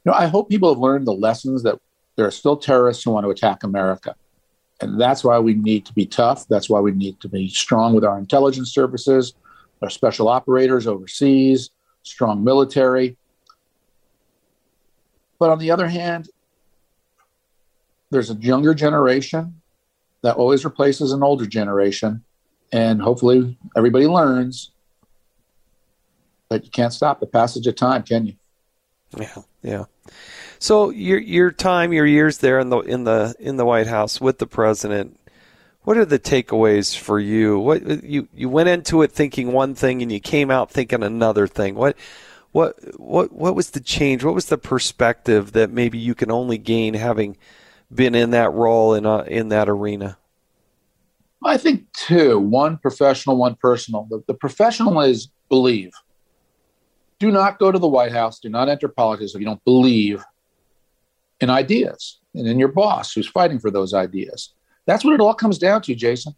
You 0.03 0.11
know, 0.11 0.17
I 0.17 0.27
hope 0.27 0.49
people 0.49 0.69
have 0.69 0.79
learned 0.79 1.05
the 1.05 1.13
lessons 1.13 1.63
that 1.63 1.79
there 2.15 2.25
are 2.25 2.31
still 2.31 2.57
terrorists 2.57 3.03
who 3.03 3.11
want 3.11 3.25
to 3.25 3.29
attack 3.29 3.63
America. 3.63 4.15
And 4.81 4.99
that's 4.99 5.23
why 5.23 5.37
we 5.37 5.53
need 5.53 5.85
to 5.85 5.93
be 5.93 6.07
tough. 6.07 6.47
That's 6.47 6.69
why 6.69 6.79
we 6.79 6.91
need 6.91 7.19
to 7.21 7.29
be 7.29 7.49
strong 7.49 7.93
with 7.93 8.03
our 8.03 8.17
intelligence 8.17 8.73
services, 8.73 9.35
our 9.81 9.89
special 9.89 10.27
operators 10.27 10.87
overseas, 10.87 11.69
strong 12.03 12.43
military. 12.43 13.15
But 15.39 15.51
on 15.51 15.59
the 15.59 15.71
other 15.71 15.87
hand, 15.87 16.29
there's 18.09 18.31
a 18.31 18.35
younger 18.35 18.73
generation 18.73 19.61
that 20.23 20.35
always 20.35 20.65
replaces 20.65 21.11
an 21.11 21.23
older 21.23 21.45
generation. 21.45 22.23
And 22.71 23.01
hopefully 23.01 23.57
everybody 23.75 24.07
learns 24.07 24.71
that 26.49 26.65
you 26.65 26.71
can't 26.71 26.93
stop 26.93 27.19
the 27.19 27.27
passage 27.27 27.67
of 27.67 27.75
time, 27.75 28.03
can 28.03 28.25
you? 28.25 28.33
Yeah, 29.17 29.41
yeah. 29.61 29.85
So 30.59 30.89
your 30.89 31.19
your 31.19 31.51
time, 31.51 31.93
your 31.93 32.05
years 32.05 32.39
there 32.39 32.59
in 32.59 32.69
the 32.69 32.79
in 32.79 33.03
the 33.03 33.35
in 33.39 33.57
the 33.57 33.65
White 33.65 33.87
House 33.87 34.21
with 34.21 34.37
the 34.37 34.47
president, 34.47 35.19
what 35.83 35.97
are 35.97 36.05
the 36.05 36.19
takeaways 36.19 36.97
for 36.97 37.19
you? 37.19 37.57
What 37.59 38.03
you 38.03 38.27
you 38.33 38.49
went 38.49 38.69
into 38.69 39.01
it 39.01 39.11
thinking 39.11 39.51
one 39.51 39.73
thing 39.73 40.01
and 40.01 40.11
you 40.11 40.19
came 40.19 40.51
out 40.51 40.71
thinking 40.71 41.03
another 41.03 41.47
thing. 41.47 41.75
What 41.75 41.97
what 42.51 42.75
what 42.99 43.31
what 43.31 43.55
was 43.55 43.71
the 43.71 43.79
change? 43.79 44.23
What 44.23 44.35
was 44.35 44.45
the 44.45 44.57
perspective 44.57 45.53
that 45.53 45.71
maybe 45.71 45.97
you 45.97 46.13
can 46.13 46.31
only 46.31 46.57
gain 46.57 46.93
having 46.93 47.37
been 47.93 48.15
in 48.15 48.31
that 48.31 48.51
role 48.53 48.93
in 48.93 49.05
uh, 49.05 49.23
in 49.27 49.49
that 49.49 49.69
arena? 49.69 50.17
I 51.43 51.57
think 51.57 51.91
two: 51.93 52.39
one 52.39 52.77
professional, 52.77 53.37
one 53.37 53.55
personal. 53.55 54.07
The, 54.09 54.23
the 54.27 54.33
professional 54.35 54.99
is 55.01 55.29
believe 55.49 55.91
do 57.21 57.29
not 57.29 57.59
go 57.59 57.71
to 57.71 57.77
the 57.77 57.87
White 57.87 58.11
House, 58.11 58.39
do 58.39 58.49
not 58.49 58.67
enter 58.67 58.87
politics 58.87 59.35
if 59.35 59.39
you 59.39 59.45
don't 59.45 59.63
believe 59.63 60.25
in 61.39 61.51
ideas 61.51 62.17
and 62.33 62.47
in 62.47 62.57
your 62.57 62.67
boss 62.67 63.13
who's 63.13 63.27
fighting 63.27 63.59
for 63.59 63.69
those 63.69 63.93
ideas. 63.93 64.53
That's 64.87 65.05
what 65.05 65.13
it 65.13 65.21
all 65.21 65.35
comes 65.35 65.59
down 65.59 65.83
to, 65.83 65.93
Jason. 65.93 66.33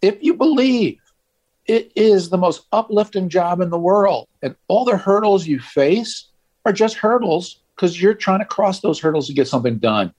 If 0.00 0.18
you 0.20 0.34
believe 0.34 1.00
it 1.66 1.90
is 1.96 2.30
the 2.30 2.38
most 2.38 2.66
uplifting 2.70 3.28
job 3.28 3.60
in 3.60 3.70
the 3.70 3.78
world, 3.78 4.28
and 4.40 4.54
all 4.68 4.84
the 4.84 4.96
hurdles 4.96 5.48
you 5.48 5.58
face 5.58 6.28
are 6.64 6.72
just 6.72 6.94
hurdles 6.94 7.58
because 7.74 8.00
you're 8.00 8.14
trying 8.14 8.38
to 8.38 8.44
cross 8.44 8.80
those 8.80 9.00
hurdles 9.00 9.26
to 9.26 9.34
get 9.34 9.48
something 9.48 9.78
done. 9.78 10.14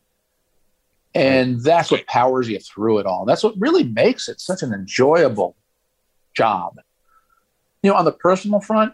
And 1.16 1.64
that's 1.64 1.90
what 1.90 2.06
powers 2.06 2.50
you 2.50 2.60
through 2.60 3.00
it 3.00 3.06
all. 3.06 3.24
That's 3.24 3.44
what 3.46 3.58
really 3.58 3.86
makes 3.86 4.28
it 4.28 4.42
such 4.42 4.62
an 4.62 4.74
enjoyable 4.74 5.56
job. 6.36 6.82
You 7.82 7.92
know, 7.92 7.98
on 7.98 8.04
the 8.04 8.12
personal 8.12 8.60
front, 8.60 8.94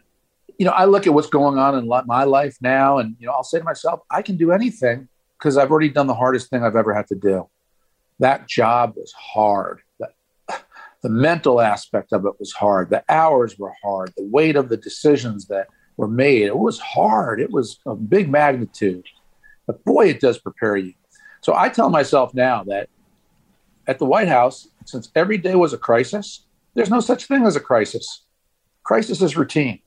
you 0.57 0.65
know, 0.65 0.71
I 0.71 0.85
look 0.85 1.07
at 1.07 1.13
what's 1.13 1.29
going 1.29 1.57
on 1.57 1.77
in 1.77 1.87
my 1.87 2.23
life 2.23 2.57
now, 2.61 2.97
and 2.97 3.15
you 3.19 3.27
know, 3.27 3.33
I'll 3.33 3.43
say 3.43 3.59
to 3.59 3.63
myself, 3.63 4.01
I 4.09 4.21
can 4.21 4.37
do 4.37 4.51
anything 4.51 5.07
because 5.37 5.57
I've 5.57 5.71
already 5.71 5.89
done 5.89 6.07
the 6.07 6.15
hardest 6.15 6.49
thing 6.49 6.63
I've 6.63 6.75
ever 6.75 6.93
had 6.93 7.07
to 7.07 7.15
do. 7.15 7.49
That 8.19 8.47
job 8.47 8.93
was 8.95 9.11
hard. 9.11 9.81
The, 9.99 10.09
the 11.03 11.09
mental 11.09 11.59
aspect 11.61 12.13
of 12.13 12.25
it 12.25 12.39
was 12.39 12.53
hard. 12.53 12.89
The 12.89 13.03
hours 13.09 13.57
were 13.59 13.73
hard. 13.83 14.13
The 14.15 14.23
weight 14.23 14.55
of 14.55 14.69
the 14.69 14.77
decisions 14.77 15.47
that 15.47 15.67
were 15.97 16.07
made, 16.07 16.43
it 16.43 16.57
was 16.57 16.79
hard. 16.79 17.41
It 17.41 17.51
was 17.51 17.79
a 17.85 17.95
big 17.95 18.29
magnitude. 18.29 19.05
But 19.67 19.83
boy, 19.83 20.09
it 20.09 20.19
does 20.19 20.37
prepare 20.37 20.77
you. 20.77 20.93
So 21.41 21.55
I 21.55 21.69
tell 21.69 21.89
myself 21.89 22.33
now 22.33 22.63
that 22.63 22.89
at 23.87 23.99
the 23.99 24.05
White 24.05 24.27
House, 24.27 24.67
since 24.85 25.11
every 25.15 25.37
day 25.37 25.55
was 25.55 25.73
a 25.73 25.77
crisis, 25.77 26.45
there's 26.73 26.89
no 26.89 26.99
such 26.99 27.25
thing 27.25 27.45
as 27.45 27.55
a 27.55 27.59
crisis. 27.59 28.23
Crisis 28.83 29.21
is 29.21 29.37
routine. 29.37 29.79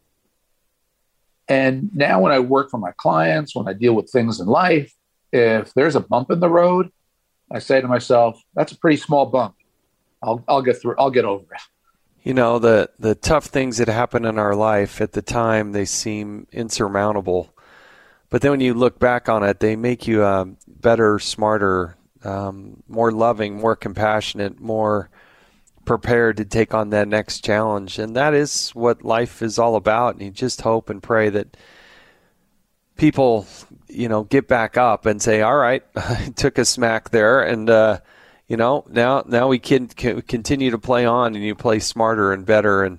And 1.49 1.91
now, 1.95 2.21
when 2.21 2.33
I 2.33 2.41
work 2.41 2.71
for 2.71 2.79
my 2.79 2.93
clients, 2.93 3.55
when 3.55 3.69
I 3.69 3.73
deal 3.73 3.95
with 3.95 4.11
things 4.11 4.39
in 4.41 4.47
life, 4.47 4.93
if 5.33 5.73
there's 5.75 5.97
a 5.97 6.01
bump 6.01 6.31
in 6.31 6.41
the 6.41 6.49
road, 6.49 6.91
I 7.51 7.59
say 7.59 7.81
to 7.81 7.89
myself, 7.89 8.41
"That's 8.55 8.73
a 8.73 8.79
pretty 8.79 8.99
small 8.99 9.27
bump. 9.27 9.55
I'll 10.23 10.45
I'll 10.47 10.63
get 10.63 10.81
through. 10.81 10.97
I'll 10.99 11.11
get 11.11 11.25
over 11.25 11.45
it." 11.45 11.61
You 12.23 12.35
know 12.35 12.59
the 12.59 12.91
the 12.99 13.15
tough 13.15 13.47
things 13.47 13.79
that 13.79 13.89
happen 13.89 14.25
in 14.27 14.39
our 14.39 14.55
life 14.55 15.01
at 15.01 15.13
the 15.13 15.23
time 15.23 15.73
they 15.73 15.87
seem 15.87 16.47
insurmountable, 16.53 17.55
but 18.29 18.43
then 18.43 18.51
when 18.51 18.61
you 18.61 18.75
look 18.75 18.99
back 18.99 19.29
on 19.29 19.43
it, 19.43 19.61
they 19.61 19.77
make 19.77 20.07
you 20.07 20.25
a 20.25 20.47
better, 20.67 21.19
smarter, 21.19 21.97
um, 22.25 22.83
more 22.89 23.11
loving, 23.11 23.57
more 23.57 23.77
compassionate, 23.77 24.61
more 24.61 25.09
prepared 25.89 26.36
to 26.36 26.45
take 26.45 26.74
on 26.74 26.91
that 26.91 27.09
next 27.09 27.43
challenge. 27.43 27.99
And 27.99 28.14
that 28.14 28.34
is 28.34 28.68
what 28.74 29.03
life 29.03 29.41
is 29.41 29.59
all 29.59 29.74
about. 29.74 30.14
And 30.14 30.22
you 30.22 30.30
just 30.30 30.61
hope 30.61 30.91
and 30.91 31.03
pray 31.03 31.30
that 31.30 31.57
people, 32.99 33.47
you 33.89 34.07
know, 34.07 34.24
get 34.24 34.47
back 34.47 34.76
up 34.76 35.07
and 35.07 35.22
say, 35.22 35.41
all 35.41 35.57
right, 35.57 35.82
I 35.97 36.30
took 36.36 36.59
a 36.59 36.66
smack 36.66 37.09
there. 37.09 37.41
And, 37.41 37.70
uh, 37.70 38.01
you 38.49 38.59
know, 38.59 38.84
now, 38.91 39.24
now 39.26 39.49
we 39.49 39.59
can, 39.59 39.86
can 39.86 40.20
continue 40.20 40.72
to 40.72 40.78
play 40.78 41.07
on 41.07 41.34
and 41.34 41.43
you 41.43 41.55
play 41.55 41.78
smarter 41.78 42.34
and 42.34 42.45
better 42.45 42.84
and, 42.84 42.99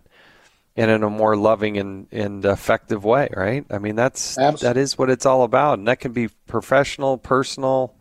and 0.75 0.89
in 0.89 1.03
a 1.03 1.11
more 1.11 1.37
loving 1.37 1.77
and, 1.77 2.07
and 2.11 2.43
effective 2.43 3.05
way, 3.05 3.29
right? 3.37 3.67
I 3.69 3.77
mean, 3.77 3.95
that's, 3.97 4.35
Absolutely. 4.35 4.67
that 4.67 4.77
is 4.77 4.97
what 4.97 5.11
it's 5.11 5.27
all 5.27 5.43
about. 5.43 5.77
And 5.77 5.87
that 5.87 5.99
can 5.99 6.11
be 6.11 6.29
professional, 6.47 7.19
personal, 7.19 7.93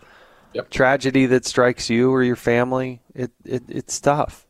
yep. 0.54 0.70
tragedy 0.70 1.26
that 1.26 1.44
strikes 1.44 1.90
you 1.90 2.10
or 2.10 2.22
your 2.22 2.36
family. 2.36 3.02
It, 3.14 3.32
it, 3.44 3.64
it's 3.68 4.00
tough 4.00 4.46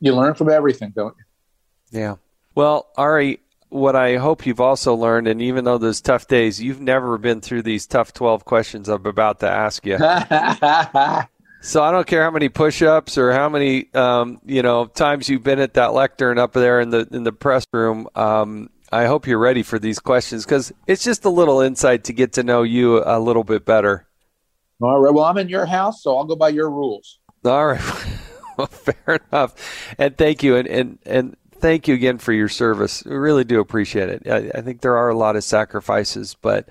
you 0.00 0.14
learn 0.14 0.34
from 0.34 0.50
everything, 0.50 0.92
don't 0.94 1.14
you? 1.18 2.00
Yeah. 2.00 2.16
Well, 2.54 2.88
Ari, 2.96 3.40
what 3.68 3.94
I 3.94 4.16
hope 4.16 4.46
you've 4.46 4.60
also 4.60 4.94
learned, 4.94 5.28
and 5.28 5.40
even 5.40 5.64
though 5.64 5.78
those 5.78 6.00
tough 6.00 6.26
days, 6.26 6.60
you've 6.60 6.80
never 6.80 7.18
been 7.18 7.40
through 7.40 7.62
these 7.62 7.86
tough 7.86 8.12
12 8.12 8.44
questions 8.44 8.88
I'm 8.88 9.06
about 9.06 9.40
to 9.40 9.48
ask 9.48 9.86
you. 9.86 9.98
So 11.62 11.82
I 11.82 11.90
don't 11.90 12.06
care 12.06 12.22
how 12.22 12.30
many 12.30 12.48
push-ups 12.48 13.18
or 13.18 13.32
how 13.32 13.50
many 13.50 13.92
um, 13.94 14.40
you 14.46 14.62
know 14.62 14.86
times 14.86 15.28
you've 15.28 15.42
been 15.42 15.58
at 15.58 15.74
that 15.74 15.92
lectern 15.92 16.38
up 16.38 16.54
there 16.54 16.80
in 16.80 16.88
the 16.88 17.06
in 17.12 17.22
the 17.22 17.32
press 17.32 17.66
room. 17.72 18.08
Um, 18.14 18.70
I 18.90 19.04
hope 19.04 19.26
you're 19.26 19.38
ready 19.38 19.62
for 19.62 19.78
these 19.78 19.98
questions 19.98 20.44
because 20.44 20.72
it's 20.86 21.04
just 21.04 21.24
a 21.24 21.28
little 21.28 21.60
insight 21.60 22.04
to 22.04 22.12
get 22.12 22.32
to 22.34 22.42
know 22.42 22.62
you 22.62 23.02
a 23.04 23.20
little 23.20 23.44
bit 23.44 23.66
better. 23.66 24.08
All 24.80 25.00
right. 25.00 25.12
Well, 25.12 25.24
I'm 25.24 25.36
in 25.36 25.50
your 25.50 25.66
house, 25.66 26.02
so 26.02 26.16
I'll 26.16 26.24
go 26.24 26.34
by 26.34 26.48
your 26.48 26.70
rules. 26.70 27.18
All 27.44 27.66
right. 27.66 27.80
fair 28.70 29.20
enough. 29.30 29.94
And 29.98 30.16
thank 30.16 30.42
you. 30.42 30.56
And, 30.56 30.68
and, 30.68 30.98
and 31.04 31.36
thank 31.52 31.88
you 31.88 31.94
again 31.94 32.18
for 32.18 32.32
your 32.32 32.48
service. 32.48 33.04
We 33.04 33.16
really 33.16 33.44
do 33.44 33.60
appreciate 33.60 34.08
it. 34.08 34.22
I, 34.28 34.58
I 34.58 34.62
think 34.62 34.80
there 34.80 34.96
are 34.96 35.08
a 35.08 35.16
lot 35.16 35.36
of 35.36 35.44
sacrifices, 35.44 36.36
but 36.40 36.68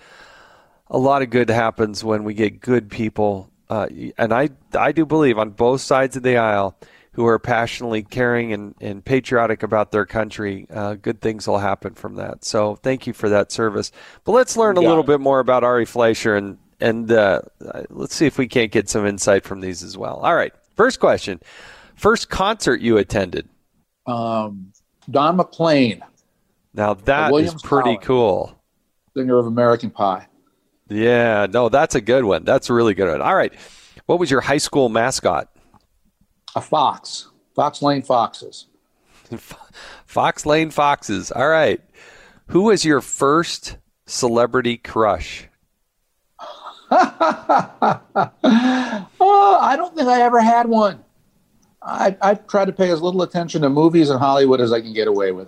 a 0.88 0.98
lot 0.98 1.22
of 1.22 1.30
good 1.30 1.50
happens 1.50 2.04
when 2.04 2.24
we 2.24 2.34
get 2.34 2.60
good 2.60 2.90
people. 2.90 3.50
Uh, 3.70 3.88
and 4.18 4.34
I, 4.34 4.50
I 4.78 4.92
do 4.92 5.06
believe 5.06 5.38
on 5.38 5.52
both 5.52 5.82
sides 5.82 6.16
of 6.16 6.24
the 6.24 6.38
aisle 6.38 6.76
who 7.14 7.26
are 7.26 7.40
passionately 7.40 8.02
caring 8.04 8.54
and, 8.54 8.76
and 8.80 9.04
patriotic 9.04 9.62
about 9.64 9.92
their 9.92 10.06
country, 10.06 10.68
uh, 10.70 10.94
good 10.96 11.20
things 11.22 11.48
will 11.48 11.58
happen 11.58 11.94
from 11.94 12.16
that. 12.16 12.46
So 12.46 12.76
thank 12.76 13.08
you 13.08 13.14
for 13.14 13.30
that 13.30 13.52
service. 13.52 13.92
But 14.24 14.34
let's 14.34 14.56
learn 14.56 14.78
a 14.78 14.82
little 14.82 15.04
bit 15.04 15.20
more 15.20 15.40
about 15.40 15.64
Ari 15.64 15.86
Fleischer 15.86 16.36
and 16.36 16.58
and 16.82 17.12
uh, 17.12 17.42
let's 17.90 18.16
see 18.16 18.26
if 18.26 18.38
we 18.38 18.48
can't 18.48 18.72
get 18.72 18.88
some 18.88 19.06
insight 19.06 19.44
from 19.44 19.60
these 19.60 19.84
as 19.84 19.98
well. 19.98 20.18
All 20.18 20.34
right, 20.34 20.54
first 20.78 21.02
question: 21.02 21.42
first 22.00 22.30
concert 22.30 22.82
you 22.82 22.98
attended? 22.98 23.48
Um, 24.06 24.72
Don 25.10 25.38
McLean. 25.38 26.04
Now 26.74 26.94
that 26.94 27.34
is 27.34 27.54
pretty 27.62 27.98
cool. 27.98 28.56
Singer 29.16 29.38
of 29.38 29.48
American 29.48 29.90
Pie. 29.90 30.28
Yeah, 30.88 31.48
no, 31.52 31.70
that's 31.70 31.96
a 31.96 32.02
good 32.02 32.24
one. 32.24 32.46
That's 32.46 32.70
a 32.70 32.74
really 32.74 32.94
good 32.94 33.10
one. 33.10 33.22
All 33.22 33.36
right, 33.36 33.54
what 34.06 34.20
was 34.20 34.32
your 34.32 34.42
high 34.42 34.58
school 34.58 34.90
mascot? 34.90 35.50
A 36.56 36.62
fox. 36.62 37.28
Fox 37.56 37.82
Lane 37.82 38.02
Foxes. 38.02 38.68
Fox 40.06 40.46
Lane 40.46 40.72
Foxes. 40.72 41.32
All 41.32 41.50
right. 41.50 41.82
Who 42.48 42.64
was 42.64 42.84
your 42.84 43.02
first 43.02 43.78
celebrity 44.08 44.78
crush? 44.78 45.48
oh, 46.92 48.00
I 49.62 49.76
don't 49.78 49.96
think 49.96 50.08
I 50.08 50.22
ever 50.22 50.42
had 50.42 50.68
one. 50.68 51.04
I, 51.82 52.18
I 52.22 52.36
try 52.36 52.66
to 52.66 52.74
pay 52.74 52.92
as 52.92 53.02
little 53.02 53.22
attention 53.22 53.62
to 53.62 53.70
movies 53.70 54.10
in 54.10 54.18
Hollywood 54.18 54.60
as 54.60 54.74
I 54.74 54.82
can 54.82 54.94
get 54.94 55.08
away 55.08 55.32
with. 55.32 55.48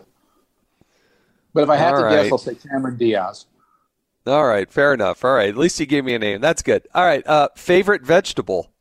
But 1.54 1.64
if 1.64 1.70
I 1.70 1.76
had 1.76 1.94
All 1.94 2.00
to 2.00 2.06
right. 2.06 2.24
guess, 2.24 2.32
I'll 2.32 2.38
say 2.38 2.56
Cameron 2.56 2.98
Diaz. 2.98 3.46
All 4.26 4.46
right, 4.46 4.72
fair 4.72 4.94
enough. 4.94 5.26
All 5.26 5.34
right, 5.34 5.50
at 5.50 5.58
least 5.58 5.80
you 5.80 5.86
gave 5.86 6.06
me 6.06 6.14
a 6.14 6.20
name. 6.20 6.42
That's 6.42 6.62
good. 6.62 6.88
All 6.94 7.04
right, 7.04 7.26
uh, 7.28 7.50
favorite 7.56 8.04
vegetable? 8.04 8.72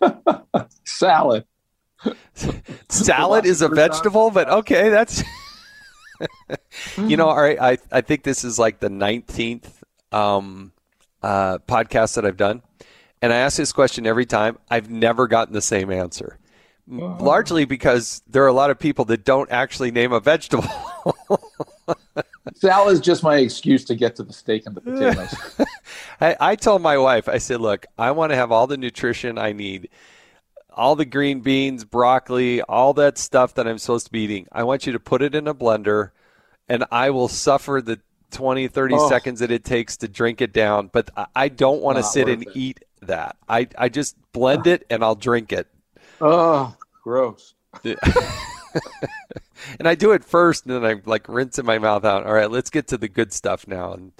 Salad. 0.84 1.44
Salad 2.88 3.44
is 3.44 3.62
a 3.62 3.68
vegetable, 3.68 4.30
but 4.30 4.48
okay, 4.48 4.88
that's. 4.88 5.22
you 6.96 7.16
know, 7.16 7.28
all 7.28 7.40
right. 7.40 7.60
I 7.60 7.78
I 7.90 8.00
think 8.00 8.22
this 8.22 8.42
is 8.42 8.58
like 8.58 8.80
the 8.80 8.88
nineteenth 8.88 9.84
um, 10.10 10.72
uh, 11.22 11.58
podcasts 11.58 12.14
that 12.14 12.24
I've 12.24 12.36
done, 12.36 12.62
and 13.22 13.32
I 13.32 13.36
ask 13.36 13.56
this 13.56 13.72
question 13.72 14.06
every 14.06 14.26
time. 14.26 14.58
I've 14.68 14.90
never 14.90 15.28
gotten 15.28 15.54
the 15.54 15.62
same 15.62 15.90
answer. 15.90 16.38
Uh-huh. 16.92 17.16
Largely 17.24 17.64
because 17.64 18.22
there 18.26 18.42
are 18.42 18.48
a 18.48 18.52
lot 18.52 18.70
of 18.70 18.78
people 18.78 19.04
that 19.06 19.24
don't 19.24 19.50
actually 19.52 19.92
name 19.92 20.12
a 20.12 20.18
vegetable. 20.18 20.68
Salad 22.56 22.94
is 22.94 23.00
just 23.00 23.22
my 23.22 23.36
excuse 23.36 23.84
to 23.84 23.94
get 23.94 24.16
to 24.16 24.24
the 24.24 24.32
steak 24.32 24.64
and 24.66 24.74
the 24.74 24.80
potatoes. 24.80 25.60
I, 26.20 26.36
I 26.40 26.56
told 26.56 26.82
my 26.82 26.98
wife, 26.98 27.28
I 27.28 27.38
said, 27.38 27.60
look, 27.60 27.86
I 27.96 28.10
want 28.10 28.30
to 28.30 28.36
have 28.36 28.50
all 28.50 28.66
the 28.66 28.76
nutrition 28.76 29.38
I 29.38 29.52
need, 29.52 29.90
all 30.74 30.96
the 30.96 31.04
green 31.04 31.40
beans, 31.40 31.84
broccoli, 31.84 32.60
all 32.62 32.94
that 32.94 33.16
stuff 33.16 33.54
that 33.54 33.68
I'm 33.68 33.78
supposed 33.78 34.06
to 34.06 34.12
be 34.12 34.22
eating. 34.22 34.48
I 34.50 34.64
want 34.64 34.84
you 34.84 34.92
to 34.92 35.00
put 35.00 35.22
it 35.22 35.36
in 35.36 35.46
a 35.46 35.54
blender, 35.54 36.10
and 36.68 36.84
I 36.90 37.10
will 37.10 37.28
suffer 37.28 37.80
the 37.80 38.00
20, 38.32 38.66
30 38.66 38.94
oh. 38.96 39.08
seconds 39.08 39.38
that 39.38 39.52
it 39.52 39.64
takes 39.64 39.96
to 39.98 40.08
drink 40.08 40.40
it 40.40 40.52
down. 40.52 40.90
But 40.92 41.10
I 41.36 41.48
don't 41.48 41.80
want 41.80 41.98
to 41.98 42.02
sit 42.02 42.28
and 42.28 42.42
it. 42.42 42.48
eat 42.54 42.84
that. 43.06 43.36
I, 43.48 43.68
I 43.78 43.88
just 43.88 44.16
blend 44.32 44.66
it 44.66 44.86
and 44.90 45.02
I'll 45.02 45.14
drink 45.14 45.52
it. 45.52 45.68
Oh, 46.20 46.74
gross. 47.02 47.54
and 47.84 47.96
I 49.86 49.94
do 49.94 50.12
it 50.12 50.24
first 50.24 50.66
and 50.66 50.74
then 50.74 50.84
I'm 50.84 51.02
like 51.04 51.28
rinse 51.28 51.58
in 51.58 51.66
my 51.66 51.78
mouth 51.78 52.04
out. 52.04 52.26
All 52.26 52.34
right, 52.34 52.50
let's 52.50 52.70
get 52.70 52.88
to 52.88 52.96
the 52.96 53.08
good 53.08 53.32
stuff 53.32 53.66
now. 53.66 53.92
And 53.92 54.12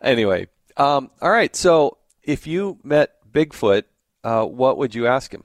anyway, 0.00 0.48
um, 0.76 1.10
all 1.20 1.30
right. 1.30 1.54
So 1.54 1.98
if 2.22 2.46
you 2.46 2.78
met 2.82 3.10
Bigfoot, 3.30 3.84
uh, 4.24 4.44
what 4.44 4.78
would 4.78 4.94
you 4.94 5.06
ask 5.06 5.32
him? 5.32 5.44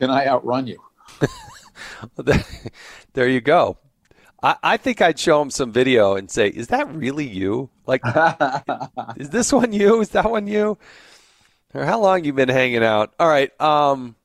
Can 0.00 0.10
I 0.10 0.26
outrun 0.26 0.66
you? 0.66 0.82
there 3.14 3.28
you 3.28 3.40
go. 3.40 3.78
I, 4.42 4.56
I 4.62 4.76
think 4.76 5.00
I'd 5.00 5.18
show 5.18 5.40
him 5.40 5.50
some 5.50 5.72
video 5.72 6.14
and 6.14 6.30
say, 6.30 6.48
"Is 6.48 6.68
that 6.68 6.92
really 6.94 7.26
you? 7.26 7.70
Like, 7.86 8.02
is 9.16 9.30
this 9.30 9.52
one 9.52 9.72
you? 9.72 10.00
Is 10.00 10.10
that 10.10 10.30
one 10.30 10.46
you? 10.46 10.78
How 11.72 12.00
long 12.00 12.24
you 12.24 12.32
been 12.32 12.48
hanging 12.48 12.82
out? 12.84 13.14
All 13.18 13.28
right. 13.28 13.58
Um, 13.60 14.16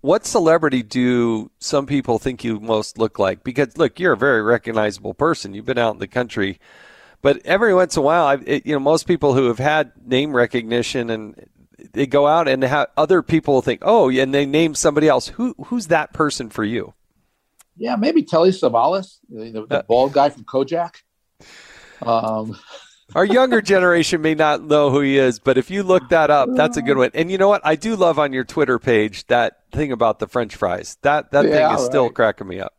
what 0.00 0.26
celebrity 0.26 0.82
do 0.82 1.50
some 1.58 1.86
people 1.86 2.18
think 2.18 2.44
you 2.44 2.60
most 2.60 2.98
look 2.98 3.18
like? 3.18 3.42
Because 3.42 3.78
look, 3.78 3.98
you're 3.98 4.12
a 4.12 4.18
very 4.18 4.42
recognizable 4.42 5.14
person. 5.14 5.54
You've 5.54 5.64
been 5.64 5.78
out 5.78 5.94
in 5.94 6.00
the 6.00 6.08
country, 6.08 6.60
but 7.22 7.40
every 7.46 7.74
once 7.74 7.96
in 7.96 8.00
a 8.00 8.04
while, 8.04 8.38
it, 8.44 8.66
you 8.66 8.74
know, 8.74 8.80
most 8.80 9.06
people 9.06 9.32
who 9.32 9.46
have 9.46 9.58
had 9.58 9.92
name 10.04 10.34
recognition 10.36 11.08
and 11.08 11.48
they 11.92 12.06
go 12.06 12.26
out 12.26 12.48
and 12.48 12.62
have 12.62 12.88
other 12.96 13.22
people 13.22 13.62
think, 13.62 13.80
oh, 13.82 14.10
and 14.10 14.34
they 14.34 14.44
name 14.44 14.74
somebody 14.74 15.08
else. 15.08 15.28
Who 15.28 15.54
who's 15.66 15.86
that 15.86 16.12
person 16.12 16.50
for 16.50 16.64
you? 16.64 16.92
Yeah, 17.76 17.96
maybe 17.96 18.22
Telly 18.22 18.50
Savalas, 18.50 19.18
the, 19.28 19.66
the 19.68 19.78
uh, 19.78 19.82
bald 19.82 20.12
guy 20.12 20.28
from 20.28 20.44
Kojak. 20.44 20.96
Um, 22.02 22.58
Our 23.14 23.24
younger 23.24 23.62
generation 23.62 24.22
may 24.22 24.34
not 24.34 24.64
know 24.64 24.90
who 24.90 25.00
he 25.00 25.18
is, 25.18 25.38
but 25.38 25.56
if 25.56 25.70
you 25.70 25.82
look 25.82 26.08
that 26.08 26.30
up, 26.30 26.48
that's 26.54 26.76
a 26.76 26.82
good 26.82 26.96
one. 26.96 27.10
And 27.14 27.30
you 27.30 27.38
know 27.38 27.48
what? 27.48 27.62
I 27.64 27.76
do 27.76 27.94
love 27.94 28.18
on 28.18 28.32
your 28.32 28.44
Twitter 28.44 28.78
page 28.78 29.26
that 29.28 29.60
thing 29.70 29.92
about 29.92 30.18
the 30.18 30.26
French 30.26 30.56
fries. 30.56 30.98
That 31.02 31.30
that 31.30 31.44
yeah, 31.44 31.50
thing 31.50 31.76
is 31.76 31.82
right. 31.82 31.90
still 31.90 32.10
cracking 32.10 32.48
me 32.48 32.60
up. 32.60 32.74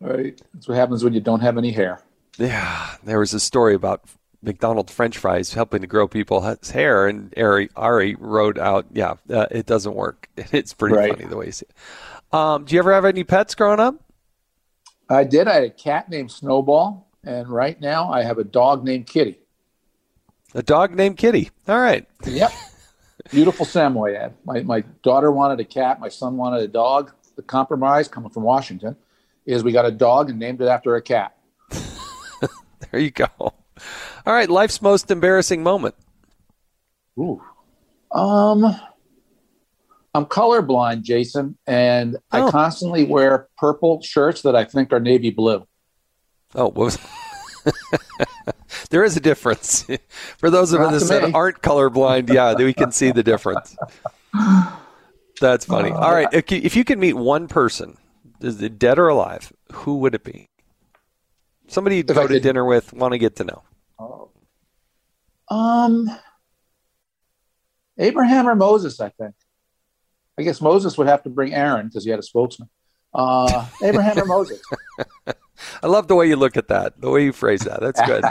Right. 0.00 0.40
That's 0.54 0.68
what 0.68 0.76
happens 0.76 1.04
when 1.04 1.12
you 1.12 1.20
don't 1.20 1.40
have 1.40 1.58
any 1.58 1.72
hair. 1.72 2.02
Yeah. 2.36 2.96
There 3.04 3.18
was 3.18 3.34
a 3.34 3.40
story 3.40 3.74
about 3.74 4.04
McDonald's 4.42 4.92
French 4.92 5.18
fries 5.18 5.54
helping 5.54 5.80
to 5.80 5.86
grow 5.86 6.06
people's 6.06 6.70
hair, 6.70 7.08
and 7.08 7.34
Ari, 7.36 7.70
Ari 7.76 8.14
wrote 8.16 8.58
out, 8.58 8.86
"Yeah, 8.92 9.14
uh, 9.30 9.46
it 9.50 9.66
doesn't 9.66 9.94
work." 9.94 10.28
It's 10.52 10.72
pretty 10.72 10.96
right. 10.96 11.10
funny 11.12 11.28
the 11.28 11.36
way 11.36 11.46
you 11.46 11.52
see 11.52 11.66
it. 11.68 12.34
Um, 12.34 12.64
do 12.64 12.74
you 12.74 12.78
ever 12.78 12.92
have 12.92 13.04
any 13.04 13.24
pets 13.24 13.54
growing 13.54 13.80
up? 13.80 13.96
I 15.08 15.24
did. 15.24 15.48
I 15.48 15.54
had 15.54 15.62
a 15.64 15.70
cat 15.70 16.10
named 16.10 16.30
Snowball, 16.30 17.07
and 17.28 17.46
right 17.48 17.78
now 17.78 18.10
I 18.10 18.22
have 18.22 18.38
a 18.38 18.44
dog 18.44 18.84
named 18.84 19.06
Kitty. 19.06 19.38
A 20.54 20.62
dog 20.62 20.94
named 20.94 21.18
Kitty. 21.18 21.50
All 21.68 21.78
right. 21.78 22.06
Yep. 22.24 22.50
Beautiful 23.30 23.66
Samoyed. 23.66 24.32
My 24.44 24.62
my 24.62 24.80
daughter 25.02 25.30
wanted 25.30 25.60
a 25.60 25.64
cat. 25.64 26.00
My 26.00 26.08
son 26.08 26.38
wanted 26.38 26.62
a 26.62 26.68
dog. 26.68 27.12
The 27.36 27.42
compromise 27.42 28.08
coming 28.08 28.30
from 28.30 28.44
Washington 28.44 28.96
is 29.44 29.62
we 29.62 29.72
got 29.72 29.84
a 29.84 29.90
dog 29.90 30.30
and 30.30 30.38
named 30.38 30.62
it 30.62 30.68
after 30.68 30.96
a 30.96 31.02
cat. 31.02 31.36
there 32.90 33.00
you 33.00 33.10
go. 33.10 33.28
All 33.38 33.54
right. 34.26 34.48
Life's 34.48 34.80
most 34.80 35.10
embarrassing 35.10 35.62
moment. 35.62 35.94
Ooh. 37.18 37.42
Um. 38.10 38.74
I'm 40.14 40.24
colorblind, 40.24 41.02
Jason, 41.02 41.58
and 41.66 42.16
oh. 42.32 42.48
I 42.48 42.50
constantly 42.50 43.04
wear 43.04 43.48
purple 43.58 44.00
shirts 44.00 44.40
that 44.42 44.56
I 44.56 44.64
think 44.64 44.92
are 44.92 44.98
navy 44.98 45.30
blue. 45.30 45.66
Oh, 46.54 46.68
was 46.68 46.98
there 48.90 49.04
is 49.04 49.16
a 49.16 49.20
difference 49.20 49.86
for 50.38 50.50
those 50.50 50.72
of 50.72 50.80
us 50.80 51.08
that 51.08 51.34
aren't 51.34 51.62
colorblind. 51.62 52.32
Yeah, 52.32 52.54
we 52.54 52.72
can 52.72 52.92
see 52.92 53.10
the 53.10 53.22
difference. 53.22 53.76
That's 55.40 55.64
funny. 55.64 55.90
Uh, 55.90 55.98
All 55.98 56.12
right, 56.12 56.28
if 56.32 56.50
you, 56.50 56.60
if 56.62 56.74
you 56.74 56.84
could 56.84 56.98
meet 56.98 57.14
one 57.14 57.48
person, 57.48 57.96
is 58.40 58.60
it 58.60 58.78
dead 58.78 58.98
or 58.98 59.08
alive? 59.08 59.52
Who 59.72 59.98
would 59.98 60.14
it 60.14 60.24
be? 60.24 60.48
Somebody 61.68 61.98
you'd 61.98 62.06
go 62.06 62.26
to 62.26 62.40
dinner 62.40 62.64
with, 62.64 62.92
want 62.92 63.12
to 63.12 63.18
get 63.18 63.36
to 63.36 63.44
know. 63.44 63.62
Oh. 63.98 64.30
Um, 65.48 66.10
Abraham 67.98 68.48
or 68.48 68.54
Moses, 68.54 69.00
I 69.00 69.10
think. 69.10 69.34
I 70.38 70.42
guess 70.42 70.60
Moses 70.60 70.96
would 70.96 71.08
have 71.08 71.22
to 71.24 71.30
bring 71.30 71.52
Aaron 71.52 71.88
because 71.88 72.04
he 72.04 72.10
had 72.10 72.18
a 72.18 72.22
spokesman. 72.22 72.68
Uh, 73.12 73.66
Abraham 73.82 74.18
or 74.18 74.24
Moses. 74.24 74.62
I 75.82 75.86
love 75.86 76.08
the 76.08 76.14
way 76.14 76.28
you 76.28 76.36
look 76.36 76.56
at 76.56 76.68
that, 76.68 77.00
the 77.00 77.10
way 77.10 77.24
you 77.24 77.32
phrase 77.32 77.60
that. 77.60 77.80
That's 77.80 78.00
good. 78.02 78.24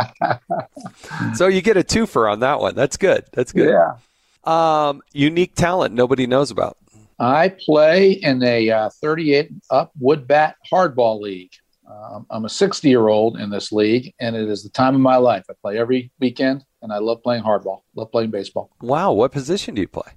so 1.36 1.47
you 1.47 1.61
get 1.61 1.78
a 1.78 1.84
twofer 1.84 2.32
on 2.32 2.39
that 2.41 2.59
one. 2.59 2.75
That's 2.75 2.97
good. 2.97 3.25
That's 3.34 3.51
good. 3.51 3.69
Yeah. 3.69 3.97
Um, 4.43 5.01
unique 5.11 5.55
talent 5.55 5.93
nobody 5.93 6.25
knows 6.25 6.51
about. 6.51 6.78
I 7.19 7.49
play 7.49 8.11
in 8.11 8.43
a 8.43 8.69
uh, 8.69 8.89
38 9.01 9.49
up 9.71 9.91
wood 9.99 10.28
bat 10.28 10.55
hardball 10.71 11.19
league. 11.19 11.51
Um, 11.89 12.25
I'm 12.30 12.45
a 12.45 12.49
60 12.49 12.88
year 12.88 13.07
old 13.07 13.39
in 13.39 13.49
this 13.49 13.71
league, 13.71 14.13
and 14.19 14.36
it 14.36 14.49
is 14.49 14.63
the 14.63 14.69
time 14.69 14.93
of 14.93 15.01
my 15.01 15.15
life. 15.15 15.45
I 15.49 15.53
play 15.61 15.78
every 15.78 16.11
weekend 16.19 16.63
and 16.82 16.91
I 16.91 16.99
love 16.99 17.23
playing 17.23 17.43
hardball. 17.43 17.82
Love 17.95 18.11
playing 18.11 18.32
baseball. 18.32 18.71
Wow, 18.82 19.13
what 19.13 19.32
position 19.32 19.75
do 19.75 19.82
you 19.82 19.88
play? 19.88 20.11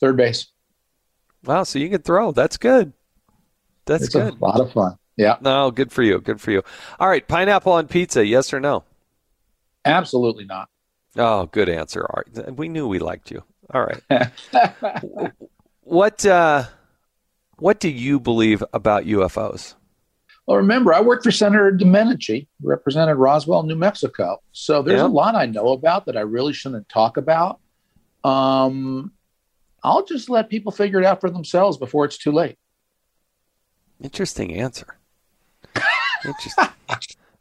Third 0.00 0.16
base. 0.16 0.48
Wow, 1.44 1.64
so 1.64 1.78
you 1.78 1.88
can 1.88 2.02
throw. 2.02 2.32
That's 2.32 2.56
good. 2.56 2.92
That's 3.86 4.04
it's 4.04 4.14
good. 4.14 4.34
A 4.34 4.44
lot 4.44 4.60
of 4.60 4.72
fun. 4.72 4.96
Yeah. 5.16 5.36
No, 5.40 5.70
good 5.70 5.92
for 5.92 6.02
you. 6.02 6.20
Good 6.20 6.40
for 6.40 6.50
you. 6.50 6.62
All 6.98 7.08
right, 7.08 7.26
pineapple 7.26 7.72
on 7.72 7.86
pizza, 7.88 8.24
yes 8.26 8.52
or 8.52 8.60
no? 8.60 8.84
Absolutely 9.84 10.44
not. 10.44 10.68
Oh, 11.16 11.46
good 11.46 11.68
answer. 11.68 12.04
All 12.06 12.22
right. 12.24 12.56
We 12.56 12.68
knew 12.68 12.88
we 12.88 12.98
liked 12.98 13.30
you. 13.30 13.42
All 13.74 13.84
right. 13.84 14.30
what 15.82 16.24
uh, 16.24 16.64
what 17.58 17.80
do 17.80 17.88
you 17.90 18.18
believe 18.18 18.64
about 18.72 19.04
UFOs? 19.04 19.74
Well, 20.46 20.56
remember, 20.56 20.92
I 20.92 21.00
worked 21.00 21.22
for 21.24 21.30
Senator 21.30 21.70
Domenici, 21.70 22.48
represented 22.62 23.16
Roswell, 23.16 23.62
New 23.62 23.76
Mexico. 23.76 24.42
So 24.52 24.82
there's 24.82 25.00
Yeah. 25.00 25.06
a 25.06 25.08
lot 25.08 25.34
I 25.36 25.46
know 25.46 25.68
about 25.68 26.06
that 26.06 26.16
I 26.16 26.22
really 26.22 26.52
shouldn't 26.52 26.88
talk 26.88 27.16
about. 27.16 27.60
Um, 28.24 29.12
I'll 29.84 30.04
just 30.04 30.28
let 30.30 30.48
people 30.48 30.72
figure 30.72 30.98
it 30.98 31.04
out 31.04 31.20
for 31.20 31.30
themselves 31.30 31.76
before 31.76 32.04
it's 32.04 32.18
too 32.18 32.32
late. 32.32 32.56
Interesting 34.02 34.52
answer. 34.54 34.96
Interesting. 36.24 36.64
I 36.88 36.98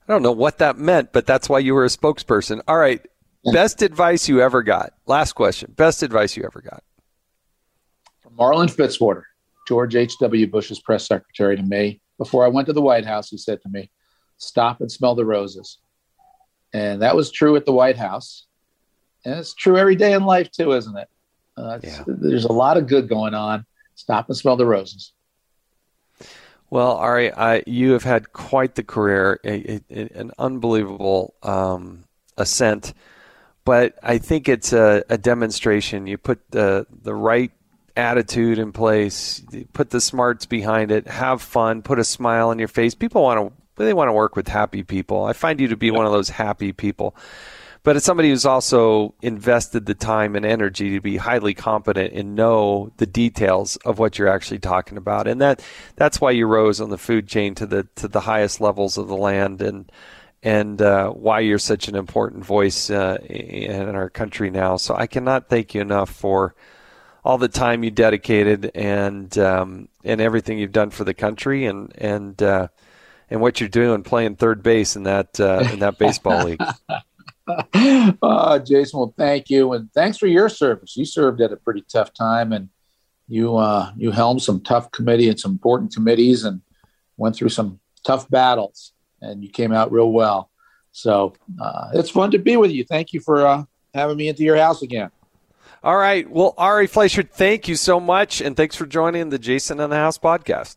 don't 0.07 0.23
know 0.23 0.31
what 0.31 0.57
that 0.57 0.77
meant, 0.77 1.11
but 1.13 1.25
that's 1.25 1.47
why 1.47 1.59
you 1.59 1.73
were 1.73 1.85
a 1.85 1.89
spokesperson. 1.89 2.61
All 2.67 2.77
right. 2.77 3.05
Best 3.51 3.81
advice 3.81 4.27
you 4.29 4.41
ever 4.41 4.61
got. 4.61 4.93
Last 5.07 5.33
question. 5.33 5.73
Best 5.75 6.03
advice 6.03 6.37
you 6.37 6.43
ever 6.43 6.61
got. 6.61 6.83
From 8.21 8.35
Marlin 8.35 8.67
Fitzwater, 8.67 9.23
George 9.67 9.95
H.W. 9.95 10.47
Bush's 10.47 10.79
press 10.79 11.07
secretary 11.07 11.55
to 11.55 11.63
me, 11.63 12.01
before 12.17 12.45
I 12.45 12.49
went 12.49 12.67
to 12.67 12.73
the 12.73 12.81
White 12.81 13.05
House, 13.05 13.29
he 13.29 13.37
said 13.37 13.61
to 13.63 13.69
me, 13.69 13.89
Stop 14.37 14.81
and 14.81 14.91
smell 14.91 15.15
the 15.15 15.25
roses. 15.25 15.79
And 16.73 17.01
that 17.01 17.15
was 17.15 17.31
true 17.31 17.55
at 17.55 17.65
the 17.65 17.71
White 17.71 17.97
House. 17.97 18.45
And 19.25 19.39
it's 19.39 19.53
true 19.53 19.77
every 19.77 19.95
day 19.95 20.13
in 20.13 20.23
life, 20.23 20.51
too, 20.51 20.73
isn't 20.73 20.97
it? 20.97 21.07
Uh, 21.57 21.79
Yeah. 21.83 22.03
There's 22.07 22.45
a 22.45 22.51
lot 22.51 22.77
of 22.77 22.87
good 22.87 23.07
going 23.09 23.33
on. 23.33 23.65
Stop 23.95 24.29
and 24.29 24.37
smell 24.37 24.55
the 24.55 24.65
roses. 24.65 25.13
Well, 26.71 26.93
Ari, 26.93 27.33
I, 27.33 27.63
you 27.67 27.91
have 27.91 28.05
had 28.05 28.31
quite 28.31 28.75
the 28.75 28.83
career, 28.83 29.41
a, 29.43 29.81
a, 29.91 30.19
an 30.19 30.31
unbelievable 30.39 31.35
um, 31.43 32.05
ascent. 32.37 32.93
But 33.65 33.99
I 34.01 34.17
think 34.17 34.47
it's 34.47 34.71
a, 34.71 35.03
a 35.09 35.17
demonstration. 35.17 36.07
You 36.07 36.17
put 36.17 36.39
the 36.49 36.87
the 37.03 37.13
right 37.13 37.51
attitude 37.95 38.57
in 38.57 38.71
place, 38.71 39.43
put 39.73 39.89
the 39.89 40.01
smarts 40.01 40.45
behind 40.45 40.91
it, 40.91 41.07
have 41.07 41.41
fun, 41.41 41.81
put 41.81 41.99
a 41.99 42.03
smile 42.05 42.49
on 42.49 42.57
your 42.57 42.69
face. 42.69 42.95
People 42.95 43.21
want 43.21 43.53
to 43.77 43.83
they 43.83 43.93
want 43.93 44.07
to 44.07 44.13
work 44.13 44.35
with 44.35 44.47
happy 44.47 44.83
people. 44.83 45.25
I 45.25 45.33
find 45.33 45.59
you 45.59 45.67
to 45.67 45.77
be 45.77 45.91
one 45.91 46.05
of 46.05 46.13
those 46.13 46.29
happy 46.29 46.71
people. 46.71 47.15
But 47.83 47.95
it's 47.95 48.05
somebody 48.05 48.29
who's 48.29 48.45
also 48.45 49.15
invested 49.23 49.87
the 49.87 49.95
time 49.95 50.35
and 50.35 50.45
energy 50.45 50.91
to 50.91 51.01
be 51.01 51.17
highly 51.17 51.55
competent 51.55 52.13
and 52.13 52.35
know 52.35 52.91
the 52.97 53.07
details 53.07 53.75
of 53.77 53.97
what 53.97 54.19
you're 54.19 54.27
actually 54.27 54.59
talking 54.59 54.97
about. 54.97 55.27
And 55.27 55.41
that 55.41 55.63
that's 55.95 56.21
why 56.21 56.31
you 56.31 56.45
rose 56.45 56.79
on 56.79 56.91
the 56.91 56.97
food 56.97 57.27
chain 57.27 57.55
to 57.55 57.65
the 57.65 57.87
to 57.95 58.07
the 58.07 58.21
highest 58.21 58.61
levels 58.61 58.97
of 58.97 59.07
the 59.07 59.17
land 59.17 59.61
and 59.61 59.91
and 60.43 60.81
uh, 60.81 61.09
why 61.09 61.39
you're 61.39 61.59
such 61.59 61.87
an 61.87 61.95
important 61.95 62.45
voice 62.45 62.89
uh, 62.89 63.17
in 63.29 63.95
our 63.95 64.09
country 64.09 64.49
now. 64.49 64.77
So 64.77 64.95
I 64.95 65.07
cannot 65.07 65.49
thank 65.49 65.73
you 65.73 65.81
enough 65.81 66.09
for 66.09 66.55
all 67.23 67.37
the 67.37 67.47
time 67.47 67.83
you 67.83 67.91
dedicated 67.91 68.71
and 68.73 69.35
um, 69.37 69.87
and 70.03 70.21
everything 70.21 70.57
you've 70.57 70.71
done 70.71 70.89
for 70.89 71.03
the 71.03 71.13
country 71.13 71.65
and 71.65 71.91
and 71.97 72.41
uh, 72.41 72.67
and 73.29 73.41
what 73.41 73.59
you're 73.59 73.69
doing 73.69 74.03
playing 74.03 74.35
third 74.35 74.63
base 74.63 74.95
in 74.95 75.03
that 75.03 75.39
uh, 75.39 75.67
in 75.71 75.79
that 75.79 75.97
baseball 75.97 76.43
league. 76.45 76.61
uh, 78.21 78.59
Jason, 78.59 78.99
well, 78.99 79.13
thank 79.17 79.49
you, 79.49 79.73
and 79.73 79.91
thanks 79.93 80.17
for 80.17 80.27
your 80.27 80.49
service. 80.49 80.95
You 80.95 81.05
served 81.05 81.41
at 81.41 81.51
a 81.51 81.57
pretty 81.57 81.83
tough 81.91 82.13
time, 82.13 82.51
and 82.51 82.69
you 83.27 83.57
uh, 83.57 83.91
you 83.95 84.11
helmed 84.11 84.41
some 84.41 84.61
tough 84.61 84.91
committee 84.91 85.29
and 85.29 85.39
some 85.39 85.51
important 85.51 85.93
committees, 85.93 86.43
and 86.43 86.61
went 87.17 87.35
through 87.35 87.49
some 87.49 87.79
tough 88.05 88.29
battles, 88.29 88.93
and 89.21 89.43
you 89.43 89.49
came 89.49 89.71
out 89.71 89.91
real 89.91 90.11
well. 90.11 90.49
So 90.91 91.33
uh, 91.61 91.89
it's 91.93 92.09
fun 92.09 92.31
to 92.31 92.39
be 92.39 92.57
with 92.57 92.71
you. 92.71 92.83
Thank 92.83 93.13
you 93.13 93.21
for 93.21 93.45
uh, 93.45 93.63
having 93.93 94.17
me 94.17 94.27
into 94.27 94.43
your 94.43 94.57
house 94.57 94.81
again. 94.81 95.09
All 95.83 95.97
right. 95.97 96.29
Well, 96.29 96.53
Ari 96.57 96.87
Fleischer, 96.87 97.23
thank 97.23 97.67
you 97.67 97.75
so 97.75 97.99
much, 97.99 98.41
and 98.41 98.55
thanks 98.55 98.75
for 98.75 98.85
joining 98.85 99.29
the 99.29 99.39
Jason 99.39 99.79
in 99.79 99.89
the 99.89 99.95
House 99.95 100.17
podcast. 100.17 100.75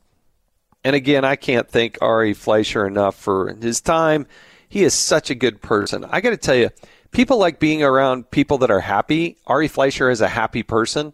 And 0.83 0.95
again, 0.95 1.25
I 1.25 1.37
can't 1.37 1.69
thank 1.69 1.99
Ari 2.01 2.35
Fleischer 2.35 2.87
enough 2.87 3.17
for 3.17 3.55
his 3.55 3.81
time. 3.81 4.27
He 4.75 4.83
is 4.83 4.93
such 4.93 5.31
a 5.31 5.37
good 5.37 5.63
person. 5.63 6.05
I 6.05 6.21
got 6.21 6.31
to 6.31 6.37
tell 6.37 6.57
you, 6.57 6.71
people 7.13 7.39
like 7.39 7.61
being 7.61 7.85
around 7.85 8.33
people 8.33 8.59
that 8.59 8.73
are 8.73 8.81
happy. 8.81 9.37
Ari 9.47 9.69
Fleischer 9.69 10.11
is 10.11 10.21
a 10.21 10.27
happy 10.27 10.65
person, 10.65 11.13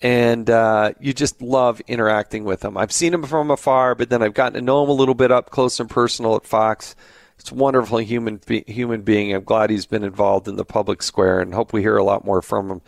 and 0.00 0.48
uh, 0.48 0.92
you 1.00 1.12
just 1.12 1.42
love 1.42 1.80
interacting 1.88 2.44
with 2.44 2.64
him. 2.64 2.76
I've 2.76 2.92
seen 2.92 3.12
him 3.12 3.24
from 3.24 3.50
afar, 3.50 3.96
but 3.96 4.08
then 4.08 4.22
I've 4.22 4.34
gotten 4.34 4.54
to 4.54 4.60
know 4.60 4.84
him 4.84 4.88
a 4.88 4.92
little 4.92 5.16
bit 5.16 5.32
up 5.32 5.50
close 5.50 5.80
and 5.80 5.90
personal 5.90 6.36
at 6.36 6.46
Fox. 6.46 6.94
It's 7.40 7.50
a 7.50 7.56
wonderful 7.56 7.98
human 7.98 8.40
be- 8.46 8.62
human 8.68 9.02
being. 9.02 9.34
I'm 9.34 9.42
glad 9.42 9.70
he's 9.70 9.84
been 9.84 10.04
involved 10.04 10.46
in 10.46 10.54
the 10.54 10.64
public 10.64 11.02
square, 11.02 11.40
and 11.40 11.52
hope 11.52 11.72
we 11.72 11.80
hear 11.80 11.96
a 11.96 12.04
lot 12.04 12.24
more 12.24 12.40
from 12.40 12.70
him 12.70 12.82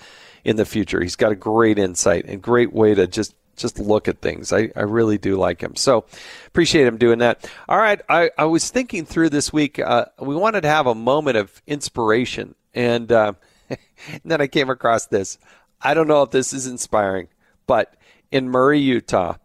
in 0.45 0.55
the 0.55 0.65
future. 0.65 1.03
He's 1.03 1.17
got 1.17 1.33
a 1.33 1.35
great 1.35 1.77
insight 1.77 2.27
and 2.27 2.41
great 2.41 2.73
way 2.73 2.95
to 2.95 3.09
just 3.09 3.35
just 3.57 3.79
look 3.79 4.09
at 4.09 4.21
things. 4.21 4.53
I, 4.53 4.71
I 4.77 4.83
really 4.83 5.19
do 5.19 5.37
like 5.37 5.61
him. 5.61 5.77
So 5.77 6.05
appreciate 6.47 6.87
him 6.87 6.99
doing 6.99 7.19
that. 7.19 7.51
All 7.69 7.79
right. 7.79 8.01
I, 8.09 8.31
I 8.37 8.45
was 8.45 8.71
thinking 8.71 9.05
through 9.05 9.31
this 9.31 9.53
week, 9.53 9.79
uh, 9.79 10.07
we 10.19 10.37
wanted 10.37 10.63
to 10.63 10.69
have 10.69 10.87
a 10.87 10.95
moment 10.95 11.37
of 11.37 11.63
inspiration. 11.67 12.55
And, 12.75 13.11
uh, 13.11 13.33
and 13.69 14.21
then 14.25 14.41
I 14.41 14.47
came 14.47 14.71
across 14.71 15.07
this. 15.07 15.39
I 15.81 15.95
don't 15.95 16.09
know 16.09 16.23
if 16.23 16.31
this 16.31 16.53
is 16.53 16.67
inspiring, 16.67 17.29
but 17.67 17.95
in 18.31 18.49
Murray, 18.49 18.81
Utah, 18.81 19.37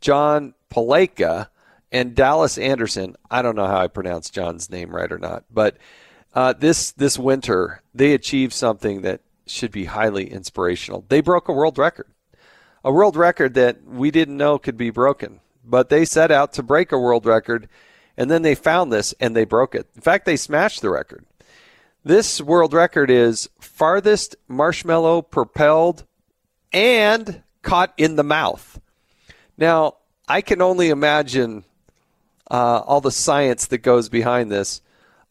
John 0.00 0.54
Paleka 0.70 1.48
and 1.90 2.14
Dallas 2.14 2.58
Anderson, 2.58 3.16
I 3.30 3.42
don't 3.42 3.56
know 3.56 3.66
how 3.66 3.78
I 3.78 3.88
pronounce 3.88 4.30
John's 4.30 4.70
name 4.70 4.94
right 4.94 5.10
or 5.10 5.18
not, 5.18 5.44
but 5.50 5.78
uh, 6.34 6.52
this 6.52 6.92
this 6.92 7.18
winter 7.18 7.82
they 7.94 8.12
achieved 8.12 8.52
something 8.52 9.02
that 9.02 9.22
should 9.46 9.70
be 9.70 9.86
highly 9.86 10.30
inspirational. 10.30 11.04
They 11.08 11.22
broke 11.22 11.48
a 11.48 11.52
world 11.52 11.78
record 11.78 12.08
a 12.86 12.92
world 12.92 13.16
record 13.16 13.54
that 13.54 13.84
we 13.84 14.12
didn't 14.12 14.36
know 14.36 14.58
could 14.58 14.76
be 14.76 14.90
broken. 14.90 15.40
But 15.64 15.88
they 15.88 16.04
set 16.04 16.30
out 16.30 16.52
to 16.52 16.62
break 16.62 16.92
a 16.92 16.98
world 16.98 17.26
record, 17.26 17.68
and 18.16 18.30
then 18.30 18.42
they 18.42 18.54
found 18.54 18.92
this 18.92 19.12
and 19.18 19.34
they 19.34 19.44
broke 19.44 19.74
it. 19.74 19.88
In 19.96 20.02
fact, 20.02 20.24
they 20.24 20.36
smashed 20.36 20.82
the 20.82 20.90
record. 20.90 21.26
This 22.04 22.40
world 22.40 22.72
record 22.72 23.10
is 23.10 23.50
farthest 23.58 24.36
marshmallow 24.46 25.22
propelled 25.22 26.04
and 26.72 27.42
caught 27.62 27.92
in 27.96 28.14
the 28.14 28.22
mouth. 28.22 28.80
Now, 29.58 29.96
I 30.28 30.40
can 30.40 30.62
only 30.62 30.88
imagine 30.90 31.64
uh, 32.48 32.82
all 32.86 33.00
the 33.00 33.10
science 33.10 33.66
that 33.66 33.78
goes 33.78 34.08
behind 34.08 34.52
this. 34.52 34.80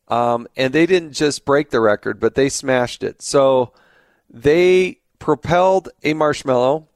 Um, 0.09 0.45
and 0.57 0.73
they 0.73 0.85
didn't 0.85 1.13
just 1.13 1.45
break 1.45 1.69
the 1.69 1.79
record, 1.79 2.19
but 2.19 2.35
they 2.35 2.49
smashed 2.49 3.01
it. 3.01 3.21
So 3.21 3.71
they 4.29 4.99
propelled 5.19 5.87
a 6.03 6.13
marshmallow 6.13 6.89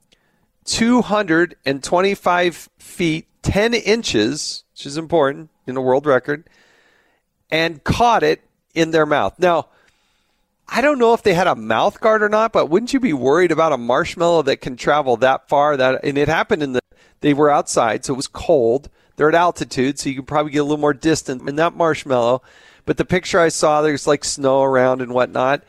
225 0.64 2.68
feet 2.78 3.26
10 3.42 3.74
inches, 3.74 4.64
which 4.72 4.86
is 4.86 4.96
important 4.96 5.50
in 5.66 5.76
a 5.76 5.80
world 5.80 6.06
record, 6.06 6.44
and 7.50 7.82
caught 7.84 8.22
it 8.22 8.42
in 8.74 8.90
their 8.90 9.06
mouth. 9.06 9.38
Now, 9.38 9.68
I 10.68 10.80
don't 10.80 10.98
know 10.98 11.14
if 11.14 11.22
they 11.22 11.34
had 11.34 11.48
a 11.48 11.56
mouth 11.56 12.00
guard 12.00 12.22
or 12.22 12.28
not, 12.28 12.52
but 12.52 12.70
wouldn't 12.70 12.92
you 12.92 13.00
be 13.00 13.12
worried 13.12 13.50
about 13.50 13.72
a 13.72 13.76
marshmallow 13.76 14.42
that 14.42 14.60
can 14.60 14.76
travel 14.76 15.16
that 15.16 15.48
far? 15.48 15.76
That 15.76 16.04
and 16.04 16.16
it 16.16 16.28
happened 16.28 16.62
in 16.62 16.74
the 16.74 16.80
they 17.20 17.34
were 17.34 17.50
outside, 17.50 18.04
so 18.04 18.14
it 18.14 18.16
was 18.16 18.28
cold. 18.28 18.88
They're 19.16 19.28
at 19.28 19.34
altitude, 19.34 19.98
so 19.98 20.08
you 20.08 20.16
could 20.16 20.26
probably 20.26 20.52
get 20.52 20.60
a 20.60 20.64
little 20.64 20.78
more 20.78 20.94
distance 20.94 21.42
in 21.46 21.56
that 21.56 21.76
marshmallow. 21.76 22.42
But 22.86 22.96
the 22.96 23.04
picture 23.04 23.38
I 23.38 23.48
saw, 23.48 23.82
there's 23.82 24.06
like 24.06 24.24
snow 24.24 24.62
around 24.62 25.02
and 25.02 25.12
whatnot. 25.12 25.62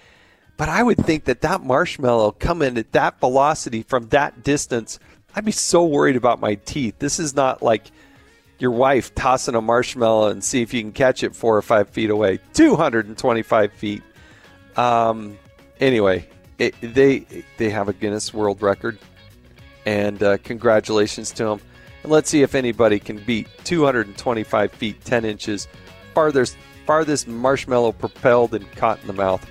But 0.61 0.69
I 0.69 0.83
would 0.83 0.99
think 0.99 1.23
that 1.23 1.41
that 1.41 1.63
marshmallow 1.63 2.33
coming 2.33 2.77
at 2.77 2.91
that 2.91 3.19
velocity 3.19 3.81
from 3.81 4.09
that 4.09 4.43
distance, 4.43 4.99
I'd 5.33 5.43
be 5.43 5.51
so 5.51 5.83
worried 5.83 6.15
about 6.15 6.39
my 6.39 6.53
teeth. 6.53 6.99
This 6.99 7.17
is 7.17 7.35
not 7.35 7.63
like 7.63 7.89
your 8.59 8.69
wife 8.69 9.15
tossing 9.15 9.55
a 9.55 9.61
marshmallow 9.61 10.27
and 10.29 10.43
see 10.43 10.61
if 10.61 10.71
you 10.71 10.81
can 10.83 10.91
catch 10.91 11.23
it 11.23 11.35
four 11.35 11.57
or 11.57 11.63
five 11.63 11.89
feet 11.89 12.11
away. 12.11 12.37
225 12.53 13.73
feet. 13.73 14.03
Um, 14.75 15.35
anyway, 15.79 16.29
it, 16.59 16.75
they 16.79 17.25
they 17.57 17.71
have 17.71 17.89
a 17.89 17.93
Guinness 17.93 18.31
World 18.31 18.61
Record, 18.61 18.99
and 19.87 20.21
uh, 20.21 20.37
congratulations 20.43 21.31
to 21.31 21.43
them. 21.45 21.61
And 22.03 22.11
let's 22.11 22.29
see 22.29 22.43
if 22.43 22.53
anybody 22.53 22.99
can 22.99 23.17
beat 23.17 23.47
225 23.63 24.71
feet 24.73 25.03
10 25.03 25.25
inches, 25.25 25.67
farthest 26.13 26.55
farthest 26.85 27.27
marshmallow 27.27 27.93
propelled 27.93 28.53
and 28.53 28.71
caught 28.73 29.01
in 29.01 29.07
the 29.07 29.13
mouth. 29.13 29.43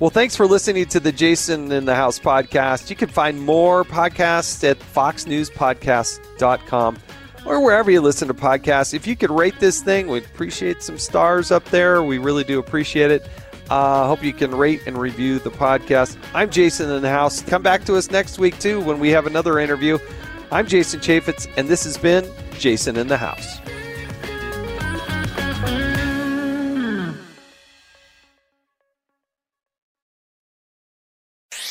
Well, 0.00 0.08
thanks 0.08 0.34
for 0.34 0.46
listening 0.46 0.86
to 0.86 0.98
the 0.98 1.12
Jason 1.12 1.70
in 1.72 1.84
the 1.84 1.94
House 1.94 2.18
podcast. 2.18 2.88
You 2.88 2.96
can 2.96 3.10
find 3.10 3.38
more 3.38 3.84
podcasts 3.84 4.66
at 4.66 4.78
foxnewspodcast.com. 4.78 6.98
or 7.44 7.62
wherever 7.62 7.90
you 7.90 8.00
listen 8.00 8.26
to 8.28 8.34
podcasts. 8.34 8.94
If 8.94 9.06
you 9.06 9.14
could 9.14 9.30
rate 9.30 9.60
this 9.60 9.82
thing, 9.82 10.08
we'd 10.08 10.24
appreciate 10.24 10.82
some 10.82 10.96
stars 10.96 11.50
up 11.50 11.66
there. 11.66 12.02
We 12.02 12.16
really 12.16 12.44
do 12.44 12.58
appreciate 12.58 13.10
it. 13.10 13.28
I 13.68 13.74
uh, 13.74 14.06
hope 14.06 14.24
you 14.24 14.32
can 14.32 14.54
rate 14.54 14.80
and 14.86 14.96
review 14.96 15.38
the 15.38 15.50
podcast. 15.50 16.16
I'm 16.32 16.48
Jason 16.48 16.90
in 16.90 17.02
the 17.02 17.10
house. 17.10 17.42
Come 17.42 17.62
back 17.62 17.84
to 17.84 17.96
us 17.96 18.10
next 18.10 18.38
week, 18.38 18.58
too, 18.58 18.80
when 18.80 19.00
we 19.00 19.10
have 19.10 19.26
another 19.26 19.58
interview. 19.58 19.98
I'm 20.50 20.66
Jason 20.66 21.00
Chaffetz, 21.00 21.46
and 21.58 21.68
this 21.68 21.84
has 21.84 21.98
been 21.98 22.26
Jason 22.58 22.96
in 22.96 23.06
the 23.06 23.18
House. 23.18 23.58